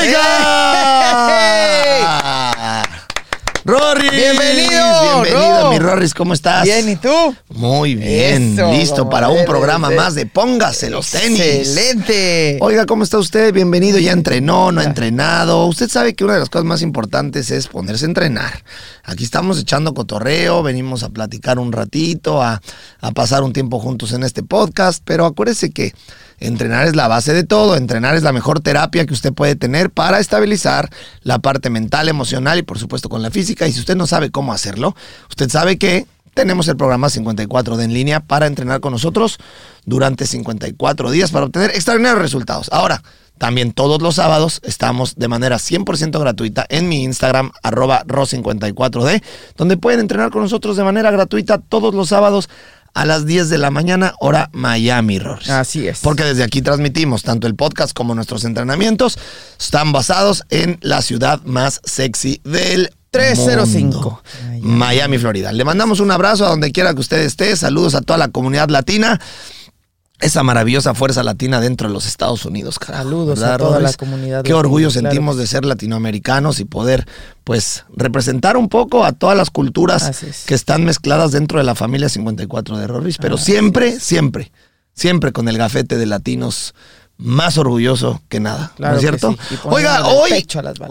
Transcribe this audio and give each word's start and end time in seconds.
¡Oiga! 0.00 0.20
¡Rorris! 3.64 4.10
¡Bienvenido, 4.10 5.22
Bienvenido, 5.22 5.62
Ro! 5.62 5.70
mi 5.70 5.78
Rorris, 5.78 6.14
¿cómo 6.14 6.32
estás? 6.32 6.64
Bien, 6.64 6.88
¿y 6.88 6.96
tú? 6.96 7.10
Muy 7.50 7.94
bien, 7.94 8.54
Eso, 8.58 8.72
listo 8.72 9.10
para 9.10 9.28
un 9.28 9.44
programa 9.44 9.88
ser. 9.88 9.96
más 9.98 10.14
de 10.14 10.24
Póngase 10.24 10.88
los 10.88 11.10
tenis. 11.10 11.38
Excelente. 11.40 12.56
Oiga, 12.62 12.86
¿cómo 12.86 13.04
está 13.04 13.18
usted? 13.18 13.52
Bienvenido, 13.52 13.98
ya 13.98 14.12
entrenó, 14.12 14.72
no 14.72 14.80
ha 14.80 14.84
entrenado. 14.84 15.66
Usted 15.66 15.90
sabe 15.90 16.14
que 16.14 16.24
una 16.24 16.32
de 16.34 16.40
las 16.40 16.48
cosas 16.48 16.64
más 16.64 16.80
importantes 16.80 17.50
es 17.50 17.66
ponerse 17.68 18.06
a 18.06 18.08
entrenar. 18.08 18.64
Aquí 19.04 19.22
estamos 19.24 19.58
echando 19.60 19.92
cotorreo, 19.92 20.62
venimos 20.62 21.02
a 21.02 21.10
platicar 21.10 21.58
un 21.58 21.72
ratito, 21.72 22.42
a, 22.42 22.62
a 23.00 23.10
pasar 23.12 23.42
un 23.42 23.52
tiempo 23.52 23.78
juntos 23.78 24.12
en 24.12 24.22
este 24.22 24.42
podcast, 24.42 25.02
pero 25.04 25.26
acuérdese 25.26 25.70
que 25.70 25.92
entrenar 26.40 26.86
es 26.86 26.96
la 26.96 27.06
base 27.06 27.32
de 27.32 27.44
todo, 27.44 27.76
entrenar 27.76 28.16
es 28.16 28.22
la 28.22 28.32
mejor 28.32 28.60
terapia 28.60 29.06
que 29.06 29.14
usted 29.14 29.32
puede 29.32 29.54
tener 29.54 29.90
para 29.90 30.18
estabilizar 30.18 30.90
la 31.22 31.38
parte 31.38 31.70
mental, 31.70 32.08
emocional 32.08 32.58
y 32.58 32.62
por 32.62 32.78
supuesto 32.78 33.08
con 33.08 33.22
la 33.22 33.30
física. 33.30 33.68
Y 33.68 33.72
si 33.72 33.80
usted 33.80 33.96
no 33.96 34.06
sabe 34.06 34.30
cómo 34.30 34.52
hacerlo, 34.52 34.96
usted 35.28 35.48
sabe 35.48 35.78
que 35.78 36.06
tenemos 36.34 36.68
el 36.68 36.76
programa 36.76 37.10
54 37.10 37.76
de 37.76 37.84
en 37.84 37.92
línea 37.92 38.20
para 38.20 38.46
entrenar 38.46 38.80
con 38.80 38.92
nosotros 38.92 39.38
durante 39.84 40.26
54 40.26 41.10
días 41.10 41.30
para 41.30 41.46
obtener 41.46 41.70
extraordinarios 41.70 42.22
resultados. 42.22 42.68
Ahora, 42.72 43.02
también 43.40 43.72
todos 43.72 44.02
los 44.02 44.16
sábados 44.16 44.60
estamos 44.64 45.16
de 45.16 45.26
manera 45.26 45.56
100% 45.56 46.20
gratuita 46.20 46.66
en 46.68 46.90
mi 46.90 47.04
Instagram, 47.04 47.52
arroba 47.62 48.04
ro54d, 48.04 49.22
donde 49.56 49.78
pueden 49.78 50.00
entrenar 50.00 50.30
con 50.30 50.42
nosotros 50.42 50.76
de 50.76 50.84
manera 50.84 51.10
gratuita 51.10 51.56
todos 51.56 51.94
los 51.94 52.10
sábados 52.10 52.50
a 52.94 53.04
las 53.04 53.26
10 53.26 53.48
de 53.48 53.58
la 53.58 53.70
mañana, 53.70 54.14
hora 54.20 54.50
Miami, 54.52 55.18
Rorris. 55.18 55.50
Así 55.50 55.86
es. 55.86 56.00
Porque 56.00 56.24
desde 56.24 56.42
aquí 56.42 56.62
transmitimos 56.62 57.22
tanto 57.22 57.46
el 57.46 57.54
podcast 57.54 57.92
como 57.92 58.14
nuestros 58.14 58.44
entrenamientos. 58.44 59.18
Están 59.58 59.92
basados 59.92 60.44
en 60.50 60.78
la 60.80 61.02
ciudad 61.02 61.40
más 61.44 61.80
sexy 61.84 62.40
del 62.44 62.90
305. 63.10 63.80
mundo, 63.80 64.22
Miami, 64.62 65.18
Florida. 65.18 65.52
Le 65.52 65.64
mandamos 65.64 66.00
un 66.00 66.10
abrazo 66.10 66.46
a 66.46 66.48
donde 66.48 66.70
quiera 66.70 66.94
que 66.94 67.00
usted 67.00 67.18
esté. 67.20 67.56
Saludos 67.56 67.94
a 67.94 68.02
toda 68.02 68.18
la 68.18 68.28
comunidad 68.28 68.68
latina. 68.68 69.20
Esa 70.20 70.42
maravillosa 70.42 70.94
fuerza 70.94 71.22
latina 71.22 71.60
dentro 71.60 71.88
de 71.88 71.94
los 71.94 72.06
Estados 72.06 72.44
Unidos, 72.44 72.78
carajo. 72.78 73.04
Saludos 73.04 73.40
¿verdad, 73.40 73.54
a 73.54 73.58
toda 73.58 73.80
la 73.80 73.92
comunidad 73.94 74.42
Qué 74.42 74.52
orgullo 74.52 74.90
claro 74.90 75.08
sentimos 75.08 75.36
de 75.36 75.46
ser 75.46 75.64
latinoamericanos 75.64 76.60
y 76.60 76.64
poder, 76.64 77.06
pues, 77.44 77.84
representar 77.96 78.56
un 78.56 78.68
poco 78.68 79.04
a 79.04 79.12
todas 79.12 79.36
las 79.36 79.50
culturas 79.50 80.22
es. 80.22 80.44
que 80.44 80.54
están 80.54 80.84
mezcladas 80.84 81.32
dentro 81.32 81.58
de 81.58 81.64
la 81.64 81.74
familia 81.74 82.08
54 82.08 82.76
de 82.76 82.86
Rorris. 82.86 83.18
Pero 83.18 83.38
siempre, 83.38 83.98
siempre, 83.98 84.52
siempre 84.92 85.32
con 85.32 85.48
el 85.48 85.56
gafete 85.56 85.96
de 85.96 86.06
latinos 86.06 86.74
más 87.20 87.58
orgulloso 87.58 88.22
que 88.28 88.40
nada. 88.40 88.72
Claro 88.76 88.94
¿No 88.94 88.98
es 88.98 89.02
cierto? 89.02 89.36
sí, 89.48 89.56
Oiga, 89.64 90.06
hoy, 90.06 90.46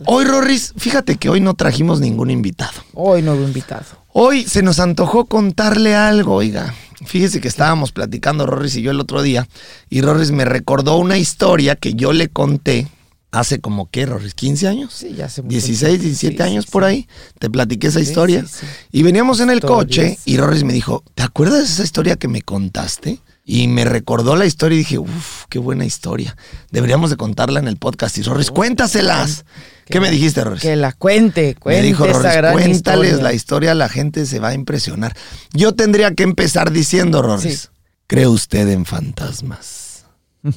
hoy, 0.06 0.25
Rorris, 0.25 0.73
fíjate 0.78 1.18
que 1.18 1.29
hoy 1.29 1.41
no 1.41 1.56
trajimos 1.56 2.00
ningún 2.00 2.29
invitado. 2.29 2.79
Hoy 2.94 3.22
nuevo 3.22 3.44
invitado. 3.44 3.85
Hoy 4.12 4.44
se 4.44 4.63
nos 4.63 4.79
antojó 4.79 5.25
contarle 5.25 5.95
algo, 5.95 6.35
oiga. 6.35 6.73
Fíjese 7.05 7.39
que 7.41 7.47
estábamos 7.47 7.91
platicando 7.91 8.45
Rorris 8.45 8.75
y 8.75 8.81
yo 8.81 8.91
el 8.91 8.99
otro 8.99 9.21
día 9.21 9.47
y 9.89 10.01
Rorris 10.01 10.31
me 10.31 10.45
recordó 10.45 10.97
una 10.97 11.17
historia 11.17 11.75
que 11.75 11.93
yo 11.93 12.11
le 12.13 12.27
conté 12.29 12.87
hace 13.31 13.59
como, 13.59 13.89
¿qué, 13.89 14.05
Rorris? 14.05 14.35
¿15 14.35 14.67
años? 14.67 14.93
Sí, 14.93 15.13
ya 15.15 15.25
hace 15.25 15.41
mucho 15.41 15.51
16, 15.51 15.79
tiempo. 15.79 16.03
17 16.03 16.35
Sí, 16.35 16.41
años 16.43 16.65
sí, 16.65 16.71
por 16.71 16.83
ahí. 16.83 17.07
Te 17.38 17.49
platiqué 17.49 17.88
esa 17.88 17.99
historia. 17.99 18.43
Y 18.91 19.03
veníamos 19.03 19.39
en 19.39 19.49
el 19.49 19.57
Historias. 19.57 19.77
coche 19.88 20.19
y 20.25 20.38
Rorris 20.38 20.63
me 20.63 20.73
dijo, 20.73 21.03
¿te 21.15 21.23
acuerdas 21.23 21.59
de 21.59 21.65
esa 21.65 21.83
historia 21.83 22.15
que 22.15 22.27
me 22.27 22.41
contaste? 22.41 23.19
Y 23.45 23.67
me 23.67 23.83
recordó 23.85 24.35
la 24.35 24.45
historia 24.45 24.75
y 24.75 24.79
dije, 24.79 24.97
uff, 24.99 25.45
qué 25.49 25.57
buena 25.57 25.85
historia. 25.85 26.35
Deberíamos 26.71 27.09
de 27.09 27.17
contarla 27.17 27.59
en 27.59 27.67
el 27.67 27.77
podcast. 27.77 28.17
Y 28.17 28.21
Rorris, 28.23 28.51
cuéntaselas. 28.51 29.45
¿Qué 29.89 30.00
me 30.00 30.11
dijiste, 30.11 30.44
Rorris? 30.44 30.61
Que 30.61 30.75
la 30.75 30.91
cuente, 30.94 31.47
Me 31.47 31.55
cuente 31.55 31.81
dijo 31.83 32.05
esa 32.05 32.13
Rorris, 32.19 32.33
gran 32.35 32.53
cuéntales 32.53 33.05
historia. 33.09 33.23
la 33.23 33.33
historia, 33.33 33.73
la 33.75 33.89
gente 33.89 34.25
se 34.25 34.39
va 34.39 34.50
a 34.50 34.53
impresionar. 34.53 35.16
Yo 35.53 35.73
tendría 35.73 36.13
que 36.13 36.23
empezar 36.23 36.72
diciendo, 36.72 37.22
Rorris, 37.22 37.61
Sí. 37.61 37.67
¿cree 38.07 38.27
usted 38.27 38.67
en 38.69 38.85
fantasmas? 38.85 40.05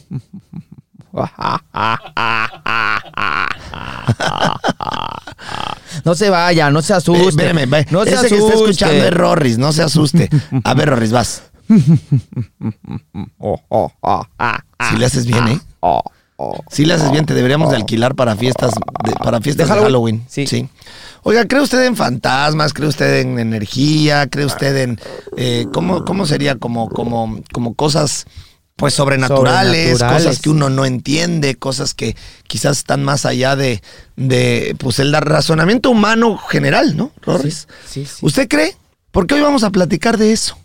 No 6.04 6.14
se 6.14 6.30
vaya, 6.30 6.70
no 6.70 6.82
se 6.82 6.94
asuste. 6.94 7.52
No 7.90 8.04
se 8.04 8.14
ese 8.14 8.28
que 8.28 8.34
está 8.36 8.46
asuste. 8.48 8.54
escuchando 8.54 9.04
es 9.04 9.10
Rorris, 9.14 9.58
no 9.58 9.72
se 9.72 9.82
asuste. 9.82 10.30
A 10.64 10.74
ver, 10.74 10.88
Rorris, 10.90 11.12
vas. 11.12 11.42
Ah, 14.02 14.26
ah, 14.38 14.64
Si 14.90 14.96
le 14.96 15.06
haces 15.06 15.26
bien, 15.26 15.48
¿eh? 15.48 15.60
Si 16.70 16.84
le 16.84 16.94
haces 16.94 17.10
bien, 17.10 17.26
te 17.26 17.34
deberíamos 17.34 17.70
de 17.70 17.76
alquilar 17.76 18.14
para 18.14 18.36
fiestas 18.36 18.72
de, 19.04 19.12
para 19.12 19.40
fiestas 19.40 19.68
de 19.68 19.74
¿De 19.74 19.80
Halloween. 19.80 20.24
Halloween? 20.28 20.46
Sí. 20.46 20.68
Oiga, 21.24 21.46
¿cree 21.46 21.62
usted 21.62 21.84
en 21.84 21.96
fantasmas? 21.96 22.72
¿Cree 22.72 22.88
usted 22.88 23.20
en 23.20 23.38
energía? 23.38 24.26
¿Cree 24.28 24.44
usted 24.44 24.76
en 24.76 25.00
eh, 25.36 25.66
cómo, 25.72 26.04
cómo 26.04 26.26
sería 26.26 26.56
como, 26.56 26.88
como, 26.88 27.40
como 27.52 27.74
cosas 27.74 28.26
pues 28.74 28.94
sobrenaturales, 28.94 29.98
Sobrenaturales. 29.98 30.24
cosas 30.24 30.42
que 30.42 30.50
uno 30.50 30.68
no 30.70 30.84
entiende, 30.84 31.54
cosas 31.54 31.94
que 31.94 32.16
quizás 32.48 32.78
están 32.78 33.04
más 33.04 33.26
allá 33.26 33.54
de, 33.54 33.82
de 34.16 34.74
pues 34.78 34.98
el 34.98 35.12
razonamiento 35.12 35.90
humano 35.90 36.38
general, 36.38 36.96
¿no, 36.96 37.12
Rorris? 37.20 37.68
Sí, 37.88 38.04
sí. 38.06 38.16
¿Usted 38.26 38.48
cree? 38.48 38.74
Porque 39.12 39.34
hoy 39.34 39.42
vamos 39.42 39.62
a 39.62 39.70
platicar 39.70 40.16
de 40.18 40.32
eso. 40.32 40.56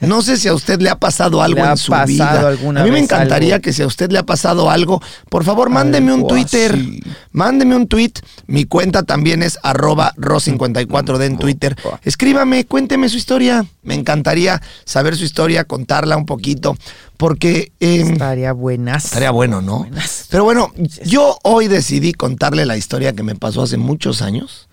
No 0.00 0.22
sé 0.22 0.36
si 0.36 0.48
a 0.48 0.54
usted 0.54 0.80
le 0.80 0.90
ha 0.90 0.96
pasado 0.98 1.42
algo 1.42 1.56
¿Le 1.62 1.62
ha 1.68 1.70
en 1.72 1.76
su 1.78 1.90
pasado 1.90 2.06
vida. 2.06 2.48
alguna 2.48 2.80
a 2.80 2.84
mí 2.84 2.90
me 2.90 2.98
encantaría 2.98 3.54
algo? 3.56 3.62
que 3.62 3.72
si 3.72 3.82
a 3.82 3.86
usted 3.86 4.10
le 4.10 4.18
ha 4.18 4.22
pasado 4.26 4.70
algo, 4.70 5.02
por 5.30 5.44
favor, 5.44 5.70
mándeme 5.70 6.12
un 6.12 6.26
Twitter. 6.26 6.72
así. 6.74 7.00
Mándeme 7.32 7.74
un 7.76 7.86
tweet. 7.88 8.12
Mi 8.46 8.64
cuenta 8.64 9.02
también 9.02 9.42
es 9.42 9.58
arroba 9.62 10.12
ro54d 10.16 11.24
en 11.24 11.38
Twitter. 11.38 11.76
Escríbame, 12.04 12.64
cuénteme 12.66 13.08
su 13.08 13.16
historia. 13.16 13.64
Me 13.82 13.94
encantaría 13.94 14.60
saber 14.84 15.16
su 15.16 15.24
historia, 15.24 15.64
contarla 15.64 16.16
un 16.16 16.26
poquito, 16.26 16.76
porque 17.16 17.72
eh, 17.80 18.00
Estaría 18.12 18.52
buenas. 18.52 19.06
estaría 19.06 19.30
bueno, 19.30 19.62
¿no? 19.62 19.78
Buenas. 19.78 20.26
Pero 20.30 20.44
bueno, 20.44 20.72
yo 21.04 21.38
hoy 21.42 21.68
decidí 21.68 22.12
contarle 22.12 22.66
la 22.66 22.76
historia 22.76 23.12
que 23.14 23.22
me 23.22 23.34
pasó 23.34 23.62
hace 23.62 23.76
muchos 23.78 24.20
años, 24.22 24.68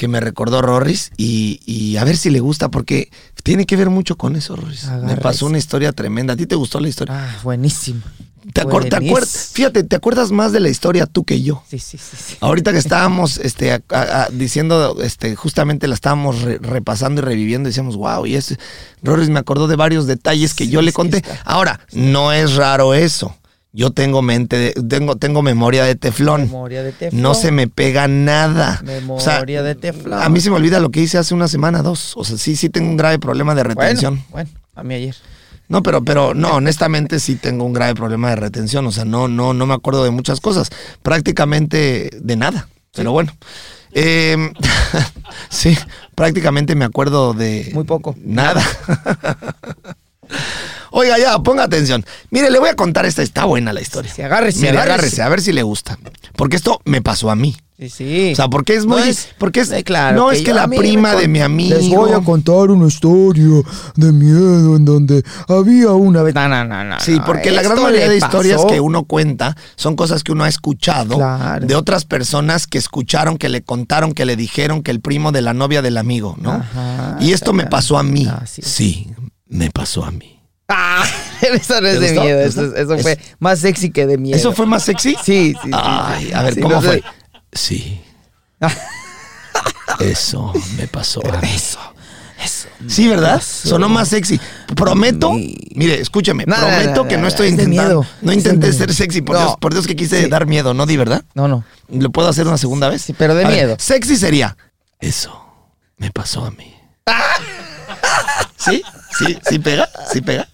que 0.00 0.08
me 0.08 0.18
recordó 0.18 0.62
Rorris, 0.62 1.12
y, 1.18 1.60
y 1.66 1.98
a 1.98 2.04
ver 2.04 2.16
si 2.16 2.30
le 2.30 2.40
gusta, 2.40 2.70
porque 2.70 3.10
tiene 3.42 3.66
que 3.66 3.76
ver 3.76 3.90
mucho 3.90 4.16
con 4.16 4.34
eso, 4.34 4.56
Rorris. 4.56 4.86
Me 5.04 5.18
pasó 5.18 5.44
una 5.44 5.58
historia 5.58 5.92
tremenda. 5.92 6.32
¿A 6.32 6.36
ti 6.38 6.46
te 6.46 6.54
gustó 6.54 6.80
la 6.80 6.88
historia? 6.88 7.14
Ah, 7.14 7.38
buenísimo. 7.42 8.00
¿Te, 8.54 8.62
acuer- 8.62 8.88
te 8.88 8.96
buenísimo. 8.96 9.18
acuer- 9.18 9.26
Fíjate, 9.52 9.82
¿te 9.84 9.96
acuerdas 9.96 10.30
más 10.32 10.52
de 10.52 10.60
la 10.60 10.70
historia 10.70 11.04
tú 11.04 11.24
que 11.24 11.42
yo? 11.42 11.62
Sí, 11.68 11.78
sí, 11.78 11.98
sí. 11.98 12.16
sí. 12.16 12.36
Ahorita 12.40 12.72
que 12.72 12.78
estábamos 12.86 13.36
este, 13.36 13.72
a- 13.72 13.82
a- 13.90 14.22
a- 14.22 14.28
diciendo, 14.30 14.96
este, 15.02 15.36
justamente 15.36 15.86
la 15.86 15.94
estábamos 15.94 16.40
re- 16.40 16.56
repasando 16.56 17.20
y 17.20 17.24
reviviendo, 17.26 17.66
decíamos, 17.68 17.96
wow, 17.96 18.24
y 18.24 18.36
ese, 18.36 18.58
Rorris 19.02 19.28
me 19.28 19.38
acordó 19.38 19.68
de 19.68 19.76
varios 19.76 20.06
detalles 20.06 20.54
que 20.54 20.64
Sí, 20.64 20.70
yo 20.70 20.80
le 20.80 20.88
es 20.88 20.94
conté. 20.94 21.22
Ahora, 21.44 21.78
no 21.92 22.32
es 22.32 22.54
raro 22.56 22.94
eso. 22.94 23.36
Yo 23.72 23.92
tengo 23.92 24.20
mente, 24.20 24.56
de- 24.56 24.72
tengo, 24.88 25.16
tengo 25.16 25.42
memoria 25.42 25.84
de 25.84 25.94
teflón. 25.94 26.42
Memoria 26.42 26.82
de 26.82 26.92
teflón. 26.92 27.22
No 27.22 27.34
se 27.34 27.52
me 27.52 27.68
pega 27.68 28.08
nada. 28.08 28.82
O 29.08 29.20
sea, 29.20 29.34
Memoria 29.36 29.62
de 29.62 29.74
teflón. 29.76 30.20
A 30.20 30.28
mí 30.28 30.40
se 30.40 30.50
me 30.50 30.56
olvida 30.56 30.80
lo 30.80 30.90
que 30.90 31.00
hice 31.00 31.18
hace 31.18 31.34
una 31.34 31.46
semana, 31.46 31.82
dos. 31.82 32.16
O 32.16 32.24
sea, 32.24 32.36
sí, 32.36 32.56
sí 32.56 32.68
tengo 32.68 32.88
un 32.90 32.96
grave 32.96 33.18
problema 33.20 33.54
de 33.54 33.62
retención. 33.62 34.24
Bueno, 34.30 34.50
bueno, 34.52 34.66
a 34.74 34.82
mí 34.82 34.94
ayer. 34.94 35.14
No, 35.68 35.84
pero, 35.84 36.02
pero 36.02 36.34
no, 36.34 36.54
honestamente 36.56 37.20
sí 37.20 37.36
tengo 37.36 37.64
un 37.64 37.72
grave 37.72 37.94
problema 37.94 38.30
de 38.30 38.36
retención. 38.36 38.84
O 38.88 38.90
sea, 38.92 39.04
no, 39.04 39.28
no, 39.28 39.54
no 39.54 39.66
me 39.66 39.74
acuerdo 39.74 40.02
de 40.02 40.10
muchas 40.10 40.40
cosas. 40.40 40.68
Prácticamente 41.02 42.10
de 42.20 42.36
nada. 42.36 42.68
Pero 42.92 43.12
bueno. 43.12 43.32
Eh, 43.92 44.52
sí, 45.48 45.78
prácticamente 46.16 46.74
me 46.74 46.84
acuerdo 46.84 47.34
de. 47.34 47.70
Muy 47.72 47.84
poco. 47.84 48.16
Nada. 48.18 48.64
Oiga, 50.92 51.18
ya, 51.18 51.38
ponga 51.38 51.62
atención. 51.64 52.04
Mire, 52.30 52.50
le 52.50 52.58
voy 52.58 52.68
a 52.68 52.74
contar 52.74 53.06
esta. 53.06 53.22
Está 53.22 53.44
buena 53.44 53.72
la 53.72 53.80
historia. 53.80 54.12
Sí, 54.12 54.22
agárrese, 54.22 54.58
Mire, 54.58 54.70
agárrese. 54.70 54.92
agárrese, 54.94 55.22
a 55.22 55.28
ver 55.28 55.40
si 55.40 55.52
le 55.52 55.62
gusta. 55.62 55.98
Porque 56.34 56.56
esto 56.56 56.80
me 56.84 57.00
pasó 57.00 57.30
a 57.30 57.36
mí. 57.36 57.56
Sí, 57.78 57.88
sí. 57.88 58.32
O 58.32 58.36
sea, 58.36 58.48
porque 58.48 58.74
es 58.74 58.84
muy. 58.84 59.00
No 59.00 59.06
es- 59.06 59.28
porque 59.38 59.60
es. 59.60 59.70
eh, 59.70 59.82
claro, 59.84 60.14
no, 60.18 60.28
que 60.28 60.36
es 60.36 60.42
que 60.42 60.52
la 60.52 60.68
prima 60.68 61.14
de 61.14 61.28
mi 61.28 61.40
amigo. 61.40 61.76
Les 61.76 61.88
voy 61.88 62.12
a 62.12 62.20
contar 62.20 62.70
una 62.70 62.88
historia 62.88 63.62
de 63.96 64.12
miedo 64.12 64.76
en 64.76 64.84
donde 64.84 65.22
había 65.48 65.92
una 65.92 66.22
vez. 66.22 66.34
No, 66.34 66.46
no, 66.48 66.64
no, 66.64 66.84
no. 66.84 67.00
Sí, 67.00 67.18
porque 67.24 67.50
la 67.52 67.62
gran 67.62 67.80
mayoría 67.80 68.08
de 68.10 68.18
historias 68.18 68.56
pasó. 68.58 68.66
que 68.68 68.80
uno 68.80 69.04
cuenta 69.04 69.56
son 69.76 69.96
cosas 69.96 70.22
que 70.24 70.32
uno 70.32 70.44
ha 70.44 70.48
escuchado 70.48 71.16
Claro. 71.16 71.66
de 71.66 71.74
otras 71.74 72.04
personas 72.04 72.66
que 72.66 72.76
escucharon, 72.76 73.38
que 73.38 73.48
le 73.48 73.62
contaron, 73.62 74.12
que 74.12 74.26
le 74.26 74.36
dijeron 74.36 74.82
que 74.82 74.90
el 74.90 75.00
primo 75.00 75.32
de 75.32 75.40
la 75.40 75.54
novia 75.54 75.80
del 75.80 75.96
amigo, 75.96 76.36
¿no? 76.38 76.50
Ajá, 76.52 77.16
y 77.20 77.32
esto 77.32 77.54
me 77.54 77.64
pasó 77.64 77.96
a 77.96 78.02
mí. 78.02 78.26
Así 78.42 78.60
es. 78.60 78.68
Sí, 78.68 79.08
me 79.50 79.70
pasó 79.70 80.04
a 80.04 80.10
mí. 80.10 80.40
Ah, 80.68 81.04
eso 81.42 81.80
no 81.80 81.88
es 81.88 81.98
¿Te 82.00 82.12
de 82.12 82.20
miedo. 82.20 82.38
¿Te 82.38 82.82
Eso, 82.82 82.98
fue 82.98 83.18
más 83.40 83.58
sexy 83.58 83.90
que 83.90 84.06
de 84.06 84.16
miedo. 84.16 84.36
¿Eso 84.36 84.52
fue 84.52 84.66
más 84.66 84.84
sexy? 84.84 85.16
Sí, 85.22 85.54
sí, 85.54 85.58
sí. 85.64 85.70
Ay, 85.74 86.32
a 86.32 86.42
ver, 86.42 86.54
Sí, 86.54 86.60
¿cómo 86.60 86.76
no 86.76 86.82
fue? 86.82 87.02
Sí. 87.52 88.00
Eso 89.98 90.52
me 90.76 90.86
pasó 90.86 91.20
a 91.26 91.40
mí. 91.40 91.48
Eso, 91.52 91.80
eso. 92.42 92.68
Sí, 92.86 93.08
¿verdad? 93.08 93.34
pasó. 93.36 93.68
Sonó 93.70 93.88
más 93.88 94.08
sexy. 94.08 94.40
Prometo, 94.76 95.32
mire, 95.32 96.00
No, 96.46 96.56
no, 96.56 96.56
prometo 96.56 97.02
no, 97.02 97.08
que 97.08 97.18
no, 97.18 97.26
estoy 97.26 97.48
es 97.48 97.52
intentando, 97.54 98.06
no 98.22 98.32
intenté 98.32 98.72
ser 98.72 98.94
sexy, 98.94 99.20
por. 99.22 99.36
Dios, 99.36 99.56
por 99.60 99.72
Dios 99.72 99.86
que 99.86 99.96
quise 99.96 100.22
Sí. 100.24 100.28
dar 100.30 100.46
miedo, 100.46 100.72
¿no 100.72 100.86
di 100.86 100.96
verdad? 100.96 101.24
No, 101.34 101.48
no. 101.48 101.64
¿Lo 101.88 102.10
puedo 102.10 102.28
hacer 102.28 102.46
una 102.46 102.56
segunda 102.58 102.88
vez? 102.88 103.02
Sí, 103.02 103.12
pero 103.12 103.34
de 103.34 103.44
A 103.44 103.48
ver, 103.48 103.56
miedo. 103.56 103.76
sexy 103.78 104.16
sería. 104.16 104.56
Eso 105.00 105.44
me 105.96 106.10
pasó 106.12 106.44
a 106.44 106.50
mí. 106.52 106.74
¿Sí? 108.56 108.82
¿Sí? 109.18 109.38
¿Sí 109.48 109.58
pega? 109.58 109.88
¿Sí 110.12 110.20
pega? 110.20 110.48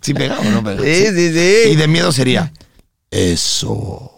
¿Sí 0.00 0.14
pega 0.14 0.38
o 0.38 0.44
no 0.44 0.62
pega? 0.64 0.82
Sí, 0.82 1.06
sí, 1.06 1.26
Y 1.66 1.70
sí. 1.70 1.76
de 1.76 1.86
miedo 1.88 2.12
sería. 2.12 2.52
Eso 3.10 4.12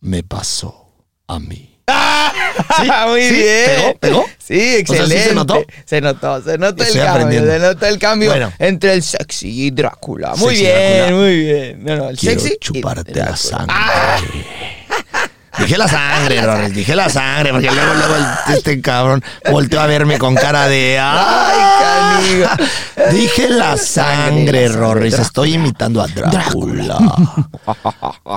me 0.00 0.22
pasó 0.22 0.92
a 1.26 1.38
mí. 1.38 1.72
¿Sí? 1.86 2.88
Muy 3.08 3.22
¿Sí? 3.22 3.34
bien. 3.34 3.66
¿Pegó? 3.76 3.98
¿Pegó? 4.00 4.24
Sí, 4.38 4.54
O 4.54 4.58
sea, 4.58 4.58
¿sí 4.58 4.78
excelente. 4.80 5.24
se 5.28 5.34
notó? 5.34 5.64
Se 5.84 6.00
notó, 6.00 6.42
se 6.42 6.58
notó 6.58 6.82
el 6.84 6.92
cambio. 6.94 7.44
Se 7.44 7.58
notó 7.58 7.86
el 7.86 7.98
cambio 7.98 8.30
Bueno. 8.30 8.52
entre 8.58 8.92
el 8.94 9.02
sexy 9.02 9.66
y 9.66 9.70
Drácula. 9.70 10.34
Muy 10.36 10.56
Sexy 10.56 10.62
bien, 10.62 10.96
Drácula. 10.98 11.16
muy 11.16 11.36
bien. 11.44 11.84
No, 11.84 11.96
no, 11.96 12.08
el 12.10 12.16
Quiero 12.18 12.40
sexy. 12.40 12.54
y 12.54 12.58
chuparte 12.58 13.12
la 13.14 13.24
Drácula. 13.26 13.36
sangre. 13.36 13.74
Dije 15.58 15.78
la 15.78 15.88
sangre, 15.88 16.42
Rorris, 16.42 16.74
dije 16.74 16.94
la 16.94 17.08
sangre, 17.08 17.50
porque 17.52 17.70
luego, 17.70 17.94
luego 17.94 18.14
este 18.54 18.80
cabrón 18.82 19.22
volteó 19.50 19.80
a 19.80 19.86
verme 19.86 20.18
con 20.18 20.34
cara 20.34 20.68
de 20.68 20.98
¡ay, 21.00 21.58
canijo! 21.80 22.50
Dije 23.12 23.48
la 23.48 23.76
sangre, 23.76 24.68
Rorris, 24.68 25.18
estoy 25.18 25.54
imitando 25.54 26.02
a 26.02 26.06
Drácula. 26.08 26.98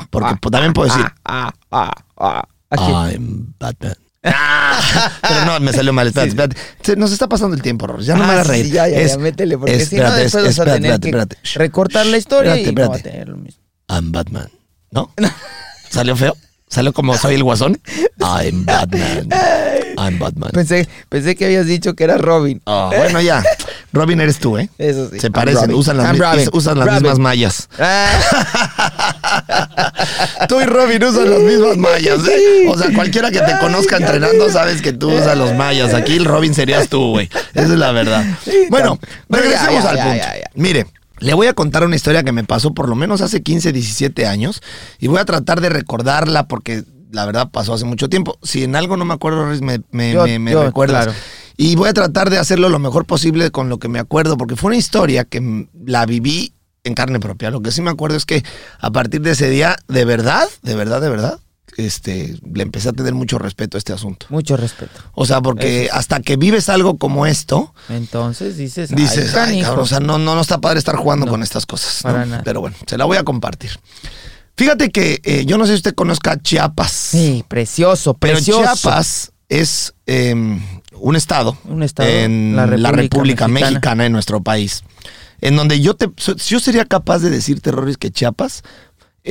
Porque 0.10 0.36
pues, 0.40 0.52
también 0.52 0.74
puedo 0.74 0.88
decir 0.94 1.06
Ah, 1.26 1.52
ah, 1.72 1.92
ah. 2.18 2.44
I'm 2.72 3.54
Batman. 3.60 3.96
Ah, 4.24 4.80
pero 5.22 5.46
no, 5.46 5.60
me 5.62 5.72
salió 5.74 5.92
mal. 5.94 6.08
Espérate, 6.08 6.30
espérate. 6.30 6.58
Se- 6.82 6.96
Nos 6.96 7.12
está 7.12 7.28
pasando 7.28 7.56
el 7.56 7.62
tiempo, 7.62 7.88
Rorris. 7.88 8.06
Ya 8.06 8.16
no 8.16 8.24
Ah, 8.24 8.28
me 8.28 8.34
hagas 8.34 8.48
reír. 8.48 8.66
sí, 8.66 8.72
ya, 8.72 8.88
ya, 8.88 9.00
Es- 9.00 9.14
ya, 9.14 9.18
métele, 9.18 9.58
porque 9.58 9.76
si 9.78 9.82
espérate, 9.84 10.10
no, 10.12 10.16
después 10.22 10.44
vas 10.44 10.48
a 10.48 10.52
espérate, 10.52 10.82
tener 10.82 10.92
espérate, 10.94 11.36
espérate. 11.36 11.60
Recortar 11.60 12.06
la 12.06 12.18
historia 12.18 12.56
y 12.58 12.60
Espérate, 12.66 12.82
no 12.82 12.90
va 12.90 12.94
a 12.94 12.98
espérate. 12.98 13.18
tener 13.18 13.30
lo 13.30 13.38
mismo. 13.38 13.64
I'm 13.90 14.12
Batman. 14.12 14.50
¿No? 14.92 15.12
¿Salió 15.90 16.16
feo? 16.16 16.36
¿Salió 16.70 16.94
como 16.94 17.18
soy 17.18 17.36
el 17.36 17.44
guasón? 17.44 17.80
I'm 18.20 18.64
Batman. 18.66 19.28
I'm 19.98 20.20
Batman. 20.20 20.52
Pensé, 20.54 20.88
pensé 21.10 21.36
que 21.36 21.46
habías 21.46 21.66
dicho 21.66 21.96
que 21.96 22.04
era 22.04 22.18
Robin. 22.18 22.62
Ah, 22.66 22.92
bueno, 22.96 23.20
ya. 23.22 23.44
Robin 23.92 24.22
eres 24.22 24.38
tú, 24.38 24.58
¿eh? 24.58 24.70
Eso 24.78 25.10
sí. 25.10 25.20
Se 25.20 25.32
parecen, 25.32 25.74
usan 25.74 25.98
las, 25.98 26.16
usan 26.54 26.78
las 26.78 26.88
Robin. 26.88 27.02
mismas 27.02 27.18
mallas. 27.20 27.70
Ah, 27.80 28.08
Tú 30.48 30.62
y 30.62 30.66
Robin 30.66 31.04
usan 31.04 31.30
las 31.30 31.40
mismas 31.40 31.78
mallas, 31.78 32.20
¿eh? 32.28 32.68
O 32.70 32.78
sea, 32.78 32.94
cualquiera 32.94 33.32
que 33.32 33.42
te 33.42 33.58
conozca 33.60 33.98
entrenando 33.98 34.50
sabes 34.52 34.82
que 34.82 34.94
tú 34.94 35.12
usas 35.12 35.38
los 35.38 35.56
mallas. 35.56 35.94
Aquí 35.96 36.18
el 36.18 36.26
Robin 36.26 36.54
serías 36.54 36.88
tú, 36.88 37.12
güey. 37.12 37.30
Esa 37.54 37.64
es 37.74 37.80
la 37.80 37.92
verdad. 37.92 38.24
Bueno, 38.70 39.00
ya, 39.02 39.38
regresemos 39.40 39.84
ya, 39.84 39.90
al 39.90 39.98
punto. 39.98 40.16
ya. 40.18 40.50
Mire, 40.54 40.86
le 41.20 41.34
voy 41.34 41.48
a 41.48 41.54
contar 41.54 41.84
una 41.86 41.96
historia 41.96 42.24
que 42.24 42.32
me 42.32 42.44
pasó 42.44 42.74
por 42.74 42.90
lo 42.90 42.96
menos 42.96 43.22
hace 43.22 43.42
15, 43.44 43.72
17 43.72 44.26
años 44.28 44.62
y 45.00 45.08
voy 45.08 45.20
a 45.20 45.26
tratar 45.26 45.62
de 45.62 45.70
recordarla 45.70 46.48
porque 46.48 46.84
la 47.12 47.26
verdad 47.26 47.50
pasó 47.52 47.74
hace 47.74 47.86
mucho 47.86 48.08
tiempo. 48.10 48.38
Si 48.44 48.64
en 48.64 48.76
algo 48.76 48.96
no 48.98 49.06
me 49.06 49.14
acuerdo, 49.14 49.46
me, 49.62 49.82
me, 49.92 50.14
Yo- 50.14 50.24
me- 50.26 50.40
me 50.40 50.52
yo, 50.52 50.64
recuerdas. 50.64 51.06
claro. 51.06 51.20
Y 51.58 51.76
voy 51.76 51.90
a 51.90 51.94
tratar 51.94 52.30
de 52.30 52.38
hacerlo 52.38 52.70
lo 52.70 52.80
mejor 52.80 53.06
posible 53.06 53.52
con 53.52 53.68
lo 53.68 53.80
que 53.80 53.90
me 53.90 54.00
acuerdo, 54.00 54.38
porque 54.38 54.56
fue 54.56 54.70
una 54.70 54.78
historia 54.78 55.26
que 55.26 55.68
la 55.86 56.06
viví 56.06 56.54
en 56.86 56.94
carne 56.94 57.20
propia. 57.20 57.52
Lo 57.52 57.62
que 57.62 57.72
sí 57.72 57.82
me 57.82 57.90
acuerdo 57.90 58.16
es 58.16 58.26
que 58.26 58.44
a 58.80 58.92
partir 58.92 59.20
de 59.22 59.32
ese 59.32 59.50
día, 59.50 59.76
de 59.90 60.06
verdad, 60.06 60.48
de 60.62 60.76
verdad, 60.76 61.02
de 61.02 61.10
verdad, 61.10 61.40
este, 61.78 62.36
le 62.54 62.64
empecé 62.64 62.90
a 62.90 62.94
tener 62.94 63.14
mucho 63.14 63.38
respeto 63.40 63.78
a 63.78 63.80
este 63.80 63.94
asunto. 63.94 64.26
mucho 64.30 64.58
respeto. 64.58 65.00
O 65.14 65.26
sea, 65.26 65.42
porque 65.42 65.90
hasta 65.92 66.20
que 66.22 66.36
vives 66.38 66.70
algo 66.70 66.98
como 66.98 67.26
esto, 67.26 67.74
Entonces 67.90 68.58
dices, 68.58 68.94
dices, 68.96 69.36
ay, 69.36 69.58
"Ay, 69.58 69.62
cabrón, 69.64 69.84
o 69.84 69.88
sea, 69.88 70.00
no, 70.00 70.18
no, 70.18 70.36
no 70.36 70.42
está 70.42 70.60
padre 70.60 70.80
estar 70.80 70.96
jugando 70.96 71.26
No, 71.26 71.32
con 71.32 71.44
estas 71.44 71.66
cosas. 71.66 72.02
para 72.04 72.26
nada. 72.26 72.44
Pero 72.44 72.62
bueno, 72.62 72.76
se 72.88 72.98
la 72.98 73.06
voy 73.06 73.18
a 73.18 73.24
compartir. 73.24 73.72
Fíjate 74.58 74.90
que 74.90 75.22
eh, 75.24 75.46
yo 75.46 75.58
no 75.58 75.66
sé 75.66 75.72
si 75.74 75.78
usted 75.78 75.96
conozca 75.96 76.38
Chiapas, 76.42 76.92
Sí, 76.92 77.46
precioso, 77.48 78.14
pero 78.16 78.34
precioso. 78.34 78.62
Chiapas 78.64 79.32
es 79.48 79.94
eh, 80.06 80.36
un 80.94 81.16
estado, 81.16 81.58
Un 81.66 81.82
estado, 81.84 82.10
en 82.10 82.56
la 82.56 82.68
la 82.68 82.92
República, 82.92 83.48
Mexicana. 83.48 83.72
Mexicana. 83.72 84.06
en 84.06 84.12
nuestro 84.12 84.42
país, 84.44 84.84
en 85.42 85.56
donde 85.56 85.80
yo 85.80 85.96
te, 85.96 86.10
yo 86.48 86.60
sería 86.60 86.84
capaz 86.84 87.20
de 87.20 87.30
decirte, 87.30 87.72
Roris, 87.72 87.98
que 87.98 88.12
Chiapas 88.12 88.64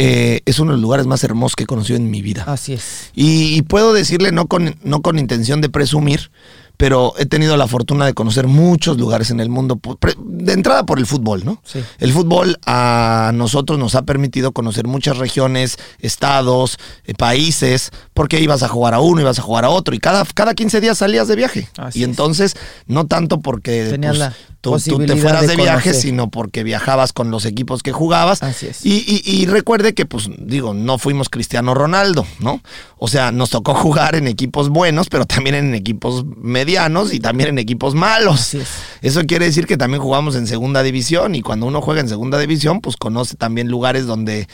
eh, 0.00 0.42
es 0.44 0.60
uno 0.60 0.70
de 0.70 0.76
los 0.76 0.82
lugares 0.82 1.06
más 1.08 1.24
hermosos 1.24 1.56
que 1.56 1.64
he 1.64 1.66
conocido 1.66 1.96
en 1.96 2.08
mi 2.08 2.22
vida. 2.22 2.44
Así 2.46 2.72
es. 2.72 3.10
Y, 3.16 3.56
y 3.56 3.62
puedo 3.62 3.92
decirle, 3.92 4.30
no 4.30 4.46
con, 4.46 4.76
no 4.84 5.02
con 5.02 5.18
intención 5.18 5.60
de 5.60 5.68
presumir, 5.68 6.30
pero 6.78 7.12
he 7.18 7.26
tenido 7.26 7.56
la 7.56 7.66
fortuna 7.66 8.06
de 8.06 8.14
conocer 8.14 8.46
muchos 8.46 8.96
lugares 8.98 9.30
en 9.30 9.40
el 9.40 9.48
mundo, 9.50 9.80
de 10.24 10.52
entrada 10.52 10.86
por 10.86 11.00
el 11.00 11.06
fútbol, 11.06 11.44
¿no? 11.44 11.60
Sí. 11.64 11.80
El 11.98 12.12
fútbol 12.12 12.56
a 12.66 13.32
nosotros 13.34 13.78
nos 13.80 13.96
ha 13.96 14.02
permitido 14.02 14.52
conocer 14.52 14.86
muchas 14.86 15.18
regiones, 15.18 15.76
estados, 15.98 16.78
eh, 17.04 17.14
países, 17.14 17.90
porque 18.14 18.40
ibas 18.40 18.62
a 18.62 18.68
jugar 18.68 18.94
a 18.94 19.00
uno, 19.00 19.20
ibas 19.20 19.40
a 19.40 19.42
jugar 19.42 19.64
a 19.64 19.70
otro, 19.70 19.92
y 19.94 19.98
cada, 19.98 20.24
cada 20.24 20.54
15 20.54 20.80
días 20.80 20.98
salías 20.98 21.26
de 21.26 21.34
viaje. 21.34 21.68
Así 21.76 21.98
y 21.98 22.02
es. 22.04 22.08
entonces, 22.08 22.54
no 22.86 23.06
tanto 23.06 23.40
porque 23.40 23.96
pues, 24.00 24.18
la 24.18 24.32
tú, 24.60 24.76
te 24.78 25.16
fueras 25.16 25.42
de 25.42 25.48
de, 25.48 25.56
viaje, 25.56 25.94
sino 25.94 26.30
porque 26.30 26.62
viajabas 26.62 27.12
con 27.12 27.30
los 27.30 27.44
equipos 27.44 27.82
que 27.82 27.92
jugabas. 27.92 28.42
Así 28.42 28.66
es. 28.66 28.84
Y, 28.84 29.04
y- 29.06 29.22
y 29.24 29.46
recuerde 29.46 29.94
que, 29.94 30.06
pues, 30.06 30.28
digo, 30.38 30.74
no 30.74 30.98
fuimos 30.98 31.28
Cristiano 31.28 31.74
Ronaldo, 31.74 32.26
¿no? 32.40 32.60
O 32.98 33.08
sea, 33.08 33.32
nos 33.32 33.50
tocó 33.50 33.74
jugar 33.74 34.14
en 34.14 34.26
equipos 34.26 34.68
buenos, 34.68 35.08
pero 35.08 35.24
también 35.26 35.54
en 35.56 35.74
equipos 35.74 36.24
medianos 36.68 37.14
y 37.14 37.20
también 37.20 37.48
en 37.50 37.58
equipos 37.58 37.94
malos. 37.94 38.40
Así 38.40 38.58
es. 38.58 38.68
Eso 39.00 39.22
quiere 39.24 39.46
decir 39.46 39.66
que 39.66 39.76
también 39.78 40.02
jugamos 40.02 40.36
en 40.36 40.46
segunda 40.46 40.82
división 40.82 41.34
y 41.34 41.40
cuando 41.40 41.64
uno 41.66 41.80
juega 41.80 42.00
en 42.02 42.08
segunda 42.08 42.38
división, 42.38 42.80
pues 42.80 42.96
conoce 42.96 43.36
también 43.36 43.68
lugares 43.68 44.06
donde 44.06 44.48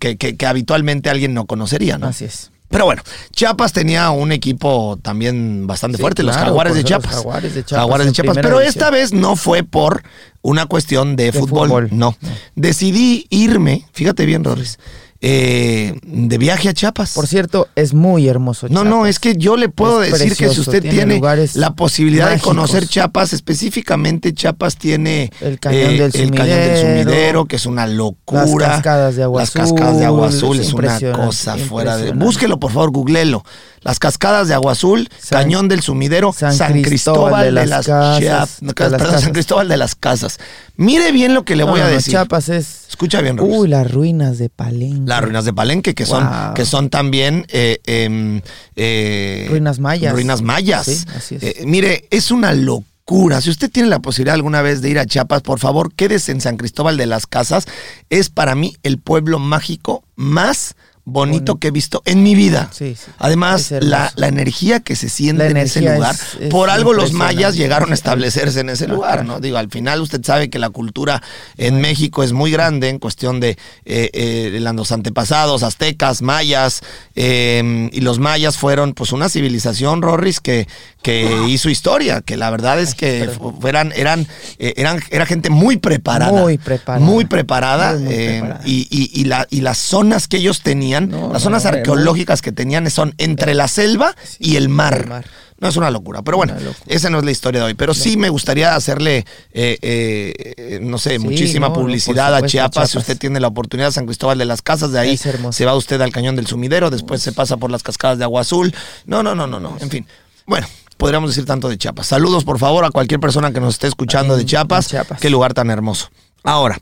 que, 0.00 0.16
que- 0.16 0.36
que 0.36 0.46
habitualmente 0.46 1.10
alguien 1.10 1.34
no 1.34 1.44
conocería, 1.46 1.98
¿no? 1.98 2.06
Así 2.06 2.24
es. 2.24 2.50
Pero 2.70 2.84
bueno, 2.84 3.02
Chiapas 3.32 3.72
tenía 3.72 4.10
un 4.10 4.30
equipo 4.30 4.98
también 5.02 5.66
bastante 5.66 5.96
Sí, 5.96 6.02
fuerte, 6.02 6.22
los 6.22 6.36
jaguares 6.36 6.74
de 6.74 6.82
los 6.82 6.88
Chiapas. 6.88 7.14
Jaguares 7.14 7.54
de 7.54 7.64
Chiapas 7.64 7.82
Jaguares 7.82 8.06
de 8.06 8.12
Chiapas. 8.12 8.36
Pero 8.42 8.60
esta 8.60 8.90
vez 8.90 9.12
no 9.14 9.36
fue 9.36 9.62
por 9.62 10.02
una 10.42 10.66
cuestión 10.66 11.16
de, 11.16 11.32
fútbol, 11.32 11.68
fútbol. 11.68 11.88
No. 11.92 12.14
Decidí 12.56 13.26
irme, 13.30 13.86
fíjate 13.92 14.26
bien, 14.26 14.44
Rorris, 14.44 14.78
eh, 15.20 15.98
de 16.04 16.38
viaje 16.38 16.68
a 16.68 16.72
Chiapas. 16.74 17.14
Por 17.14 17.26
cierto, 17.26 17.66
es 17.74 17.92
muy 17.92 18.28
hermoso. 18.28 18.68
No, 18.68 18.84
no, 18.84 19.04
es 19.06 19.18
que 19.18 19.34
yo 19.36 19.56
le 19.56 19.68
puedo 19.68 20.02
Es 20.02 20.12
decir 20.12 20.36
que 20.36 20.48
si 20.48 20.60
usted 20.60 20.80
tiene 20.80 21.20
la 21.54 21.74
posibilidad 21.74 22.26
mágicos. 22.26 22.42
de 22.42 22.48
conocer 22.56 22.86
Chiapas, 22.86 23.32
específicamente 23.32 24.32
Chiapas 24.32 24.76
tiene 24.76 25.24
eh, 25.24 25.30
El 25.40 25.58
cañón 25.58 25.96
del 25.96 26.12
el 26.14 26.30
cañón 26.30 26.58
del 26.60 26.80
Sumidero, 26.80 27.46
que 27.46 27.56
es 27.56 27.66
una 27.66 27.88
locura. 27.88 28.44
las 28.44 28.70
cascadas 28.76 29.16
de 29.16 29.24
agua 29.24 29.40
Las 29.40 29.50
cascadas 29.50 29.98
de 29.98 30.04
agua 30.04 30.28
azul 30.28 30.60
azul, 30.60 30.60
es 30.60 30.72
una 30.72 31.12
cosa 31.12 31.56
fuera 31.56 31.96
de. 31.96 32.12
Búsquelo, 32.12 32.60
por 32.60 32.70
favor, 32.70 32.92
googlelo. 32.92 33.44
Las 33.82 33.98
cascadas 33.98 34.48
de 34.48 34.54
agua 34.54 34.72
azul, 34.72 35.08
San- 35.18 35.42
cañón 35.42 35.68
del 35.68 35.80
sumidero, 35.82 36.32
San, 36.32 36.54
San 36.54 36.82
Cristóbal, 36.82 37.44
de 37.54 37.66
las, 37.66 37.86
Casas, 37.86 38.60
de 38.60 39.08
las 39.08 39.22
San. 39.22 39.32
Cristóbal 39.32 39.68
de 39.68 39.76
las 39.76 39.94
Casas. 39.94 40.38
Mire 40.76 41.12
bien 41.12 41.34
lo 41.34 41.44
que 41.44 41.56
le 41.56 41.64
No, 41.64 41.70
voy 41.72 41.80
a 41.80 41.84
no, 41.84 41.90
decir. 41.90 42.12
Chiapas 42.12 42.48
es. 42.48 42.86
Escucha 42.88 43.20
bien, 43.20 43.36
Rorris. 43.36 43.56
Uy, 43.56 43.68
las 43.68 43.90
ruinas 43.90 44.38
de 44.38 44.48
Palenque. 44.48 45.08
Las 45.08 45.22
ruinas 45.22 45.44
de 45.44 45.52
Palenque, 45.52 45.94
que 45.94 46.06
son, 46.06 46.24
Wow. 46.28 46.54
que 46.54 46.64
son 46.64 46.90
también 46.90 47.46
eh, 47.48 47.78
em, 47.86 48.40
eh, 48.76 49.46
Ruinas 49.50 49.78
mayas. 49.78 50.12
Ruinas 50.12 50.42
mayas. 50.42 50.86
Sí, 50.86 51.04
así 51.16 51.34
es. 51.36 51.42
Eh, 51.42 51.56
mire, 51.64 52.06
es 52.10 52.30
una 52.30 52.52
locura 52.52 52.86
locura. 53.10 53.40
Si 53.40 53.48
usted 53.48 53.70
tiene 53.70 53.88
la 53.88 54.00
posibilidad 54.00 54.34
alguna 54.34 54.60
vez 54.60 54.82
de 54.82 54.90
ir 54.90 54.98
a 54.98 55.06
Chiapas, 55.06 55.40
por 55.40 55.58
favor, 55.58 55.94
quédese 55.94 56.30
en 56.30 56.42
San 56.42 56.58
Cristóbal 56.58 56.98
de 56.98 57.06
las 57.06 57.26
Casas. 57.26 57.64
Es 58.10 58.28
para 58.28 58.54
mí 58.54 58.76
el 58.82 58.98
pueblo 58.98 59.38
mágico 59.38 60.04
más 60.14 60.74
bonito 61.08 61.58
que 61.58 61.68
he 61.68 61.70
visto 61.70 62.02
en 62.04 62.22
mi 62.22 62.34
vida. 62.34 62.70
Sí, 62.72 62.94
sí. 62.94 63.10
Además, 63.18 63.72
la, 63.80 64.12
la 64.16 64.28
energía 64.28 64.80
que 64.80 64.96
se 64.96 65.08
siente 65.08 65.46
en 65.46 65.56
ese 65.56 65.80
lugar. 65.80 66.14
es- 66.14 66.36
es 66.40 66.48
por 66.50 66.70
algo 66.70 66.92
los 66.92 67.12
mayas 67.12 67.56
llegaron 67.56 67.90
a 67.90 67.94
establecerse 67.94 68.60
en 68.60 68.68
ese 68.70 68.84
Ajá. 68.84 68.94
lugar, 68.94 69.24
¿no? 69.24 69.40
Digo, 69.40 69.56
al 69.58 69.70
final 69.70 70.00
usted 70.00 70.20
sabe 70.24 70.50
que 70.50 70.58
la 70.58 70.70
cultura 70.70 71.22
en 71.56 71.80
México 71.80 72.22
es 72.22 72.32
muy 72.32 72.50
grande 72.50 72.88
en 72.88 72.98
cuestión 72.98 73.40
de 73.40 73.50
eh, 73.84 74.10
eh, 74.12 74.60
los 74.74 74.92
antepasados, 74.92 75.62
aztecas, 75.62 76.22
mayas, 76.22 76.82
eh, 77.16 77.88
y 77.92 78.00
los 78.00 78.18
mayas 78.18 78.56
fueron 78.56 78.92
pues 78.94 79.12
una 79.12 79.28
civilización, 79.28 80.02
Rorris, 80.02 80.40
que, 80.40 80.66
que 81.02 81.46
hizo 81.48 81.68
historia, 81.70 82.20
que 82.22 82.36
la 82.36 82.50
verdad 82.50 82.80
es 82.80 82.94
que 82.94 83.28
eran, 83.64 83.92
eran, 83.96 84.26
eh, 84.58 84.74
eran, 84.76 85.00
era 85.10 85.26
gente 85.26 85.50
muy 85.50 85.76
preparada. 85.76 86.40
Muy 86.40 86.58
preparada. 86.58 87.04
Muy 87.04 87.24
preparada. 87.24 87.94
Muy, 87.94 88.14
preparada. 88.14 88.60
y, 88.64 88.86
y- 88.90 89.10
y 89.20 89.24
la- 89.24 89.46
y 89.50 89.60
las 89.60 89.78
zonas 89.78 90.26
que 90.28 90.38
ellos 90.38 90.62
tenían, 90.62 90.97
No, 91.00 91.32
las 91.32 91.42
zonas 91.42 91.64
no, 91.64 91.70
arqueológicas 91.70 92.42
que 92.42 92.52
tenían 92.52 92.90
son 92.90 93.14
entre 93.18 93.54
la 93.54 93.68
selva 93.68 94.14
y 94.38 94.56
el 94.56 94.68
mar. 94.68 95.00
el 95.02 95.08
mar. 95.08 95.26
No 95.60 95.66
es 95.66 95.76
una 95.76 95.90
locura, 95.90 96.22
pero 96.22 96.36
bueno, 96.36 96.54
locura. 96.54 96.74
esa 96.86 97.10
no 97.10 97.18
es 97.18 97.24
la 97.24 97.32
historia 97.32 97.60
de 97.60 97.66
hoy. 97.66 97.74
Pero 97.74 97.92
sí 97.92 98.16
me 98.16 98.28
gustaría 98.28 98.76
hacerle, 98.76 99.26
eh, 99.52 99.76
eh, 99.82 100.78
no 100.80 100.98
sé, 100.98 101.10
Sí, 101.10 101.18
muchísima 101.18 101.68
no, 101.68 101.74
publicidad 101.74 102.26
a 102.32 102.38
supuesto, 102.38 102.46
a 102.46 102.48
Chiapas. 102.48 102.90
Si 102.90 102.98
usted 102.98 103.18
tiene 103.18 103.40
la 103.40 103.48
oportunidad, 103.48 103.90
San 103.90 104.06
Cristóbal 104.06 104.38
de 104.38 104.44
las 104.44 104.62
Casas, 104.62 104.92
de 104.92 105.00
ahí 105.00 105.16
se 105.16 105.64
va 105.64 105.74
usted 105.74 106.00
al 106.00 106.12
Cañón 106.12 106.36
del 106.36 106.46
Sumidero, 106.46 106.90
después 106.90 107.22
se 107.22 107.32
pasa 107.32 107.56
por 107.56 107.72
las 107.72 107.82
cascadas 107.82 108.18
de 108.18 108.24
Agua 108.24 108.42
Azul. 108.42 108.72
No, 109.04 109.24
no, 109.24 109.34
no, 109.34 109.48
no, 109.48 109.58
no. 109.58 109.76
En 109.80 109.90
fin. 109.90 110.06
Bueno. 110.46 110.66
Podríamos 110.98 111.30
decir 111.30 111.44
tanto 111.44 111.68
de 111.68 111.78
Chiapas. 111.78 112.08
Saludos, 112.08 112.42
por 112.42 112.58
favor, 112.58 112.84
a 112.84 112.90
cualquier 112.90 113.20
persona 113.20 113.52
que 113.52 113.60
nos 113.60 113.74
esté 113.74 113.86
escuchando 113.86 114.36
de 114.36 114.44
Chiapas. 114.44 114.92
Qué 115.20 115.30
lugar 115.30 115.54
tan 115.54 115.70
hermoso. 115.70 116.10
Ahora, 116.42 116.80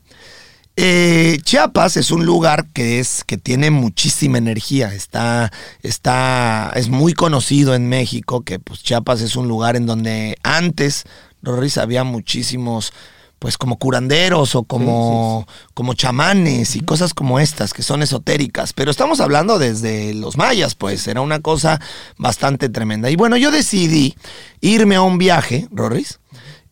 eh, 0.79 1.39
Chiapas 1.41 1.97
es 1.97 2.11
un 2.11 2.23
lugar 2.23 2.67
que 2.67 2.99
es 2.99 3.23
que 3.23 3.37
tiene 3.37 3.71
muchísima 3.71 4.37
energía. 4.37 4.93
Está, 4.93 5.51
está, 5.81 6.71
es 6.75 6.87
muy 6.89 7.13
conocido 7.13 7.73
en 7.73 7.89
México 7.89 8.41
que 8.41 8.59
pues 8.59 8.83
Chiapas 8.83 9.21
es 9.21 9.35
un 9.35 9.47
lugar 9.47 9.75
en 9.75 9.87
donde 9.87 10.37
antes, 10.43 11.05
Rorris, 11.41 11.79
había 11.79 12.03
muchísimos, 12.03 12.93
pues 13.39 13.57
como 13.57 13.79
curanderos 13.79 14.53
o 14.53 14.63
como, 14.63 15.47
como 15.73 15.95
chamanes 15.95 16.75
y 16.75 16.81
cosas 16.81 17.15
como 17.15 17.39
estas 17.39 17.73
que 17.73 17.81
son 17.81 18.03
esotéricas. 18.03 18.73
Pero 18.73 18.91
estamos 18.91 19.19
hablando 19.19 19.57
desde 19.57 20.13
los 20.13 20.37
mayas, 20.37 20.75
pues 20.75 21.07
era 21.07 21.21
una 21.21 21.39
cosa 21.39 21.81
bastante 22.19 22.69
tremenda. 22.69 23.09
Y 23.09 23.15
bueno, 23.15 23.35
yo 23.35 23.49
decidí 23.49 24.15
irme 24.61 24.95
a 24.95 25.01
un 25.01 25.17
viaje, 25.17 25.67
Rorris 25.71 26.19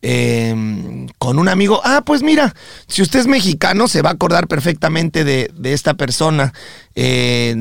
eh, 0.08 1.06
con 1.18 1.40
un 1.40 1.48
amigo. 1.48 1.80
Ah, 1.82 2.02
pues 2.06 2.22
mira, 2.22 2.54
si 2.86 3.02
usted 3.02 3.18
es 3.18 3.26
mexicano, 3.26 3.88
se 3.88 4.02
va 4.02 4.10
a 4.10 4.12
acordar 4.12 4.46
perfectamente 4.46 5.24
de, 5.24 5.50
de 5.52 5.72
esta 5.72 5.94
persona. 5.94 6.52
Eh, 6.94 7.54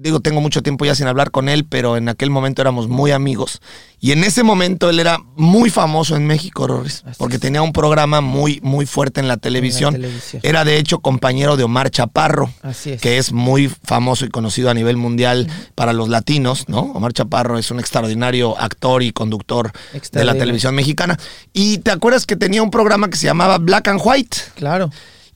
digo, 0.00 0.20
tengo 0.20 0.40
mucho 0.40 0.62
tiempo 0.62 0.84
ya 0.86 0.94
sin 0.94 1.06
hablar 1.06 1.30
con 1.30 1.48
él, 1.48 1.66
pero 1.68 1.96
en 1.98 2.08
aquel 2.08 2.30
momento 2.30 2.62
éramos 2.62 2.88
muy 2.88 3.10
amigos. 3.10 3.60
Y 4.00 4.12
en 4.12 4.24
ese 4.24 4.42
momento 4.44 4.88
él 4.90 4.98
era 5.00 5.18
muy 5.36 5.70
famoso 5.70 6.16
en 6.16 6.26
México, 6.26 6.66
Rorris, 6.66 7.02
Así 7.04 7.16
porque 7.18 7.38
tenía 7.38 7.62
un 7.62 7.72
programa 7.72 8.20
muy, 8.20 8.60
muy 8.62 8.86
fuerte 8.86 9.20
en 9.20 9.28
la 9.28 9.36
televisión. 9.36 9.94
televisión. 9.94 10.40
Era 10.44 10.64
de 10.64 10.78
hecho 10.78 11.00
compañero 11.00 11.56
de 11.56 11.64
Omar 11.64 11.90
Chaparro, 11.90 12.50
Así 12.62 12.92
es. 12.92 13.00
que 13.00 13.18
es 13.18 13.32
muy 13.32 13.68
famoso 13.68 14.24
y 14.24 14.28
conocido 14.28 14.70
a 14.70 14.74
nivel 14.74 14.96
mundial 14.96 15.48
para 15.74 15.92
los 15.92 16.08
latinos, 16.08 16.68
¿no? 16.68 16.80
Omar 16.80 17.12
Chaparro 17.12 17.58
es 17.58 17.70
un 17.72 17.80
extraordinario 17.80 18.58
actor 18.58 19.02
y 19.02 19.12
conductor 19.12 19.72
de 20.12 20.24
la 20.24 20.34
televisión 20.34 20.74
mexicana. 20.76 21.18
Y 21.58 21.78
te 21.78 21.90
acuerdas 21.90 22.24
que 22.24 22.36
tenía 22.36 22.62
un 22.62 22.70
programa 22.70 23.10
que 23.10 23.16
se 23.16 23.26
llamaba 23.26 23.58
Black 23.58 23.88
and 23.88 24.00
White. 24.04 24.36
Claro. 24.54 24.90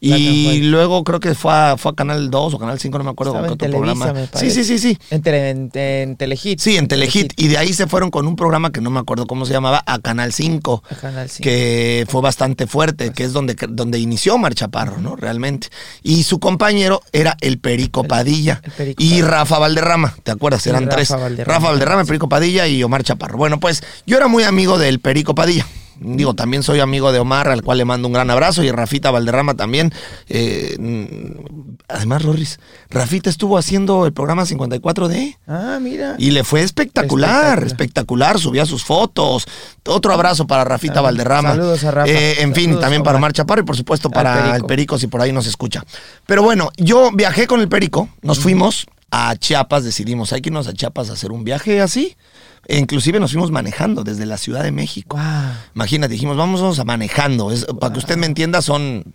Y 0.05 0.63
luego 0.63 1.05
creo 1.05 1.21
que 1.21 1.33
fue 1.37 1.53
a, 1.53 1.77
fue 1.77 1.93
a 1.93 1.95
Canal 1.95 2.29
2 2.29 2.55
o 2.55 2.59
Canal 2.59 2.81
5, 2.81 2.99
no 2.99 3.05
me 3.05 3.11
acuerdo 3.11 3.35
qué 3.35 3.39
en 3.39 3.45
otro 3.45 3.57
Televisa, 3.57 3.95
programa. 3.95 4.29
me 4.33 4.39
Sí, 4.41 4.51
sí, 4.51 4.65
sí, 4.65 4.79
sí. 4.79 4.99
En, 5.11 5.23
tele- 5.23 5.51
en, 5.51 5.71
en 5.75 6.17
Telehit. 6.17 6.59
Sí, 6.59 6.77
en 6.77 6.89
Telehit. 6.89 7.33
Y 7.37 7.47
de 7.47 7.57
ahí 7.59 7.73
se 7.73 7.87
fueron 7.87 8.11
con 8.11 8.27
un 8.27 8.35
programa 8.35 8.73
que 8.73 8.81
no 8.81 8.91
me 8.91 8.99
acuerdo 8.99 9.29
cómo 9.29 9.47
se 9.47 9.53
llamaba, 9.53 9.83
a 9.87 10.01
Canal 10.01 10.33
5. 10.33 10.83
A 10.91 10.95
Canal 10.97 11.29
5. 11.29 11.43
Que 11.45 12.05
fue 12.09 12.21
bastante 12.21 12.67
fuerte, 12.67 13.13
que 13.13 13.23
es 13.23 13.33
donde, 13.33 13.55
donde 13.69 14.01
inició 14.01 14.35
Omar 14.35 14.55
Chaparro, 14.55 14.99
¿no? 14.99 15.15
Realmente. 15.15 15.69
Y 16.03 16.25
su 16.25 16.41
compañero 16.41 17.01
era 17.13 17.37
el 17.41 17.61
Perico 17.61 18.03
Padilla. 18.03 18.61
el 18.65 18.73
Perico 18.73 19.03
y 19.05 19.09
Padilla. 19.11 19.27
Rafa 19.29 19.59
Valderrama, 19.61 20.15
¿te 20.25 20.33
acuerdas? 20.33 20.67
Eran 20.67 20.85
Rafa 20.87 20.97
tres. 20.97 21.11
Valderrama. 21.11 21.59
Rafa 21.59 21.69
Valderrama, 21.71 22.01
el 22.01 22.07
Perico 22.09 22.29
Padilla 22.29 22.67
y 22.67 22.83
Omar 22.83 23.05
Chaparro. 23.05 23.39
Bueno, 23.39 23.61
pues 23.61 23.85
yo 24.05 24.17
era 24.17 24.27
muy 24.27 24.43
amigo 24.43 24.79
del 24.79 24.99
Perico 24.99 25.37
Padilla. 25.37 25.65
Digo, 26.05 26.35
también 26.35 26.63
soy 26.63 26.81
amigo 26.81 27.13
de 27.13 27.19
Omar, 27.21 27.49
al 27.49 27.63
cual 27.63 27.79
le 27.79 27.85
mando 27.85 28.09
un 28.09 28.15
gran 28.15 28.31
abrazo, 28.31 28.63
y 28.63 28.71
Rafita 28.71 29.11
Valderrama 29.11 29.55
también. 29.55 29.93
Eh, 30.29 30.77
mm, 30.79 31.77
además, 31.89 32.23
Rorris, 32.23 32.59
Rafita 32.91 33.31
estuvo 33.31 33.57
haciendo 33.59 34.07
el 34.07 34.13
programa 34.13 34.45
54D. 34.45 35.39
Ah, 35.47 35.79
mira. 35.81 36.15
Y 36.19 36.31
le 36.33 36.45
fue 36.45 36.63
espectacular, 36.63 37.59
espectacular, 37.65 37.67
Espectacular. 37.67 38.39
subía 38.39 38.67
sus 38.67 38.85
fotos. 38.85 39.47
Otro 39.87 40.13
abrazo 40.13 40.47
para 40.47 40.65
Rafita 40.65 40.95
Salud- 40.95 41.05
Valderrama. 41.05 41.51
saludos 41.51 41.85
a 41.85 41.91
Rafa. 41.91 42.11
Eh, 42.11 42.43
en 42.43 42.55
fin, 42.55 42.79
también 42.81 43.03
para 43.03 43.19
Omar. 43.19 43.33
Chaparro 43.33 43.63
y 43.63 43.65
por 43.65 43.77
supuesto 43.77 44.11
para 44.11 44.35
Perico. 44.37 44.57
el 44.57 44.65
Perico, 44.65 44.99
si 44.99 45.07
por 45.07 45.21
ahí 45.21 45.33
nos 45.33 45.47
escucha. 45.47 45.85
Pero 46.27 46.43
bueno, 46.43 46.71
yo 46.77 47.11
viajé 47.13 47.47
con 47.47 47.61
el 47.61 47.69
Perico, 47.69 48.09
nos 48.23 48.39
fuimos 48.41 48.87
a 49.11 49.37
Chiapas, 49.37 49.85
decidimos, 49.85 50.33
hay 50.33 50.41
que 50.41 50.49
irnos 50.49 50.67
a 50.69 50.73
Chiapas 50.73 51.11
a 51.11 51.13
hacer 51.15 51.33
un 51.33 51.45
viaje 51.45 51.81
así. 51.81 52.17
E 52.67 52.79
inclusive 52.79 53.19
nos 53.19 53.33
fuimos 53.33 53.51
manejando 53.51 54.05
desde 54.05 54.25
la 54.27 54.39
Ciudad 54.39 54.63
de 54.63 54.71
México. 54.71 55.17
Guau. 55.17 55.53
Imagínate, 55.75 56.13
dijimos, 56.13 56.37
vamos 56.37 56.79
a 56.79 56.85
manejando. 56.85 57.51
Es, 57.51 57.65
Para 57.65 57.93
que 57.93 57.99
usted 57.99 58.17
me 58.17 58.27
entienda, 58.27 58.63
son, 58.63 59.15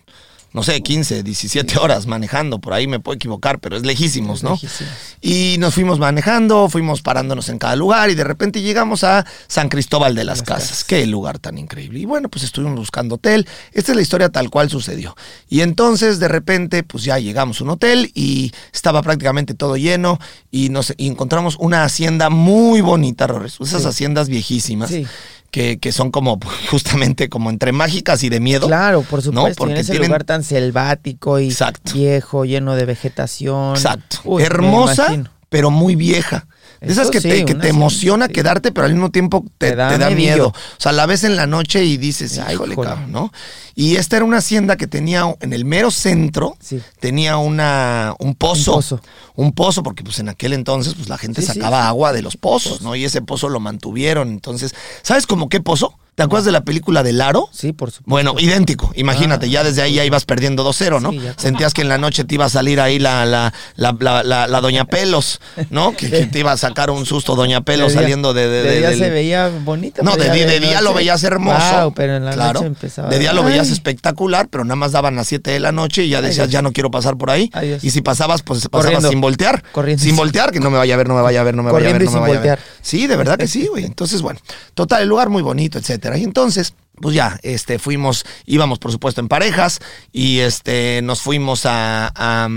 no 0.54 0.64
sé, 0.64 0.82
15, 0.82 1.24
17 1.24 1.78
horas 1.80 2.08
manejando. 2.08 2.60
Por 2.60 2.74
ahí 2.74 2.88
me 2.88 3.00
puedo 3.00 3.16
equivocar, 3.16 3.60
pero 3.60 3.78
es 3.78 3.84
lejísimos, 3.86 4.44
¿no? 4.44 4.52
Lejísimos. 4.52 4.94
Y 5.22 5.58
nos 5.60 5.74
fuimos 5.74 6.00
manejando, 6.00 6.70
fuimos 6.70 7.02
parándonos 7.02 7.50
en 7.50 7.58
cada 7.60 7.76
lugar 7.76 8.10
y 8.10 8.16
de 8.16 8.24
repente 8.24 8.62
llegamos 8.62 9.04
a 9.04 9.26
San 9.48 9.70
Cristóbal 9.70 10.16
de 10.16 10.24
las 10.24 10.40
Las 10.40 10.48
Casas. 10.48 10.70
Casas. 10.70 10.84
Qué 10.86 11.06
lugar 11.06 11.40
tan 11.40 11.58
increíble. 11.58 12.00
Y 12.00 12.06
bueno, 12.06 12.30
pues 12.30 12.44
estuvimos 12.44 12.78
buscando 12.78 13.16
hotel. 13.16 13.48
Esta 13.74 13.92
es 13.92 13.96
la 13.96 14.02
historia 14.02 14.30
tal 14.30 14.50
cual 14.50 14.70
sucedió. 14.70 15.16
Y 15.50 15.62
entonces 15.62 16.20
de 16.20 16.28
repente, 16.28 16.84
pues 16.84 17.04
ya 17.04 17.20
llegamos 17.20 17.60
a 17.62 17.64
un 17.64 17.72
hotel 17.72 18.12
y 18.16 18.52
estaba 18.74 19.02
prácticamente 19.02 19.54
todo 19.54 19.78
lleno 19.78 20.20
y 20.52 20.70
nos 20.70 20.94
y 20.98 21.08
encontramos 21.08 21.56
una 21.60 21.84
hacienda 21.84 22.30
muy 22.30 22.82
bonita, 22.82 23.28
Rores. 23.28 23.58
Esas 23.60 23.82
Sí. 23.84 23.88
haciendas 23.88 24.30
viejísimas. 24.30 24.90
Sí. 24.90 25.06
Que, 25.52 25.80
que 25.80 25.92
son 25.92 26.12
como 26.12 26.40
justamente 26.72 27.30
como 27.30 27.50
entre 27.50 27.72
mágicas 27.72 28.24
y 28.24 28.30
de 28.30 28.40
miedo. 28.40 28.68
Claro, 28.68 29.02
por 29.04 29.22
supuesto. 29.22 29.60
Porque 29.60 29.74
en 29.76 29.80
ese 29.80 29.94
tienen- 29.94 30.10
lugar 30.10 30.24
tan 30.26 30.44
selvático 30.44 31.40
y 31.40 31.48
Exacto. 31.48 31.94
viejo, 31.94 32.46
lleno 32.46 32.76
de 32.76 32.86
vegetación. 32.86 33.76
Exacto. 33.76 34.18
Uy, 34.26 34.44
Hermosa, 34.44 35.08
pero 35.50 35.72
muy 35.72 35.96
vieja. 35.96 36.46
De 36.82 36.92
esas 36.92 37.10
que, 37.10 37.22
sí, 37.22 37.30
te, 37.30 37.46
que 37.46 37.56
te 37.56 37.70
emociona 37.70 38.28
sí. 38.28 38.34
quedarte, 38.34 38.72
pero 38.72 38.86
al 38.86 38.94
mismo 38.94 39.10
tiempo 39.12 39.44
te, 39.58 39.70
Te 39.72 39.76
da 39.76 39.90
te 39.90 39.98
da 39.98 40.10
medillo. 40.10 40.34
miedo. 40.36 40.48
O 40.50 40.54
sea, 40.82 40.92
la 40.92 41.06
ves 41.06 41.24
en 41.24 41.36
la 41.36 41.48
noche 41.48 41.84
y 41.84 41.98
dices, 41.98 42.38
Ay, 42.40 42.56
híjole, 42.56 42.76
cabrón, 42.76 43.12
¿no? 43.12 43.32
Y 43.76 43.96
esta 43.98 44.16
era 44.18 44.26
una 44.26 44.38
hacienda 44.38 44.76
que 44.76 44.88
tenía 44.88 45.24
en 45.42 45.54
el 45.54 45.64
mero 45.66 45.92
centro, 45.92 46.56
Sí. 46.60 46.82
tenía 47.00 47.38
una, 47.38 48.14
un 48.20 48.36
pozo. 48.36 48.72
Un 48.74 48.78
pozo. 48.78 49.02
Un 49.36 49.52
pozo, 49.54 49.84
porque 49.84 50.04
pues 50.04 50.18
en 50.20 50.30
aquel 50.30 50.54
entonces 50.54 50.96
pues 50.96 51.10
la 51.10 51.18
gente 51.18 51.42
sacaba 51.42 51.88
agua 51.88 52.12
de 52.14 52.22
los 52.24 52.38
pozos, 52.38 52.82
¿no? 52.82 52.96
Y 52.96 53.06
ese 53.06 53.22
pozo 53.22 53.50
lo 53.50 53.60
mantuvieron. 53.60 54.30
Entonces, 54.30 54.74
¿sabes 55.04 55.28
cómo 55.28 55.48
qué 55.50 55.60
pozo? 55.62 55.97
¿Te 56.18 56.24
acuerdas 56.24 56.46
de 56.46 56.52
la 56.52 56.62
película 56.62 57.04
del 57.04 57.22
aro? 57.22 57.48
Sí, 57.52 57.74
por 57.74 57.92
supuesto. 57.92 58.10
Bueno, 58.10 58.34
idéntico. 58.40 58.92
Imagínate, 58.96 59.46
Ah, 59.46 59.50
ya 59.50 59.64
desde 59.64 59.84
ahí 59.84 59.94
ya 59.94 60.04
ibas 60.04 60.26
perdiendo 60.26 60.68
2-0, 60.68 61.00
¿no? 61.00 61.12
Sí. 61.12 61.22
Sentías 61.38 61.76
que 61.76 61.84
en 61.84 61.90
la 61.90 62.00
noche 62.00 62.24
te 62.24 62.34
iba 62.34 62.46
a 62.46 62.50
salir 62.50 62.82
ahí 62.82 62.98
la, 62.98 63.24
la, 63.28 63.54
la, 63.76 63.96
la, 64.00 64.24
la- 64.24 64.48
la 64.48 64.62
Doña 64.62 64.86
Pelos, 64.86 65.40
¿no? 65.70 65.92
Que, 65.96 66.10
que 66.10 66.26
te 66.26 66.40
iba 66.40 66.52
a 66.52 66.58
sacar 66.58 66.90
un 66.90 67.06
susto 67.06 67.36
Doña 67.36 67.62
Pelos 67.62 67.94
saliendo 67.94 68.34
de... 68.34 68.48
de, 68.48 68.64
de 68.64 68.70
de- 68.72 68.78
día 68.80 68.90
del- 68.90 68.98
se 69.00 69.10
veía 69.12 69.50
bonito. 69.64 70.02
no, 70.02 70.16
de, 70.16 70.32
día- 70.32 70.48
de 70.48 70.60
día 70.60 70.82
lo 70.82 70.96
veías 70.96 71.24
hermoso. 71.24 71.56
Guau, 71.56 71.94
pero 71.94 72.16
en 72.16 72.26
la 72.26 72.32
claro. 72.32 72.54
noche 72.62 72.66
empezaba. 72.66 73.10
De 73.10 73.20
día 73.20 73.32
lo 73.34 73.44
veías 73.44 73.68
Ay. 73.68 73.74
espectacular, 73.74 74.48
pero 74.50 74.64
nada 74.66 74.76
más 74.76 74.94
daban 74.94 75.16
las 75.16 75.28
7 75.28 75.52
de 75.52 75.60
la 75.60 75.72
noche 75.72 76.04
y 76.06 76.10
ya 76.10 76.24
decías, 76.24 76.50
ya 76.50 76.64
no 76.64 76.74
quiero 76.74 76.90
pasar 76.90 77.16
por 77.16 77.30
ahí. 77.30 77.52
Ay. 77.54 77.78
Y 77.84 77.92
si 77.92 78.02
pasabas, 78.02 78.42
pues 78.42 78.62
pasabas 78.70 78.86
Corriendo. 78.86 79.10
sin 79.12 79.22
voltear. 79.22 79.64
Corriendo. 79.72 80.04
Sin 80.04 80.16
voltear, 80.16 80.50
que 80.52 80.60
no 80.60 80.72
me 80.72 80.80
vaya 80.80 80.96
a 80.96 80.98
ver, 80.98 81.08
no 81.08 81.14
me 81.14 81.22
vaya 81.22 81.42
a 81.42 81.44
ver, 81.44 81.54
no 81.54 81.62
me 81.62 81.72
vaya 81.72 81.90
a 81.90 81.94
ver, 81.94 82.02
no 82.02 82.06
me 82.06 82.12
sin 82.12 82.22
vaya 82.22 82.40
a 82.40 82.42
ver. 82.42 82.50
voltear. 82.58 82.60
Sí, 82.82 83.06
de 83.06 83.16
verdad 83.18 83.38
que 83.38 83.46
sí, 83.48 83.68
güey. 83.68 83.86
Entonces, 83.86 84.24
bueno, 84.24 84.40
total, 84.74 85.04
el 85.04 85.10
lugar 85.10 85.30
muy 85.30 85.44
bonito, 85.44 85.78
etcétera. 85.78 86.07
Y 86.16 86.24
entonces, 86.24 86.76
pues 87.02 87.16
ya, 87.16 87.40
este, 87.44 87.80
fuimos, 87.80 88.26
íbamos 88.46 88.80
por 88.80 88.92
supuesto 88.92 89.22
en 89.22 89.28
parejas 89.28 89.80
y 90.12 90.40
este, 90.40 91.02
nos 91.04 91.22
fuimos 91.22 91.66
a, 91.66 92.08
a, 92.16 92.48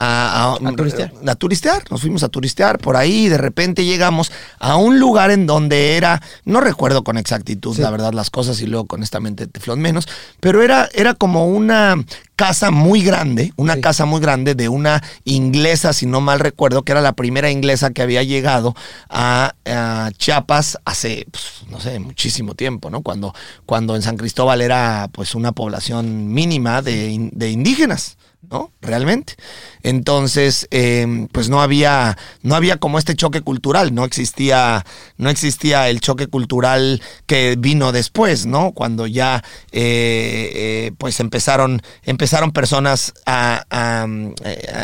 a, 0.00 0.54
A 0.54 0.72
turistear. 0.76 1.12
a 1.26 1.34
turistear, 1.34 1.82
nos 1.90 2.00
fuimos 2.00 2.22
a 2.24 2.28
turistear 2.28 2.78
por 2.78 2.96
ahí 2.96 3.26
y 3.26 3.28
de 3.28 3.38
repente 3.38 3.84
llegamos 3.84 4.30
a 4.58 4.76
un 4.76 4.98
lugar 4.98 5.30
en 5.30 5.46
donde 5.46 5.96
era, 5.96 6.20
no 6.44 6.60
recuerdo 6.60 7.04
con 7.04 7.16
exactitud, 7.16 7.74
Sí. 7.76 7.82
la 7.82 7.90
verdad, 7.90 8.12
las 8.12 8.28
cosas 8.30 8.60
y 8.60 8.66
luego 8.66 8.86
honestamente 8.90 9.46
teflón 9.46 9.80
menos, 9.80 10.06
pero 10.40 10.62
era, 10.62 10.88
era 10.92 11.14
como 11.14 11.46
una 11.46 11.96
casa 12.36 12.70
muy 12.72 13.02
grande, 13.02 13.52
una 13.56 13.74
Sí. 13.74 13.80
casa 13.80 14.04
muy 14.04 14.20
grande 14.20 14.54
de 14.56 14.68
una 14.68 15.02
inglesa, 15.24 15.92
si 15.92 16.04
no 16.06 16.20
mal 16.20 16.40
recuerdo, 16.40 16.82
que 16.82 16.92
era 16.92 17.00
la 17.00 17.12
primera 17.12 17.50
inglesa 17.50 17.90
que 17.92 18.02
había 18.02 18.24
llegado 18.24 18.74
a, 19.08 19.54
a 19.64 20.10
Chiapas 20.18 20.76
hace, 20.84 21.26
pues, 21.30 21.44
no 21.70 21.80
sé, 21.80 21.98
muchísimo 22.00 22.54
tiempo, 22.54 22.90
¿no? 22.90 23.02
Cuando, 23.02 23.32
cuando 23.66 23.96
en 23.96 24.02
San 24.02 24.16
Cristóbal 24.16 24.60
era 24.60 25.08
pues 25.12 25.34
una 25.34 25.52
población 25.52 26.32
mínima 26.32 26.82
de, 26.82 27.30
de 27.32 27.50
indígenas. 27.50 28.16
¿no? 28.50 28.70
Realmente. 28.82 29.36
Entonces, 29.82 30.68
eh, 30.70 31.26
pues 31.32 31.48
no 31.48 31.62
había, 31.62 32.18
no 32.42 32.54
había 32.54 32.76
como 32.76 32.98
este 32.98 33.14
choque 33.14 33.40
cultural, 33.40 33.94
no 33.94 34.04
existía, 34.04 34.84
no 35.16 35.30
existía 35.30 35.88
el 35.88 36.00
choque 36.00 36.26
cultural 36.26 37.00
que 37.26 37.56
vino 37.58 37.90
después, 37.90 38.44
¿no? 38.44 38.72
Cuando 38.72 39.06
ya, 39.06 39.42
eh, 39.72 40.50
eh, 40.54 40.92
pues 40.98 41.20
empezaron, 41.20 41.80
empezaron 42.02 42.52
personas 42.52 43.14
a, 43.24 43.64
a, 43.70 44.06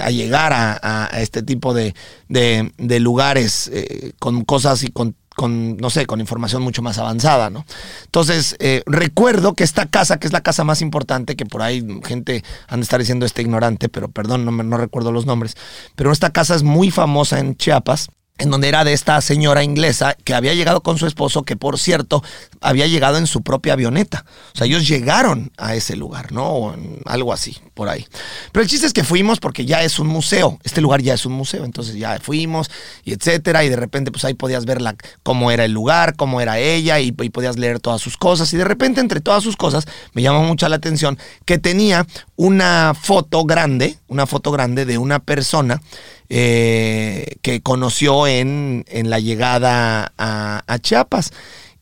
a 0.05 0.11
llegar 0.11 0.53
a, 0.55 0.79
a 1.13 1.21
este 1.21 1.43
tipo 1.43 1.75
de, 1.75 1.95
de- 2.29 2.73
de 2.79 3.01
lugares 3.01 3.71
eh, 3.73 4.13
con 4.19 4.45
cosas 4.45 4.83
y 4.85 4.89
con 4.89 5.15
con, 5.37 5.77
no 5.77 5.91
sé, 5.91 6.07
con 6.07 6.21
información 6.21 6.63
mucho 6.63 6.83
más 6.83 6.99
avanzada, 6.99 7.51
¿no? 7.51 7.65
Entonces, 8.05 8.57
eh, 8.59 8.83
recuerdo 8.87 9.55
que 9.55 9.65
esta 9.65 9.87
casa, 9.87 10.19
que 10.19 10.27
es 10.27 10.33
la 10.33 10.43
casa 10.43 10.65
más 10.65 10.83
importante, 10.83 11.37
que 11.37 11.47
por 11.47 11.63
ahí 11.63 11.85
gente 12.05 12.45
han 12.69 12.81
de 12.81 12.85
estar 12.85 13.01
diciendo 13.01 13.27
este 13.27 13.43
ignorante, 13.43 13.89
pero 13.89 14.09
perdón, 14.09 14.45
no, 14.45 14.51
no 14.51 14.77
recuerdo 14.77 15.13
los 15.13 15.27
nombres, 15.27 15.57
pero 15.95 16.13
esta 16.13 16.31
casa 16.31 16.55
es 16.55 16.63
muy 16.63 16.91
famosa 16.91 17.39
en 17.39 17.57
Chiapas, 17.57 18.11
en 18.41 18.51
donde 18.51 18.69
era 18.69 18.85
de 18.85 18.95
esta 18.95 19.21
señora 19.21 19.63
inglesa 19.63 20.17
que 20.25 20.35
había 20.35 20.55
llegado 20.55 20.83
con 20.83 20.99
su 20.99 21.07
esposo, 21.07 21.43
que 21.43 21.57
por 21.57 21.79
cierto 21.79 22.25
había 22.63 22.87
llegado 22.87 23.19
en 23.19 23.27
su 23.27 23.43
propia 23.43 23.75
avioneta. 23.75 24.25
O 24.55 24.59
sea, 24.59 24.67
ellos 24.67 24.89
llegaron 24.89 25.53
a 25.59 25.75
ese 25.75 25.95
lugar, 25.95 26.33
¿no? 26.33 26.47
O 26.49 26.75
en 26.75 27.01
algo 27.05 27.35
así, 27.35 27.59
por 27.75 27.91
ahí. 27.91 28.07
Pero 28.51 28.63
el 28.63 28.69
chiste 28.69 28.87
es 28.87 28.95
que 28.95 29.05
fuimos 29.05 29.41
porque 29.41 29.67
ya 29.67 29.83
es 29.83 29.99
un 29.99 30.07
museo. 30.07 30.59
Este 30.65 30.81
lugar 30.81 31.03
ya 31.03 31.13
es 31.13 31.27
un 31.27 31.35
museo. 31.35 31.65
Entonces 31.67 31.97
ya 31.97 32.19
fuimos 32.19 32.71
y 33.05 33.13
etcétera. 33.13 33.63
Y 33.63 33.69
de 33.69 33.77
repente, 33.77 34.11
pues 34.11 34.25
ahí 34.25 34.33
podías 34.33 34.65
ver 34.65 34.81
la, 34.81 34.97
cómo 35.23 35.51
era 35.51 35.67
el 35.67 35.73
lugar, 35.73 36.17
cómo 36.17 36.41
era 36.41 36.59
ella 36.59 36.99
y, 36.99 37.15
y 37.21 37.31
podías 37.31 37.59
leer 37.59 37.79
todas 37.79 38.01
sus 38.01 38.17
cosas. 38.17 38.51
Y 38.55 38.57
de 38.57 38.65
repente, 38.65 39.03
entre 39.03 39.21
todas 39.21 39.43
sus 39.45 39.57
cosas, 39.57 39.85
me 40.15 40.23
llamó 40.23 40.43
mucho 40.45 40.67
la 40.69 40.77
atención 40.77 41.19
que 41.45 41.59
tenía 41.59 42.07
una 42.37 42.95
foto 42.99 43.45
grande, 43.45 43.99
una 44.09 44.27
foto 44.27 44.51
grande 44.51 44.87
de 44.87 44.97
una 44.97 45.19
persona 45.19 45.83
eh, 46.31 47.37
que 47.43 47.61
conoció 47.61 48.27
en, 48.27 48.85
en 48.89 49.11
la 49.11 49.19
llegada 49.19 50.13
a, 50.17 50.63
a 50.67 50.79
Chiapas. 50.79 51.33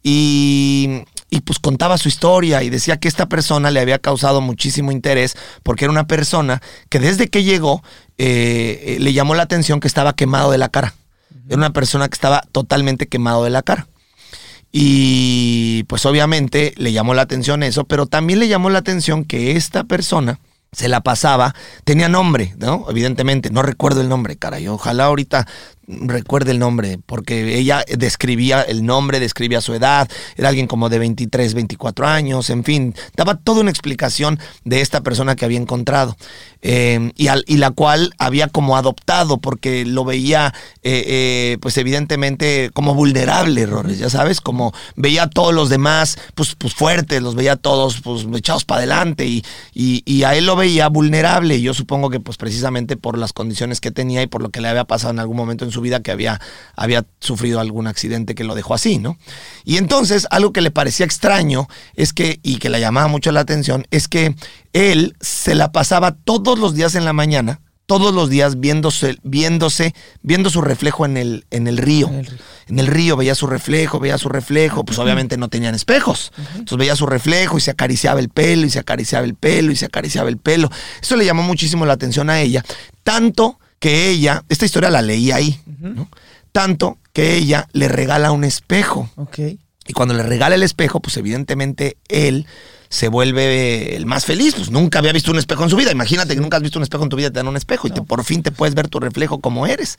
Y, 0.02 1.02
y 1.30 1.40
pues 1.40 1.58
contaba 1.58 1.98
su 1.98 2.08
historia 2.08 2.62
y 2.62 2.70
decía 2.70 2.96
que 2.96 3.08
esta 3.08 3.26
persona 3.28 3.70
le 3.70 3.80
había 3.80 3.98
causado 3.98 4.40
muchísimo 4.40 4.90
interés 4.90 5.36
porque 5.62 5.84
era 5.84 5.92
una 5.92 6.06
persona 6.06 6.62
que 6.88 6.98
desde 6.98 7.28
que 7.28 7.44
llegó 7.44 7.82
eh, 8.16 8.96
eh, 8.96 8.96
le 9.00 9.12
llamó 9.12 9.34
la 9.34 9.42
atención 9.42 9.80
que 9.80 9.88
estaba 9.88 10.14
quemado 10.14 10.50
de 10.50 10.58
la 10.58 10.68
cara. 10.68 10.94
Era 11.46 11.56
una 11.56 11.72
persona 11.72 12.08
que 12.08 12.14
estaba 12.14 12.42
totalmente 12.52 13.06
quemado 13.06 13.44
de 13.44 13.50
la 13.50 13.62
cara. 13.62 13.86
Y 14.72 15.84
pues 15.84 16.04
obviamente 16.04 16.74
le 16.76 16.92
llamó 16.92 17.14
la 17.14 17.22
atención 17.22 17.62
eso, 17.62 17.84
pero 17.84 18.06
también 18.06 18.38
le 18.38 18.48
llamó 18.48 18.70
la 18.70 18.80
atención 18.80 19.24
que 19.24 19.52
esta 19.52 19.84
persona 19.84 20.40
se 20.72 20.88
la 20.88 21.00
pasaba, 21.00 21.54
tenía 21.84 22.08
nombre, 22.08 22.54
¿no? 22.58 22.86
Evidentemente, 22.90 23.50
no 23.50 23.62
recuerdo 23.62 24.00
el 24.00 24.08
nombre, 24.08 24.36
caray. 24.36 24.68
Ojalá 24.68 25.06
ahorita 25.06 25.46
recuerde 25.88 26.50
el 26.50 26.58
nombre, 26.58 26.98
porque 27.04 27.56
ella 27.58 27.84
describía 27.96 28.60
el 28.60 28.84
nombre, 28.84 29.20
describía 29.20 29.62
su 29.62 29.72
edad, 29.74 30.08
era 30.36 30.50
alguien 30.50 30.66
como 30.66 30.90
de 30.90 30.98
23, 30.98 31.54
24 31.54 32.06
años, 32.06 32.50
en 32.50 32.62
fin, 32.62 32.94
daba 33.16 33.36
toda 33.36 33.62
una 33.62 33.70
explicación 33.70 34.38
de 34.64 34.82
esta 34.82 35.00
persona 35.00 35.34
que 35.34 35.46
había 35.46 35.58
encontrado 35.58 36.16
eh, 36.60 37.12
y, 37.16 37.56
la 37.56 37.70
cual 37.70 38.14
había 38.18 38.48
como 38.48 38.76
adoptado, 38.76 39.38
porque 39.38 39.84
lo 39.84 40.04
veía, 40.04 40.52
eh, 40.82 41.04
eh, 41.06 41.58
pues 41.60 41.76
evidentemente 41.78 42.70
como 42.74 42.94
vulnerable, 42.94 43.62
errores, 43.62 43.98
ya 43.98 44.10
sabes, 44.10 44.40
como 44.40 44.72
veía 44.96 45.24
a 45.24 45.30
todos 45.30 45.54
los 45.54 45.68
demás, 45.68 46.18
pues, 46.34 46.56
pues 46.56 46.74
fuertes, 46.74 47.22
los 47.22 47.34
veía 47.34 47.52
a 47.52 47.56
todos, 47.56 48.00
pues 48.00 48.26
echados 48.34 48.64
para 48.64 48.78
adelante 48.78 49.26
y, 49.26 49.44
y, 49.72 50.02
y 50.04 50.24
a 50.24 50.34
él 50.34 50.46
lo 50.46 50.56
veía 50.56 50.88
vulnerable. 50.88 51.60
Yo 51.60 51.74
supongo 51.74 52.10
que 52.10 52.20
pues 52.20 52.36
precisamente 52.36 52.96
por 52.96 53.18
las 53.18 53.32
condiciones 53.32 53.80
que 53.80 53.90
tenía 53.90 54.22
y 54.22 54.26
por 54.26 54.42
lo 54.42 54.50
que 54.50 54.60
le 54.60 54.68
había 54.68 54.84
pasado 54.84 55.12
en 55.12 55.20
algún 55.20 55.36
momento 55.36 55.64
en 55.64 55.70
su 55.70 55.80
vida, 55.80 56.00
que 56.00 56.10
había, 56.10 56.40
había 56.74 57.04
sufrido 57.20 57.60
algún 57.60 57.86
accidente 57.86 58.34
que 58.34 58.44
lo 58.44 58.54
dejó 58.54 58.74
así, 58.74 58.98
¿no? 58.98 59.16
Y 59.64 59.76
entonces 59.76 60.26
algo 60.30 60.52
que 60.52 60.60
le 60.60 60.70
parecía 60.70 61.06
extraño 61.06 61.68
es 61.94 62.12
que, 62.12 62.40
y 62.42 62.58
que 62.58 62.70
le 62.70 62.80
llamaba 62.80 63.08
mucho 63.08 63.30
la 63.32 63.40
atención, 63.40 63.86
es 63.90 64.08
que 64.08 64.34
él 64.72 65.16
se 65.20 65.54
la 65.54 65.72
pasaba 65.72 66.12
todos 66.12 66.58
los 66.58 66.74
días 66.74 66.94
en 66.94 67.04
la 67.04 67.12
mañana, 67.12 67.60
todos 67.86 68.14
los 68.14 68.28
días 68.28 68.60
viéndose, 68.60 69.16
viéndose, 69.22 69.94
viendo 70.22 70.50
su 70.50 70.60
reflejo 70.60 71.06
en 71.06 71.16
el, 71.16 71.46
en 71.50 71.66
el 71.66 71.78
río. 71.78 72.08
En 72.08 72.14
el 72.16 72.26
río. 72.26 72.38
En 72.66 72.78
el 72.78 72.86
río 72.86 73.16
veía 73.16 73.34
su 73.34 73.46
reflejo, 73.46 73.98
veía 73.98 74.18
su 74.18 74.28
reflejo, 74.28 74.84
pues 74.84 74.98
obviamente 74.98 75.38
no 75.38 75.48
tenían 75.48 75.74
espejos. 75.74 76.32
Entonces 76.48 76.76
veía 76.76 76.96
su 76.96 77.06
reflejo 77.06 77.56
y 77.56 77.62
se 77.62 77.70
acariciaba 77.70 78.20
el 78.20 78.28
pelo 78.28 78.66
y 78.66 78.70
se 78.70 78.78
acariciaba 78.78 79.24
el 79.24 79.34
pelo 79.34 79.72
y 79.72 79.76
se 79.76 79.86
acariciaba 79.86 80.28
el 80.28 80.36
pelo. 80.36 80.70
Eso 81.00 81.16
le 81.16 81.24
llamó 81.24 81.42
muchísimo 81.42 81.86
la 81.86 81.94
atención 81.94 82.28
a 82.28 82.40
ella, 82.40 82.62
tanto 83.02 83.58
que 83.78 84.10
ella, 84.10 84.44
esta 84.50 84.66
historia 84.66 84.90
la 84.90 85.00
leí 85.00 85.30
ahí, 85.30 85.58
¿no? 85.80 86.10
Tanto 86.52 86.98
que 87.14 87.36
ella 87.36 87.68
le 87.72 87.88
regala 87.88 88.32
un 88.32 88.44
espejo. 88.44 89.08
Ok. 89.16 89.38
Y 89.88 89.94
cuando 89.94 90.14
le 90.14 90.22
regala 90.22 90.54
el 90.54 90.62
espejo, 90.62 91.00
pues 91.00 91.16
evidentemente 91.16 91.96
él 92.08 92.46
se 92.90 93.08
vuelve 93.08 93.96
el 93.96 94.06
más 94.06 94.26
feliz. 94.26 94.54
Pues 94.54 94.70
nunca 94.70 94.98
había 94.98 95.12
visto 95.12 95.30
un 95.30 95.38
espejo 95.38 95.64
en 95.64 95.70
su 95.70 95.76
vida. 95.76 95.90
Imagínate 95.90 96.34
que 96.34 96.40
nunca 96.40 96.58
has 96.58 96.62
visto 96.62 96.78
un 96.78 96.82
espejo 96.82 97.04
en 97.04 97.08
tu 97.08 97.16
vida, 97.16 97.30
te 97.30 97.38
dan 97.38 97.48
un 97.48 97.56
espejo 97.56 97.88
y 97.88 97.90
te, 97.90 98.02
por 98.02 98.22
fin 98.22 98.42
te 98.42 98.52
puedes 98.52 98.74
ver 98.74 98.88
tu 98.88 99.00
reflejo 99.00 99.40
como 99.40 99.66
eres. 99.66 99.96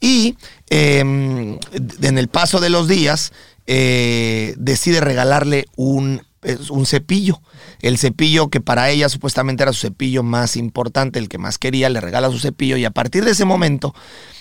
Y 0.00 0.36
eh, 0.70 0.98
en 0.98 2.18
el 2.18 2.28
paso 2.28 2.60
de 2.60 2.70
los 2.70 2.88
días 2.88 3.32
eh, 3.66 4.54
decide 4.58 5.00
regalarle 5.00 5.66
un, 5.76 6.22
es 6.42 6.70
un 6.70 6.86
cepillo. 6.86 7.40
El 7.80 7.98
cepillo 7.98 8.48
que 8.48 8.60
para 8.60 8.90
ella 8.90 9.08
supuestamente 9.08 9.62
era 9.62 9.72
su 9.72 9.80
cepillo 9.80 10.22
más 10.22 10.56
importante, 10.56 11.18
el 11.18 11.28
que 11.28 11.38
más 11.38 11.58
quería, 11.58 11.88
le 11.88 12.00
regala 12.00 12.30
su 12.30 12.38
cepillo 12.38 12.76
y 12.76 12.84
a 12.84 12.90
partir 12.90 13.24
de 13.24 13.30
ese 13.32 13.44
momento 13.44 13.94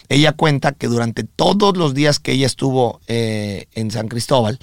ella 0.10 0.34
cuenta 0.34 0.72
que 0.74 0.88
durante 0.88 1.24
todos 1.24 1.78
los 1.78 1.94
días 1.94 2.20
que 2.20 2.34
ella 2.34 2.46
estuvo 2.46 3.00
eh, 3.08 3.68
en 3.74 3.92
San 3.92 4.08
Cristóbal, 4.08 4.60